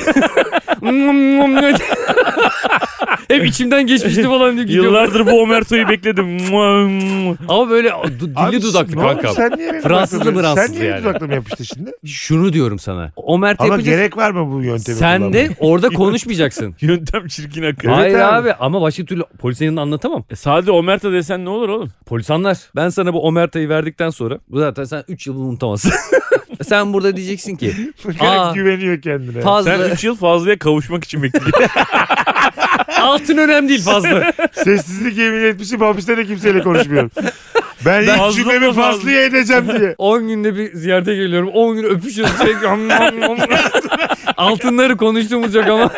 Hep 3.28 3.46
içimden 3.46 3.88
geçmişti 3.88 4.24
falan 4.24 4.56
diyor. 4.56 4.66
gidiyor. 4.68 4.86
Yıllardır 4.86 5.26
bu 5.26 5.42
Omerta'yı 5.42 5.88
bekledim. 5.90 6.38
Ama 7.50 7.70
böyle 7.70 7.90
du- 7.90 8.32
Abi, 8.36 8.52
dilli 8.52 8.62
dudaklı 8.62 8.96
kankam. 8.96 9.36
Sen 9.36 9.52
niye 9.58 9.82
Fransızlı 9.82 10.32
mıransız 10.32 10.66
Sen 10.66 10.74
niye 10.74 10.86
yani. 10.86 11.02
dudaklarıma 11.04 11.34
yapıştı 11.34 11.66
şimdi? 11.66 11.92
Şunu 12.06 12.54
diyorum 12.54 12.80
sana. 12.80 13.12
O 13.16 13.38
Mert 13.40 13.62
Ama 13.62 13.68
yapacağız. 13.74 13.98
gerek 13.98 14.18
var 14.18 14.32
mı 14.32 14.52
bu 14.54 14.62
yöntemi 14.62 14.98
Sen 14.98 15.34
de 15.34 15.50
orada 15.60 15.90
konuşmayacaksın. 15.94 16.76
Yöntem 16.82 17.28
çirkin 17.28 17.64
akıyor. 17.64 17.94
Evet 17.94 18.04
Hayır 18.04 18.20
abi. 18.20 18.50
abi. 18.50 18.54
ama 18.60 18.82
başka 18.82 19.06
türlü 19.06 19.24
polisin 19.40 19.66
yanında 19.66 19.82
anlatamam. 19.82 20.24
E, 20.30 20.36
sade 20.36 20.72
Omerta 20.72 21.12
desen 21.12 21.46
ne 21.46 21.50
olur 21.50 21.70
oğlum? 21.70 21.90
Polis 22.06 22.32
anlar. 22.32 22.58
Ben 22.76 22.90
sana 22.90 23.14
bu 23.14 23.28
Omerta'yı 23.28 23.70
verdikten 23.70 24.10
sonra 24.10 24.40
bu 24.50 24.60
zaten 24.60 24.84
sen 24.84 25.04
3 25.08 25.28
yıl 25.28 25.36
unutamazsın. 25.36 25.92
sen 26.64 26.94
burada 26.94 27.18
diyeceksin 27.18 27.56
ki 27.56 27.74
Aa. 28.20 28.52
güveniyor 28.54 29.02
kendine. 29.02 29.42
fazla 29.42 29.78
Sen 29.78 29.90
3 29.94 30.04
yıl 30.04 30.16
fazlaya 30.16 30.60
kavuşmak 30.60 31.04
için 31.04 31.24
bekliyorsun. 31.24 31.54
altın 33.02 33.38
önemli 33.38 33.70
değil 33.70 33.82
fazla. 33.84 34.34
Sessizlik 34.54 35.18
yemin 35.18 35.44
etmişim 35.44 35.80
hapiste 35.82 36.18
de 36.18 36.26
kimseyle 36.26 36.62
konuşmuyorum. 36.62 37.12
Ben 37.86 38.04
ilk 38.04 38.10
Fazla 38.10 38.44
cümlemi 38.44 38.66
fazla? 38.66 38.82
fazlaya 38.82 39.26
edeceğim 39.26 39.66
diye. 39.80 39.96
10 39.98 40.28
günde 40.28 40.56
bir 40.56 40.74
ziyarete 40.74 41.16
geliyorum. 41.16 41.50
10 41.50 41.76
gün 41.76 41.84
öpüşüyoruz. 41.84 42.36
Sürekli 42.36 42.68
Altınları 44.38 44.98
konuştuğumuz 44.98 45.56
yok 45.56 45.66
ama. 45.68 45.92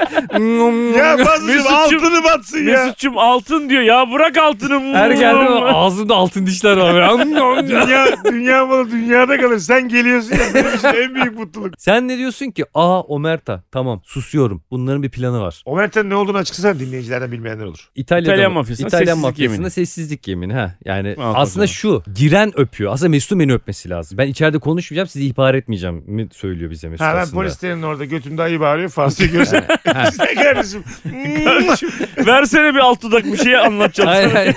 Ya 0.98 1.16
Mesut'cum- 1.16 1.68
altını 1.74 2.24
batsın 2.24 2.58
ya. 2.58 2.84
Mesut'cum 2.84 3.18
altın 3.18 3.70
diyor 3.70 3.82
ya 3.82 4.12
bırak 4.14 4.38
altını. 4.38 4.94
Her 4.98 5.12
geldi 5.12 5.50
ağzında 5.66 6.16
altın 6.16 6.46
dişler 6.46 6.78
var. 6.78 7.20
Dünya, 7.68 8.06
dünya 8.26 8.66
malı 8.66 8.92
dünyada 8.92 9.38
kalır. 9.38 9.60
Sen 9.60 9.90
geliyorsun 9.90 10.32
ya. 10.32 10.40
Benim 10.54 10.76
için 10.76 10.88
en 10.88 11.16
büyük 11.16 11.40
mutluluk. 11.40 11.74
Sen 11.78 12.08
ne 12.08 12.18
diyorsun 12.18 12.52
ki? 12.52 12.66
Aa 12.74 13.02
Omerta 13.02 13.64
tamam 13.72 14.02
susuyorum. 14.06 14.64
Bunların 14.72 15.04
bir 15.04 15.10
planı 15.10 15.42
var. 15.42 15.62
Omerta'nın 15.66 16.10
ne 16.10 16.16
olduğunu 16.16 16.38
açıklasana 16.38 16.80
dinleyicilerden 16.80 17.32
bilmeyenler 17.32 17.66
olur. 17.66 17.90
İtalya'da 17.96 18.32
İtalyan 18.34 18.52
mı? 18.52 18.60
mafyasında 18.60 18.88
İtalyan 18.88 19.06
sessizlik 19.06 19.24
mafyasında 19.32 19.54
yemini. 19.56 19.72
sessizlik 19.72 20.28
yemini. 20.28 20.54
Ha. 20.54 20.76
Yani 20.86 21.16
Al 21.20 21.34
aslında 21.36 21.64
bakalım. 21.64 21.68
Şu 21.78 22.04
giren 22.16 22.60
öpüyor. 22.60 22.94
Aslında 22.94 23.10
Mesut'un 23.10 23.40
beni 23.40 23.54
öpmesi 23.54 23.90
lazım. 23.90 24.18
Ben 24.18 24.28
içeride 24.28 24.60
konuşmayacağım 24.60 25.08
sizi 25.08 25.26
ihbar 25.26 25.54
etmeyeceğim 25.54 26.04
mi 26.08 26.28
söylüyor 26.34 26.72
bize 26.72 26.90
Mesut 26.90 27.06
Ha 27.06 27.14
ben 27.16 27.20
aslında. 27.22 27.42
polislerin 27.42 27.82
orada 27.82 28.06
götümde 28.06 28.42
ayı 28.42 28.60
bağırıyor. 28.60 28.90
Fazla 28.90 29.26
görsen. 29.34 29.66
İşte 30.12 30.36
kardeşim. 30.36 30.84
Versene 32.26 32.74
bir 32.74 32.80
alt 32.80 33.02
dudak 33.04 33.26
bir 33.26 33.38
şey 33.38 33.58
anlatacağım 33.58 34.10
Hayır 34.10 34.28
sana. 34.30 34.40
hayır. 34.40 34.56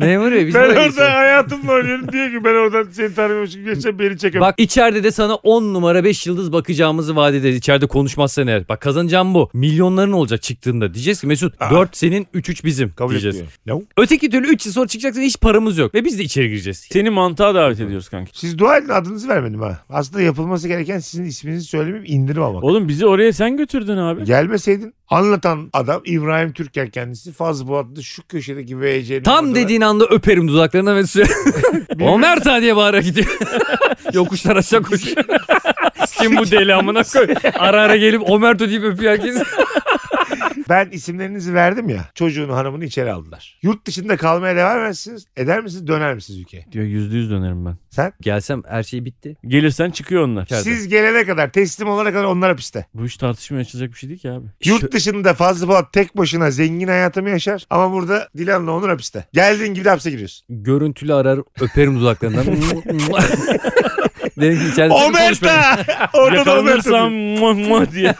Memur 0.00 0.32
bey 0.32 0.46
biz 0.46 0.54
ben 0.54 0.60
orada 0.60 0.74
geçiyoruz. 0.86 1.12
hayatımla 1.14 1.72
oynuyorum 1.72 2.12
diyor 2.12 2.30
ki 2.30 2.44
ben 2.44 2.54
oradan 2.54 2.88
seni 2.92 3.14
tanımıyormuşum 3.14 3.64
geçen 3.64 3.98
beni 3.98 4.18
çekemem. 4.18 4.40
Bak 4.48 4.54
içeride 4.58 5.04
de 5.04 5.10
sana 5.10 5.34
10 5.34 5.74
numara 5.74 6.04
5 6.04 6.26
yıldız 6.26 6.52
bakacağımızı 6.52 7.16
vaat 7.16 7.34
ederiz. 7.34 7.56
İçeride 7.56 7.86
konuşmazsan 7.86 8.46
eğer. 8.46 8.68
Bak 8.68 8.80
kazanacağım 8.80 9.34
bu. 9.34 9.50
Milyonların 9.52 10.12
olacak 10.12 10.42
çıktığında. 10.42 10.94
Diyeceğiz 10.94 11.20
ki 11.20 11.26
Mesut 11.26 11.62
Aa. 11.62 11.70
4 11.70 11.96
senin 11.96 12.26
3-3 12.34 12.64
bizim 12.64 12.92
Kabul 12.94 13.10
diyeceğiz. 13.10 13.36
etmiyorum. 13.36 13.86
No. 13.96 14.02
Öteki 14.02 14.30
türlü 14.30 14.46
3 14.48 14.66
yıl 14.66 14.72
sonra 14.72 14.86
çıkacaksın 14.88 15.22
hiç 15.22 15.40
paramız 15.40 15.78
yok. 15.78 15.94
Ve 15.94 16.04
biz 16.04 16.18
de 16.18 16.24
içeri 16.28 16.48
gireceğiz. 16.48 16.86
Seni 16.92 17.10
mantığa 17.10 17.54
davet 17.54 17.80
ediyoruz 17.80 18.08
kanki. 18.08 18.30
Siz 18.34 18.58
dua 18.58 18.76
edin 18.78 18.88
adınızı 18.88 19.28
vermedim 19.28 19.60
ha. 19.60 19.78
Aslında 19.90 20.22
yapılması 20.22 20.68
gereken 20.68 20.98
sizin 20.98 21.24
isminizi 21.24 21.64
söylemeyip 21.66 22.08
indirim 22.10 22.42
almak. 22.42 22.64
Oğlum 22.64 22.88
bizi 22.88 23.06
oraya 23.06 23.32
sen 23.32 23.56
götürdün 23.56 23.96
abi. 23.96 24.24
Gelmeseydin 24.24 24.94
anlatan 25.08 25.70
adam 25.72 26.02
İbrahim 26.04 26.52
Türker 26.52 26.90
kendisi 26.90 27.32
Fazlı 27.32 27.66
Polat'ta 27.66 28.02
şu 28.02 28.26
köşedeki 28.26 28.80
VC'nin 28.80 29.22
Tam 29.22 29.44
orada- 29.46 29.54
dediğin 29.54 29.80
anda 29.80 30.06
öperim 30.06 30.48
dudaklarına 30.48 30.94
ve 30.96 31.06
söyle. 31.06 31.28
o 32.00 32.18
Merta 32.18 32.60
diye 32.62 32.76
bağıra 32.76 33.00
gidiyor. 33.00 33.38
Yokuşlar 34.12 34.56
aşağı 34.56 34.82
koşuyor. 34.82 35.24
Kim 36.20 36.36
bu 36.36 36.50
deli 36.50 36.74
amına 36.74 37.02
koy. 37.02 37.28
Ara 37.58 37.82
ara 37.82 37.96
gelip 37.96 38.30
Omerto 38.30 38.68
deyip 38.68 38.84
öpüyor 38.84 39.12
herkes. 39.12 39.36
Ben 40.68 40.88
isimlerinizi 40.90 41.54
verdim 41.54 41.88
ya. 41.88 42.10
Çocuğunu 42.14 42.56
hanımını 42.56 42.84
içeri 42.84 43.12
aldılar. 43.12 43.58
Yurt 43.62 43.86
dışında 43.86 44.16
kalmaya 44.16 44.56
devam 44.56 44.78
edersiniz. 44.78 45.26
Eder 45.36 45.62
misiniz 45.62 45.86
döner 45.86 46.14
misiniz 46.14 46.40
ülkeye? 46.40 46.66
Diyor 46.72 46.84
yüzde 46.84 47.16
yüz 47.16 47.30
dönerim 47.30 47.66
ben. 47.66 47.76
Sen? 47.90 48.12
Gelsem 48.20 48.62
her 48.68 48.82
şey 48.82 49.04
bitti. 49.04 49.36
Gelirsen 49.46 49.90
çıkıyor 49.90 50.22
onlar. 50.22 50.46
Siz 50.46 50.88
gelene 50.88 51.24
kadar 51.24 51.52
teslim 51.52 51.88
olana 51.88 52.12
kadar 52.12 52.24
onlar 52.24 52.50
hapiste. 52.50 52.86
Bu 52.94 53.06
iş 53.06 53.16
tartışmaya 53.16 53.60
açılacak 53.60 53.90
bir 53.92 53.96
şey 53.96 54.08
değil 54.08 54.20
ki 54.20 54.30
abi. 54.30 54.46
Yurt 54.64 54.92
dışında 54.92 55.34
Fazlı 55.34 55.66
Polat 55.66 55.92
tek 55.92 56.16
başına 56.16 56.50
zengin 56.50 56.88
hayatımı 56.88 57.30
yaşar. 57.30 57.66
Ama 57.70 57.92
burada 57.92 58.28
Dilan'la 58.36 58.72
Onur 58.72 58.88
hapiste. 58.88 59.26
Geldiğin 59.32 59.74
gibi 59.74 59.84
de 59.84 59.90
hapse 59.90 60.10
giriyorsun. 60.10 60.46
Görüntülü 60.50 61.14
arar 61.14 61.40
öperim 61.60 62.00
dudaklarından. 62.00 62.44
Dedim 64.40 64.58
ki 64.58 64.68
içeride. 64.72 64.92
Omerta! 64.94 65.76
Orada 66.14 66.46
da 66.46 66.50
Omerta. 66.50 66.50
Yakalanırsam 66.50 67.12
muah 67.12 67.54
muah 67.68 67.92
diye. 67.92 68.14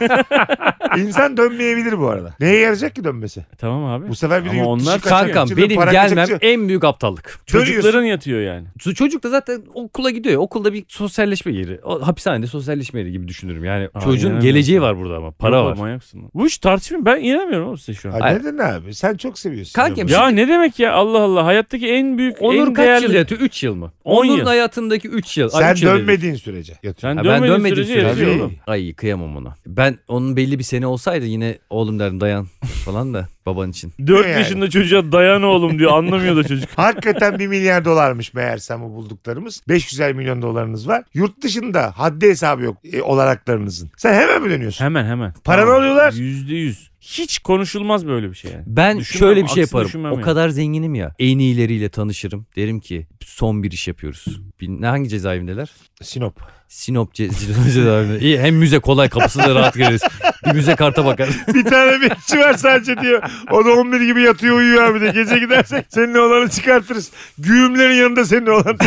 İnsan 0.97 1.37
dönmeyebilir 1.37 1.99
bu 1.99 2.07
arada. 2.09 2.33
Neye 2.39 2.59
yarayacak 2.59 2.95
ki 2.95 3.03
dönmesi? 3.03 3.45
tamam 3.57 3.85
abi. 3.85 4.09
Bu 4.09 4.15
sefer 4.15 4.45
bir 4.45 4.49
de 4.49 4.61
Ama 4.61 4.69
yurt 4.71 4.79
dışı 4.79 4.89
onlar 4.89 5.01
kaçak 5.01 5.33
Kankam 5.33 5.57
benim 5.57 5.75
para 5.75 5.91
gelmem 5.91 6.15
kaçakçı. 6.25 6.47
en 6.47 6.67
büyük 6.67 6.83
aptallık. 6.83 7.39
Çocukların 7.45 8.03
yatıyor 8.03 8.41
yani. 8.41 8.67
Ço- 8.79 8.93
Çocuk 8.95 9.23
da 9.23 9.29
zaten 9.29 9.61
okula 9.73 10.09
gidiyor. 10.09 10.33
ya. 10.33 10.39
Okulda 10.39 10.73
bir 10.73 10.85
sosyalleşme 10.87 11.51
yeri. 11.53 11.79
O, 11.83 12.07
hapishanede 12.07 12.47
sosyalleşme 12.47 12.99
yeri 12.99 13.11
gibi 13.11 13.27
düşünürüm. 13.27 13.65
Yani 13.65 13.89
Aa, 13.93 13.99
çocuğun 14.01 14.39
geleceği 14.39 14.81
var 14.81 14.97
burada 14.99 15.17
ama. 15.17 15.31
Para 15.31 15.55
Yok, 15.57 15.65
var. 15.65 15.77
Manyaksın. 15.77 16.19
lan. 16.21 16.29
Bu 16.33 16.47
iş 16.47 16.57
tartışmıyor. 16.57 17.05
Ben 17.05 17.21
inanamıyorum 17.23 17.67
oğlum 17.67 17.77
size 17.77 17.93
şu 17.99 18.09
an. 18.09 18.13
Ha, 18.13 18.19
Hayır. 18.21 18.39
neden 18.39 18.57
abi? 18.57 18.93
Sen 18.93 19.15
çok 19.17 19.39
seviyorsun. 19.39 19.73
Kankim, 19.73 20.07
ya. 20.07 20.27
Ne 20.27 20.47
demek 20.47 20.79
ya 20.79 20.93
Allah 20.93 21.19
Allah. 21.19 21.45
Hayattaki 21.45 21.87
en 21.87 22.17
büyük, 22.17 22.41
Onur 22.41 22.67
en 22.67 22.73
kaç 22.73 22.85
değerli... 22.85 23.03
yıl 23.05 23.13
yatıyor? 23.13 23.41
3 23.41 23.63
yıl 23.63 23.75
mı? 23.75 23.91
10 24.03 24.15
Onur'un 24.25 24.37
yıl. 24.37 24.45
hayatındaki 24.45 25.07
3 25.07 25.37
yıl. 25.37 25.49
Ay, 25.53 25.63
Sen 25.63 25.73
üç 25.73 25.83
yıl 25.83 25.89
dedik. 25.95 26.07
Dönmediğin 26.09 26.35
sürece 26.35 26.73
yatıyor. 26.73 26.95
Sen 27.01 27.17
Ha, 27.17 27.23
ben 27.23 27.25
dönmediğin 27.25 27.53
dönmediğim 27.53 27.75
sürece 27.87 27.93
sürece. 27.93 28.07
yatıyor 28.23 28.35
oğlum. 28.45 28.55
Ay 28.67 28.93
kıyamam 28.93 29.37
ona. 29.37 29.55
Ben 29.67 29.97
onun 30.07 30.35
belli 30.35 30.59
bir 30.59 30.63
sene 30.63 30.87
olsaydı 30.87 31.25
yine 31.25 31.57
oğlum 31.69 31.99
derdim 31.99 32.21
dayan 32.21 32.47
falan 32.85 33.13
da 33.13 33.27
baban 33.45 33.69
için. 33.69 33.93
4 34.07 34.25
Yani. 34.27 34.37
yaşında 34.39 34.69
çocuğa 34.69 35.11
dayan 35.11 35.43
oğlum 35.43 35.79
diyor. 35.79 35.91
Anlamıyor 35.91 36.35
da 36.35 36.43
çocuk. 36.43 36.69
Hakikaten 36.75 37.39
1 37.39 37.47
milyar 37.47 37.85
dolarmış 37.85 38.33
meğersem 38.33 38.81
bu 38.81 38.93
bulduklarımız. 38.95 39.61
500 39.69 39.99
milyon 40.15 40.41
dolarınız 40.41 40.87
var. 40.87 41.03
Yurt 41.13 41.43
dışında 41.43 41.91
haddi 41.95 42.27
hesabı 42.29 42.63
yok 42.63 42.77
e, 42.93 43.01
olaraklarınızın. 43.01 43.89
Sen 43.97 44.13
hemen 44.13 44.41
mi 44.41 44.49
dönüyorsun? 44.49 44.85
Hemen 44.85 45.05
hemen. 45.05 45.33
Paranı 45.43 45.71
alıyorlar. 45.73 46.13
Yüzde 46.13 46.55
yüz. 46.55 46.88
Hiç 47.17 47.39
konuşulmaz 47.39 48.07
böyle 48.07 48.29
bir 48.29 48.35
şey 48.35 48.51
yani. 48.51 48.63
Ben 48.67 48.99
Düşünmem, 48.99 49.19
şöyle 49.19 49.43
bir 49.43 49.49
şey 49.49 49.61
yaparım. 49.61 50.05
O 50.05 50.07
yani. 50.07 50.21
kadar 50.21 50.49
zenginim 50.49 50.95
ya. 50.95 51.15
En 51.19 51.39
iyileriyle 51.39 51.89
tanışırım. 51.89 52.45
Derim 52.55 52.79
ki 52.79 53.07
son 53.25 53.63
bir 53.63 53.71
iş 53.71 53.87
yapıyoruz. 53.87 54.25
Bir, 54.61 54.67
ne 54.69 54.87
hangi 54.87 55.09
cezaevindeler? 55.09 55.69
Sinop. 56.01 56.39
Sinop 56.67 57.13
ce- 57.15 57.27
ce- 57.29 57.73
cezaevinde. 57.73 58.19
İyi 58.19 58.39
hem 58.39 58.55
müze 58.55 58.79
kolay 58.79 59.09
kapısına 59.09 59.43
da 59.49 59.55
rahat 59.55 59.73
gireriz. 59.73 60.01
Bir 60.45 60.51
müze 60.51 60.75
karta 60.75 61.05
bakar. 61.05 61.29
Bir 61.53 61.63
tane 61.63 62.01
bekçi 62.01 62.37
var 62.39 62.53
sadece 62.53 62.97
diyor. 62.97 63.23
O 63.51 63.65
da 63.65 63.69
11 63.69 64.01
gibi 64.01 64.21
yatıyor 64.21 64.57
uyuyor 64.57 64.83
abi 64.83 65.01
de. 65.01 65.11
Gece 65.11 65.39
gidersek 65.39 65.85
senin 65.89 66.15
oğlanı 66.15 66.49
çıkartırız. 66.49 67.11
Güğümlerin 67.37 67.93
yanında 67.95 68.25
senin 68.25 68.45
oğlan. 68.45 68.77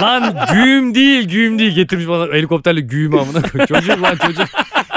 lan 0.00 0.36
güğüm 0.54 0.94
değil 0.94 1.28
güğüm 1.28 1.58
değil. 1.58 1.74
Getirmiş 1.74 2.08
bana 2.08 2.24
helikopterle 2.32 2.80
güğüm 2.80 3.18
amına 3.18 3.42
koy. 3.42 3.66
Çocuk 3.66 4.02
lan 4.02 4.16
çocuk. 4.26 4.48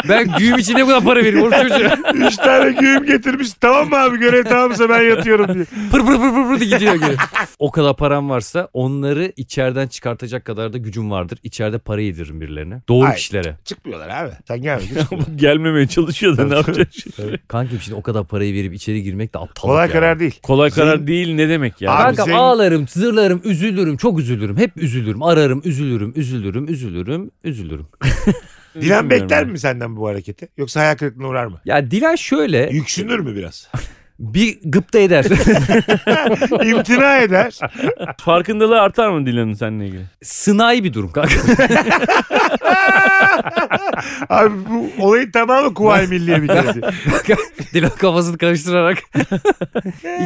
Ben 0.10 0.28
güğüm 0.38 0.58
için 0.58 0.76
ne 0.76 0.86
kadar 0.86 1.04
para 1.04 1.20
vereyim 1.20 1.42
oğlum 1.42 1.52
çocuğa. 1.52 1.98
Üç 2.28 2.36
tane 2.36 2.72
güğüm 2.72 3.06
getirmiş. 3.06 3.50
Tamam 3.62 3.90
mı 3.90 3.98
abi 3.98 4.18
görev 4.18 4.44
tamamsa 4.44 4.90
ben 4.90 5.02
yatıyorum 5.02 5.54
diye. 5.54 5.66
Pır 5.92 6.00
pır 6.00 6.06
pır 6.18 6.34
pır 6.34 6.48
pır 6.48 6.60
diye 6.60 6.70
gidiyor 6.78 6.96
geri. 6.96 7.16
O 7.60 7.72
kadar 7.72 7.96
param 7.98 8.30
varsa 8.30 8.70
onları 8.74 9.32
içeriden 9.38 9.88
çıkartacak 9.88 10.46
kadar 10.46 10.74
da 10.74 10.78
gücüm 10.78 11.12
vardır. 11.12 11.40
İçeride 11.44 11.78
para 11.78 12.02
yediririm 12.02 12.42
birilerine. 12.42 12.82
Doğru 12.90 13.08
Ay. 13.08 13.16
kişilere. 13.16 13.56
Çıkmıyorlar 13.66 14.10
abi. 14.10 14.32
Sen 14.48 14.62
gelme. 14.62 14.84
Gelmemeye 15.36 15.88
çalışıyor 15.88 16.38
da 16.38 16.46
ne 16.48 16.56
yapacaksın? 16.56 17.14
Kankim 17.48 17.80
şimdi 17.82 17.96
o 17.98 18.02
kadar 18.02 18.24
parayı 18.28 18.54
verip 18.54 18.74
içeri 18.74 19.04
girmek 19.04 19.34
de 19.34 19.38
aptallık 19.40 19.58
Kolay 19.62 19.82
yani. 19.86 19.92
karar 19.94 20.20
değil. 20.20 20.40
Kolay 20.44 20.70
Senin- 20.72 20.86
karar 20.86 21.08
değil 21.08 21.36
ne 21.36 21.50
demek 21.50 21.82
ya? 21.82 21.92
Abi 21.92 22.04
Kankam 22.04 22.26
senin- 22.26 22.38
ağlarım, 22.38 22.88
zırlarım, 22.88 23.42
üzülürüm, 23.44 23.98
çok 23.98 24.20
üzülürüm. 24.20 24.58
Hep 24.58 24.78
üzülürüm, 24.78 25.24
ararım, 25.24 25.62
üzülürüm, 25.66 26.14
üzülürüm, 26.16 26.68
üzülürüm, 26.68 27.32
üzülürüm. 27.44 27.88
Dilan 28.82 29.10
Bilmiyorum 29.10 29.30
bekler 29.30 29.46
mi 29.46 29.60
senden 29.60 29.96
bu 29.96 30.08
hareketi? 30.08 30.48
Yoksa 30.58 30.80
hayal 30.80 30.96
kırıklığına 30.96 31.28
uğrar 31.28 31.46
mı? 31.46 31.62
Ya 31.66 31.92
Dilan 31.92 32.16
şöyle 32.16 32.70
Yüksünür 32.72 33.20
mü 33.20 33.36
biraz? 33.36 33.68
bir 34.20 34.58
gıpta 34.64 35.00
eder. 35.00 35.26
İmtina 36.66 37.18
eder. 37.18 37.60
Farkındalığı 38.18 38.82
artar 38.82 39.10
mı 39.10 39.26
Dilan'ın 39.26 39.54
seninle 39.54 39.88
ilgili? 39.88 40.02
Sınai 40.24 40.84
bir 40.84 40.94
durum 40.94 41.12
kanka. 41.12 41.36
Abi 44.30 44.54
bu 44.70 44.90
olayın 45.00 45.32
tamamı 45.32 45.74
Kuvayi 45.74 46.08
Milliye 46.08 46.42
bir 46.42 46.48
kere. 46.48 46.74
Dilan 47.74 47.90
kafasını 47.90 48.38
karıştırarak 48.38 48.98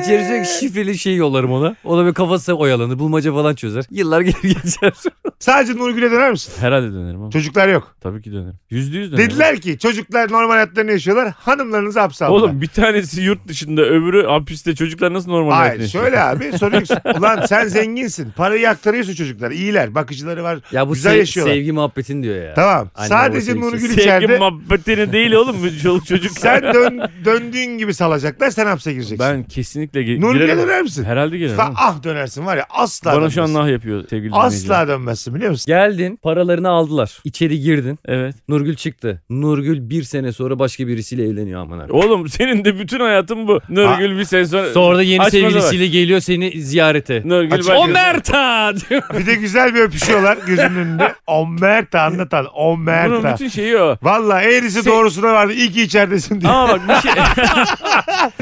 içeri 0.01 0.25
sürekli 0.25 0.45
şifreli 0.59 0.97
şey 0.97 1.15
yollarım 1.15 1.51
ona. 1.51 1.75
O 1.83 1.97
da 1.97 2.01
böyle 2.01 2.13
kafası 2.13 2.53
oyalanır, 2.53 2.99
bulmaca 2.99 3.33
falan 3.33 3.55
çözer. 3.55 3.85
Yıllar 3.91 4.21
gelir 4.21 4.41
geçer. 4.63 4.93
Sadece 5.39 5.73
Nurgül'e 5.73 6.11
döner 6.11 6.31
misin? 6.31 6.53
Herhalde 6.59 6.93
dönerim 6.93 7.21
ama. 7.21 7.31
Çocuklar 7.31 7.67
yok. 7.67 7.95
Tabii 8.01 8.21
ki 8.21 8.31
dönerim. 8.31 8.53
Yüzde 8.69 8.97
yüz 8.97 9.11
dönerim. 9.11 9.29
Dediler 9.29 9.61
ki 9.61 9.79
çocuklar 9.79 10.31
normal 10.31 10.53
hayatlarını 10.53 10.91
yaşıyorlar. 10.91 11.33
Hanımlarınızı 11.37 11.99
hapse 11.99 12.25
aldılar. 12.25 12.41
Oğlum 12.41 12.61
bir 12.61 12.67
tanesi 12.67 13.21
yurt 13.21 13.47
dışında 13.47 13.80
öbürü 13.81 14.25
hapiste 14.25 14.75
çocuklar 14.75 15.13
nasıl 15.13 15.31
normal 15.31 15.51
hayatını 15.51 15.69
Hayır 15.69 15.81
yaşıyor? 15.81 16.03
şöyle 16.03 16.21
abi 16.21 16.57
soruyorsun. 16.57 16.97
Ulan 17.19 17.45
sen 17.45 17.67
zenginsin. 17.67 18.31
Parayı 18.31 18.69
aktarıyorsun 18.69 19.13
çocuklar. 19.13 19.51
İyiler. 19.51 19.95
Bakıcıları 19.95 20.43
var. 20.43 20.59
Ya 20.71 20.87
bu 20.89 20.93
Güzel 20.93 21.11
sev- 21.11 21.19
yaşıyorlar. 21.19 21.53
sevgi 21.53 21.71
muhabbetin 21.71 22.23
diyor 22.23 22.43
ya. 22.43 22.53
Tamam. 22.53 22.89
Anne 22.95 23.07
Sadece 23.07 23.57
baba 23.57 23.65
Nurgül. 23.65 23.79
Sevgi 23.87 24.01
içeride. 24.01 24.37
muhabbetini 24.37 25.13
değil 25.13 25.31
oğlum 25.31 25.55
bu 25.63 25.79
çoluk 25.83 26.05
çocuk. 26.11 26.31
Sen 26.31 26.61
dön, 26.61 27.01
döndüğün 27.25 27.77
gibi 27.77 27.93
salacaklar. 27.93 28.49
Sen 28.49 28.65
hapse 28.65 28.91
gireceksin. 28.93 29.19
Ben 29.19 29.43
kesinlikle 29.43 30.01
ge- 30.01 30.21
Nurgül'e 30.21 30.43
girerim. 30.45 30.59
döner 30.63 30.81
misin? 30.81 31.03
Herhalde 31.03 31.37
girerim. 31.37 31.55
Fa- 31.57 31.73
ah 31.75 32.03
dönersin 32.03 32.45
var 32.45 32.57
ya 32.57 32.65
asla 32.69 33.11
Bana 33.21 33.29
şu 33.29 33.41
an 33.41 33.47
dönmezsin. 33.47 33.67
nah 33.67 33.71
yapıyor 33.71 34.03
sevgili 34.09 34.31
dinleyiciler. 34.33 34.75
Asla 34.75 34.87
dönmezsin 34.87 35.35
biliyor 35.35 35.51
musun? 35.51 35.63
Geldin, 35.67 36.15
paralarını 36.15 36.69
aldılar. 36.69 37.19
İçeri 37.23 37.59
girdin. 37.59 37.99
Evet. 38.05 38.35
Nurgül 38.49 38.75
çıktı. 38.75 39.21
Nurgül 39.29 39.89
bir 39.89 40.03
sene 40.03 40.31
sonra 40.31 40.59
başka 40.59 40.87
birisiyle 40.87 41.23
evleniyor 41.27 41.61
aman 41.61 41.79
abi. 41.79 41.91
Oğlum 41.93 42.29
senin 42.29 42.65
de 42.65 42.79
bütün 42.79 42.99
hayatın 42.99 43.47
bu. 43.47 43.59
Nurgül 43.71 44.17
bir 44.19 44.23
sene 44.23 44.45
sonra. 44.45 44.73
Sonra 44.73 44.97
da 44.97 45.03
yeni 45.03 45.31
sevgilisiyle 45.31 45.87
geliyor 45.87 46.19
seni 46.19 46.61
ziyarete. 46.61 47.21
Nurgül 47.25 47.53
Aç- 47.53 47.67
bak. 47.67 47.77
O 47.77 47.87
Merta 47.87 48.73
diyor. 48.89 49.01
Bir 49.19 49.25
de 49.25 49.35
güzel 49.35 49.75
bir 49.75 49.79
öpüşüyorlar 49.79 50.37
gözünün 50.47 50.75
önünde. 50.75 51.15
Omerta 51.27 52.01
anlatan. 52.01 52.45
Bunun 52.55 52.65
Omerta. 52.65 53.33
bütün 53.33 53.47
şeyi 53.49 53.77
o. 53.77 53.97
Valla 54.01 54.41
eğrisi 54.41 54.79
Se- 54.79 54.85
doğrusuna 54.85 55.33
vardı. 55.33 55.53
İyi 55.53 55.71
ki 55.71 55.81
içeridesin 55.81 56.41
diye. 56.41 56.51
Ama 56.51 56.73
bak 56.73 56.81
bir 56.89 57.09
şey. 57.09 57.21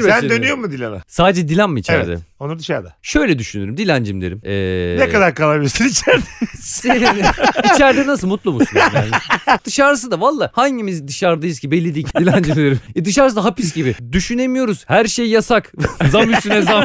Sen 0.10 0.28
dönüyor 0.30 0.56
mu 0.58 0.70
Dilan'a? 0.72 1.02
Sadece 1.06 1.48
Dilan 1.48 1.70
mı 1.70 1.78
içeride? 1.78 2.10
Evet. 2.12 2.29
Onur 2.40 2.58
dışarıda. 2.58 2.96
Şöyle 3.02 3.38
düşünürüm. 3.38 3.76
Dilancım 3.76 4.20
derim. 4.22 4.40
Ee, 4.44 4.96
Ne 4.98 5.08
kadar 5.12 5.34
kalabilirsin 5.34 5.88
içeride? 5.88 6.24
Senin 6.60 7.24
içeride 7.74 8.06
nasıl 8.06 8.28
mutlu 8.28 8.52
musun? 8.52 8.78
Yani? 8.94 9.10
Dışarısı 9.64 10.10
da 10.10 10.20
valla 10.20 10.50
hangimiz 10.54 11.08
dışarıdayız 11.08 11.60
ki 11.60 11.70
belli 11.70 11.94
değil 11.94 12.06
ki 12.06 12.12
Dilancım 12.18 12.56
derim. 12.56 12.80
E 12.94 13.04
dışarısı 13.04 13.36
da 13.36 13.44
hapis 13.44 13.74
gibi. 13.74 13.94
Düşünemiyoruz. 14.12 14.84
Her 14.88 15.04
şey 15.04 15.26
yasak. 15.26 15.72
zam 16.10 16.30
üstüne 16.30 16.62
zam. 16.62 16.84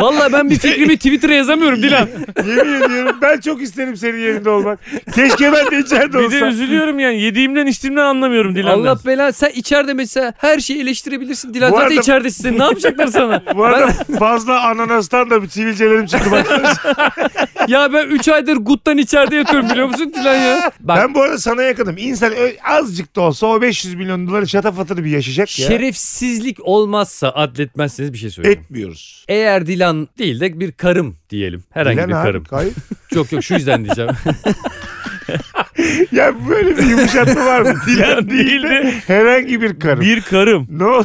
Valla 0.00 0.32
ben 0.32 0.50
bir 0.50 0.58
fikrimi 0.58 0.96
Twitter'a 0.96 1.34
yazamıyorum 1.34 1.82
Dilan. 1.82 2.08
Yemin 2.46 2.80
ediyorum 2.82 3.16
ben 3.22 3.40
çok 3.40 3.62
isterim 3.62 3.96
senin 3.96 4.18
yerinde 4.18 4.50
olmak. 4.50 4.78
Keşke 5.14 5.52
ben 5.52 5.70
de 5.70 5.78
içeride 5.78 6.18
bir 6.18 6.30
de 6.30 6.36
olsam. 6.36 6.48
üzülüyorum 6.48 6.98
yani. 6.98 7.20
Yediğimden 7.20 7.66
içtiğimden 7.66 8.02
anlamıyorum 8.04 8.54
Dilan'dan. 8.54 8.78
Allah 8.90 8.98
belanı 9.06 9.32
sen 9.32 9.50
içeride 9.54 9.94
mesela 9.94 10.32
her 10.38 10.58
şeyi 10.58 10.82
eleştirebilirsin. 10.82 11.54
Dilan 11.54 11.72
Bu 11.72 11.76
zaten 11.76 11.88
arada- 11.90 12.00
içeridesin. 12.00 12.42
Sen 12.42 12.58
ne 12.58 12.62
yapacaklar 12.62 13.06
sana? 13.06 13.42
Bu 13.54 13.64
arada 13.64 13.92
fazla 14.18 14.60
ananastan 14.68 15.30
da 15.30 15.42
bir 15.42 15.48
sivilcelerim 15.48 16.06
çıktı 16.06 16.30
bak. 16.30 16.46
Ya 17.68 17.92
ben 17.92 18.06
3 18.06 18.28
aydır 18.28 18.56
guttan 18.56 18.98
içeride 18.98 19.36
yatıyorum 19.36 19.70
biliyor 19.70 19.86
musun 19.86 20.12
Dilan 20.14 20.34
ya? 20.34 20.70
Bak 20.80 20.98
ben 20.98 21.14
bu 21.14 21.22
arada 21.22 21.38
sana 21.38 21.62
yakınım. 21.62 21.96
İnsan 21.98 22.32
azıcık 22.64 23.16
da 23.16 23.20
olsa 23.20 23.46
o 23.46 23.60
500 23.62 23.94
milyon 23.94 24.26
doları 24.28 24.48
şatafatını 24.48 25.04
bir 25.04 25.10
yaşayacak 25.10 25.58
ya. 25.58 25.66
şerefsizlik 25.66 26.58
olmazsa 26.62 27.28
adletmezseniz 27.30 28.12
bir 28.12 28.18
şey 28.18 28.30
söyleyeyim. 28.30 28.60
Etmiyoruz. 28.60 29.24
Eğer 29.28 29.66
Dilan 29.66 29.81
değil 30.18 30.40
de 30.40 30.60
bir 30.60 30.72
karım 30.72 31.16
diyelim. 31.30 31.64
Herhangi 31.70 31.96
Dilan 31.96 32.08
bir 32.08 32.14
abi, 32.14 32.22
karım. 32.22 32.44
kayıp. 32.44 32.74
Yok 33.14 33.32
yok 33.32 33.44
şu 33.44 33.54
yüzden 33.54 33.84
diyeceğim. 33.84 34.10
ya 36.12 36.48
böyle 36.48 36.76
bir 36.78 36.82
yumuşatma 36.82 37.46
var 37.46 37.60
mı? 37.62 37.74
Dilan 37.86 38.30
değil 38.30 38.62
de 38.62 38.94
herhangi 39.06 39.62
bir 39.62 39.80
karım. 39.80 40.00
bir 40.00 40.20
karım. 40.20 40.66
Ne 40.70 40.84
ol? 40.84 41.04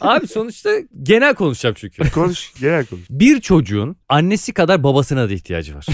Abi 0.00 0.26
sonuçta 0.28 0.70
genel 1.02 1.34
konuşacağım 1.34 1.74
çünkü. 1.78 2.10
Konuş. 2.10 2.52
Genel 2.60 2.86
konuş. 2.86 3.02
Bir 3.10 3.40
çocuğun 3.40 3.96
annesi 4.08 4.52
kadar 4.54 4.82
babasına 4.82 5.28
da 5.28 5.32
ihtiyacı 5.32 5.74
var. 5.74 5.86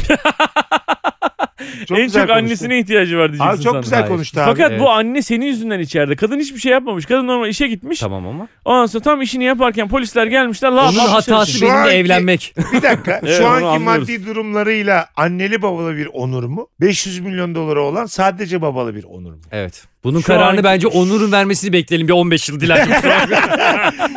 Çok 1.89 1.99
en 1.99 2.07
çok 2.07 2.12
konuştun. 2.14 2.35
annesine 2.35 2.79
ihtiyacı 2.79 3.19
var 3.19 3.29
diyeceksin 3.33 3.57
Abi 3.57 3.62
çok 3.62 3.73
sana. 3.73 3.81
güzel 3.81 3.99
Hayır. 4.01 4.12
konuştu 4.12 4.41
abi. 4.41 4.47
Fakat 4.51 4.71
Evet. 4.71 4.81
bu 4.81 4.91
anne 4.91 5.23
senin 5.23 5.47
yüzünden 5.47 5.81
içeride. 5.81 6.17
Kadın 6.17 6.39
hiçbir 6.41 6.61
şey 6.61 6.73
yapmamış. 6.73 7.07
Kadın 7.07 7.27
normal 7.27 7.49
işe 7.49 7.69
gitmiş. 7.69 7.99
tamam 8.01 8.27
ama. 8.27 8.49
Ondan 8.64 8.87
sonra 8.87 9.03
tam 9.05 9.23
işini 9.23 9.45
yaparken 9.45 9.89
polisler 9.89 10.27
gelmişler. 10.27 10.71
La 10.73 10.89
Onun 10.89 10.99
hatası 10.99 11.53
Şu 11.53 11.61
benimle 11.62 11.79
anki- 11.79 11.91
evlenmek. 11.97 12.55
Bir 12.73 12.83
dakika. 12.83 13.21
Evet, 13.23 13.37
Şu 13.37 13.43
onu 13.45 13.53
anki 13.53 13.67
anlıyoruz. 13.67 14.09
maddi 14.09 14.27
durumlarıyla 14.27 15.09
anneli 15.17 15.62
babalı 15.62 15.97
bir 15.97 16.09
onur 16.12 16.45
mu? 16.45 16.69
500 16.81 17.21
milyon 17.21 17.55
doları 17.55 17.83
olan 17.83 18.07
sadece 18.07 18.62
babalı 18.62 18.95
bir 18.97 19.05
onur 19.05 19.33
mu? 19.33 19.41
Evet. 19.53 19.85
Bunun 20.07 20.20
Şu 20.20 20.26
kararını 20.26 20.50
anki- 20.50 20.64
bence 20.64 20.86
Onur'un 20.86 21.32
vermesini 21.32 21.72
bekleyelim 21.72 22.09
bir 22.09 22.12
15 22.12 22.48
yıl 22.48 22.61
Dilan. 22.61 22.78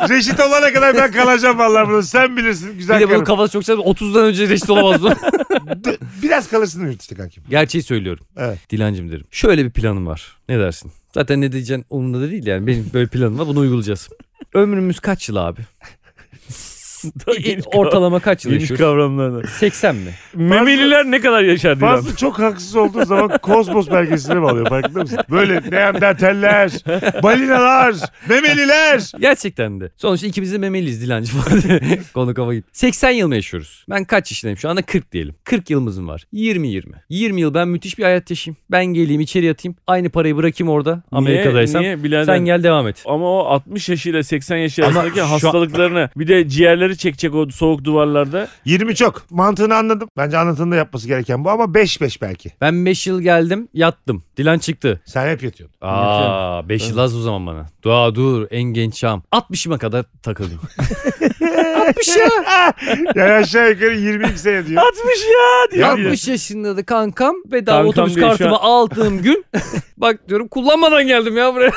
Reşit 0.08 0.40
olana 0.40 0.72
kadar 0.72 0.96
ben 0.96 1.12
kalacağım 1.12 1.58
vallahi 1.58 1.88
bunu. 1.88 2.02
Sen 2.02 2.36
bilirsin. 2.36 2.78
Güzel 2.78 2.96
bir 2.96 3.00
de 3.00 3.06
bunun 3.06 3.14
karım. 3.14 3.24
kafası 3.24 3.52
çok 3.52 3.62
güzel. 3.62 3.76
30'dan 3.76 4.24
önce 4.24 4.48
reşit 4.48 4.70
olamaz 4.70 5.02
bu. 5.02 5.10
D- 5.84 5.98
Biraz 6.22 6.48
kalırsın 6.50 6.86
yurt 6.90 7.02
işte 7.02 7.14
kankim. 7.14 7.42
Gerçeği 7.50 7.82
söylüyorum. 7.82 8.26
Evet. 8.36 8.58
Dilancım 8.70 9.10
derim. 9.12 9.26
Şöyle 9.30 9.64
bir 9.64 9.70
planım 9.70 10.06
var. 10.06 10.36
Ne 10.48 10.58
dersin? 10.58 10.92
Zaten 11.14 11.40
ne 11.40 11.52
diyeceksin 11.52 11.84
umurumda 11.90 12.20
da 12.26 12.30
değil 12.30 12.46
yani. 12.46 12.66
Benim 12.66 12.90
böyle 12.94 13.06
planım 13.06 13.38
var. 13.38 13.46
Bunu 13.46 13.58
uygulayacağız. 13.58 14.08
Ömrümüz 14.54 15.00
kaç 15.00 15.28
yıl 15.28 15.36
abi? 15.36 15.60
Geniş 17.42 17.64
Ortalama 17.74 18.20
kaç 18.20 18.44
yıl 18.44 18.52
Geniş 18.52 18.70
yaşıyoruz? 18.70 18.84
kavramlarla. 18.84 19.46
80 19.46 19.96
mi? 19.96 20.10
Memeliler 20.34 21.04
ne 21.04 21.20
kadar 21.20 21.42
yaşar 21.42 21.76
Dilan? 21.80 21.94
Fazla 21.96 22.16
çok 22.16 22.38
haksız 22.38 22.76
olduğu 22.76 23.04
zaman 23.04 23.38
kozmos 23.42 23.90
belgesine 23.90 24.34
mi 24.34 24.48
alıyor 24.50 24.68
farkında 24.68 25.00
mısın? 25.00 25.18
Böyle 25.30 25.70
neandertaller, 25.70 26.70
balinalar, 27.22 27.94
memeliler. 28.28 29.12
Gerçekten 29.20 29.80
de. 29.80 29.90
Sonuçta 29.96 30.26
ikimiz 30.26 30.52
de 30.52 30.58
memeliyiz 30.58 31.02
Dilancı 31.02 31.32
falan. 31.32 31.60
Konu 32.14 32.34
kafa 32.34 32.54
gitti. 32.54 32.68
80 32.72 33.10
yıl 33.10 33.28
mı 33.28 33.34
yaşıyoruz? 33.34 33.84
Ben 33.90 34.04
kaç 34.04 34.30
yaşındayım 34.30 34.58
şu 34.58 34.68
anda? 34.68 34.82
40 34.82 35.12
diyelim. 35.12 35.34
40 35.44 35.70
yılımızın 35.70 36.08
var. 36.08 36.24
20-20. 36.34 36.82
20 37.08 37.40
yıl 37.40 37.54
ben 37.54 37.68
müthiş 37.68 37.98
bir 37.98 38.04
hayat 38.04 38.30
yaşayayım. 38.30 38.56
Ben 38.70 38.84
geleyim 38.84 39.20
içeri 39.20 39.46
yatayım. 39.46 39.76
Aynı 39.86 40.10
parayı 40.10 40.36
bırakayım 40.36 40.70
orada. 40.72 41.02
Amerika'daysam. 41.12 41.82
Niye? 41.82 42.04
Birader? 42.04 42.24
Sen 42.34 42.44
gel 42.44 42.62
devam 42.62 42.88
et. 42.88 43.02
Ama 43.06 43.26
o 43.30 43.44
60 43.44 43.88
yaşıyla 43.88 44.22
80 44.22 44.56
yaşı 44.56 44.86
Ama 44.86 45.00
arasındaki 45.00 45.18
şu- 45.20 45.26
hastalıklarını 45.32 46.10
bir 46.16 46.28
de 46.28 46.48
ciğerleri 46.48 46.89
çekecek 46.96 47.34
o 47.34 47.48
soğuk 47.50 47.84
duvarlarda. 47.84 48.48
20 48.64 48.94
çok. 48.94 49.30
Mantığını 49.30 49.76
anladım. 49.76 50.08
Bence 50.16 50.38
anlatında 50.38 50.76
yapması 50.76 51.08
gereken 51.08 51.44
bu 51.44 51.50
ama 51.50 51.64
5-5 51.64 52.20
belki. 52.20 52.50
Ben 52.60 52.86
5 52.86 53.06
yıl 53.06 53.20
geldim 53.20 53.68
yattım. 53.74 54.24
Dilan 54.36 54.58
çıktı. 54.58 55.00
Sen 55.04 55.28
hep 55.28 55.42
yatıyorsun. 55.42 55.76
Aa 55.80 56.68
5 56.68 56.88
yıl 56.90 56.98
az 56.98 57.16
o 57.16 57.20
zaman 57.20 57.46
bana. 57.46 57.66
Dua 57.82 58.14
dur 58.14 58.46
en 58.50 58.62
genç 58.62 58.94
çağım. 58.94 59.22
60'ıma 59.32 59.78
kadar 59.78 60.04
takılayım. 60.22 60.60
60 61.88 62.08
ya. 62.16 62.26
Yani 63.14 63.32
aşağı 63.32 63.70
yukarı 63.70 63.94
22 63.96 64.38
sene 64.38 64.66
diyor. 64.66 64.82
60 64.82 65.04
ya 65.04 65.70
diyor. 65.72 65.88
Yapma. 65.88 66.04
60 66.04 66.28
yaşında 66.28 66.76
da 66.76 66.84
kankam 66.84 67.34
bedava 67.46 67.76
Kankam 67.82 68.04
otobüs 68.04 68.14
şu 68.14 68.20
kartımı 68.20 68.58
aldığım 68.58 69.22
gün 69.22 69.44
bak 69.96 70.28
diyorum 70.28 70.48
kullanmadan 70.48 71.06
geldim 71.06 71.36
ya 71.36 71.54
buraya. 71.54 71.72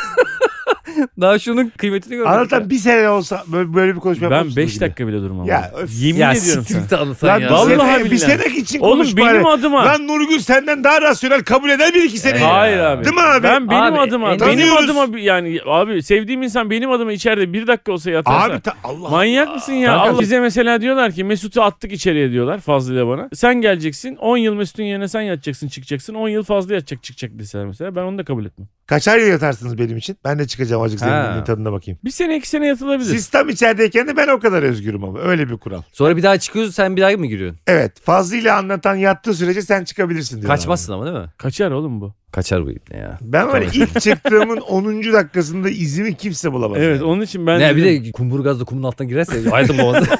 Daha 1.21 1.39
şunun 1.39 1.71
kıymetini 1.77 2.15
görmedik. 2.15 2.35
Anlatan 2.37 2.69
bir 2.69 2.77
sene 2.77 3.09
olsa 3.09 3.43
böyle, 3.47 3.73
böyle 3.73 3.95
bir 3.95 3.99
konuşma 3.99 4.31
Ben 4.31 4.37
mısınız 4.45 4.57
5 4.57 4.73
gibi? 4.73 4.81
dakika 4.81 5.07
bile 5.07 5.17
durmam. 5.21 5.45
Ya, 5.45 5.71
abi. 5.73 5.81
öf. 5.81 5.89
Yemin 6.01 6.19
ya 6.19 6.33
ediyorum 6.33 6.65
sana. 6.69 6.81
git 6.81 6.93
anlatan 6.93 7.27
Lan 7.29 7.39
ya. 7.39 7.47
bir, 7.49 7.53
Vallahi 7.53 7.99
sene, 7.99 8.11
bir 8.11 8.17
sene 8.17 8.45
için 8.57 8.79
Oğlum 8.79 8.97
konuş 8.97 9.17
benim 9.17 9.45
adıma. 9.45 9.85
Lan 9.85 10.07
Nurgül 10.07 10.39
senden 10.39 10.83
daha 10.83 11.01
rasyonel 11.01 11.43
kabul 11.43 11.69
eder 11.69 11.93
bir 11.93 12.03
iki 12.03 12.19
sene. 12.19 12.37
Hayır 12.39 12.77
abi. 12.79 13.05
Değil 13.05 13.15
mi 13.15 13.21
abi? 13.21 13.43
Ben 13.43 13.69
benim 13.69 13.83
Abi, 13.93 13.99
adıma, 13.99 14.33
en- 14.33 14.39
benim 14.39 14.51
Tanıyoruz. 14.51 14.85
adıma 14.85 15.13
bir- 15.13 15.21
yani 15.21 15.59
abi 15.65 16.03
sevdiğim 16.03 16.43
insan 16.43 16.69
benim 16.69 16.91
adıma 16.91 17.11
içeride 17.11 17.53
bir 17.53 17.67
dakika 17.67 17.91
olsa 17.91 18.11
yatarsa. 18.11 18.53
Abi 18.53 18.61
ta- 18.61 18.73
Allah 18.83 19.09
Manyak 19.09 19.55
mısın 19.55 19.73
ya? 19.73 19.91
Kanka- 19.91 20.09
Allah 20.11 20.19
bize 20.19 20.39
mesela 20.39 20.81
diyorlar 20.81 21.11
ki 21.11 21.23
Mesut'u 21.23 21.61
attık 21.61 21.91
içeriye 21.91 22.31
diyorlar 22.31 22.59
Fazlı 22.59 22.93
ile 22.93 23.07
bana. 23.07 23.29
Sen 23.33 23.61
geleceksin 23.61 24.15
10 24.15 24.37
yıl 24.37 24.53
Mesut'un 24.53 24.83
yerine 24.83 25.07
sen 25.07 25.21
yatacaksın 25.21 25.67
çıkacaksın. 25.67 26.13
10 26.13 26.29
yıl 26.29 26.43
fazla 26.43 26.73
yatacak 26.73 27.03
çıkacak 27.03 27.39
deseler 27.39 27.65
mesela. 27.65 27.95
Ben 27.95 28.01
onu 28.01 28.17
da 28.17 28.23
kabul 28.23 28.45
etmem. 28.45 28.67
Kaçar 28.87 29.17
yıl 29.17 29.27
yatarsınız 29.27 29.77
benim 29.77 29.97
için? 29.97 30.17
Ben 30.25 30.39
de 30.39 30.47
çıkacağım 30.47 30.82
azıcık 30.83 31.01
Ha. 31.01 31.05
zenginliğin 31.09 31.43
tadına 31.43 31.71
bakayım. 31.71 31.99
Bir 32.05 32.11
sene 32.11 32.37
iki 32.37 32.49
sene 32.49 32.67
yatılabilir. 32.67 33.09
Siz 33.09 33.27
tam 33.27 33.49
içerideyken 33.49 34.07
de 34.07 34.17
ben 34.17 34.27
o 34.27 34.39
kadar 34.39 34.63
özgürüm 34.63 35.03
ama. 35.03 35.19
Öyle 35.19 35.49
bir 35.49 35.57
kural. 35.57 35.81
Sonra 35.91 36.17
bir 36.17 36.23
daha 36.23 36.37
çıkıyorsun 36.39 36.71
sen 36.71 36.95
bir 36.95 37.01
daha 37.01 37.11
mı 37.11 37.25
giriyorsun? 37.25 37.59
Evet. 37.67 38.01
Fazlı 38.01 38.35
ile 38.35 38.51
anlatan 38.51 38.95
yattığı 38.95 39.33
sürece 39.33 39.61
sen 39.61 39.83
çıkabilirsin 39.83 40.37
diyor. 40.41 40.47
Kaçmazsın 40.47 40.93
ama 40.93 41.05
değil 41.05 41.17
mi? 41.17 41.25
Kaçar 41.37 41.71
oğlum 41.71 42.01
bu. 42.01 42.13
Kaçar 42.31 42.65
bu 42.65 42.71
ipne 42.71 42.97
ya. 42.97 43.17
Ben 43.21 43.47
var 43.47 43.61
ya 43.61 43.69
ilk 43.73 44.01
çıktığımın 44.01 44.57
10. 44.67 45.13
dakikasında 45.13 45.69
izimi 45.69 46.15
kimse 46.17 46.53
bulamaz. 46.53 46.77
Evet 46.81 46.95
yani. 47.01 47.09
onun 47.09 47.21
için 47.21 47.47
ben 47.47 47.59
ne 47.59 47.75
bir 47.75 47.85
de 48.05 48.11
kumburgazla 48.11 48.65
kumun 48.65 48.83
altına 48.83 49.07
girerse 49.07 49.49
hayatım 49.49 49.77
boğazı. 49.77 50.05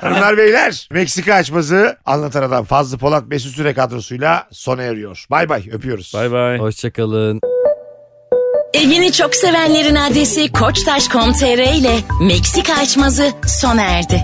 Hanımlar 0.00 0.36
beyler 0.36 0.88
Meksika 0.92 1.34
açması 1.34 1.96
anlatan 2.04 2.42
adam 2.42 2.64
Fazlı 2.64 2.98
Polat 2.98 3.26
Mesut 3.28 3.54
Süre 3.54 3.74
kadrosuyla 3.74 4.46
sona 4.50 4.82
eriyor. 4.82 5.26
Bay 5.30 5.48
bay 5.48 5.68
öpüyoruz. 5.72 6.12
Bay 6.14 6.32
bay. 6.32 6.58
Hoşçakalın. 6.58 7.40
Evini 8.74 9.12
çok 9.12 9.34
sevenlerin 9.34 9.94
adresi 9.94 10.52
koçtaş.com.tr 10.52 11.78
ile 11.78 11.98
Meksika 12.22 12.74
açmazı 12.74 13.32
sona 13.60 13.82
erdi. 13.82 14.22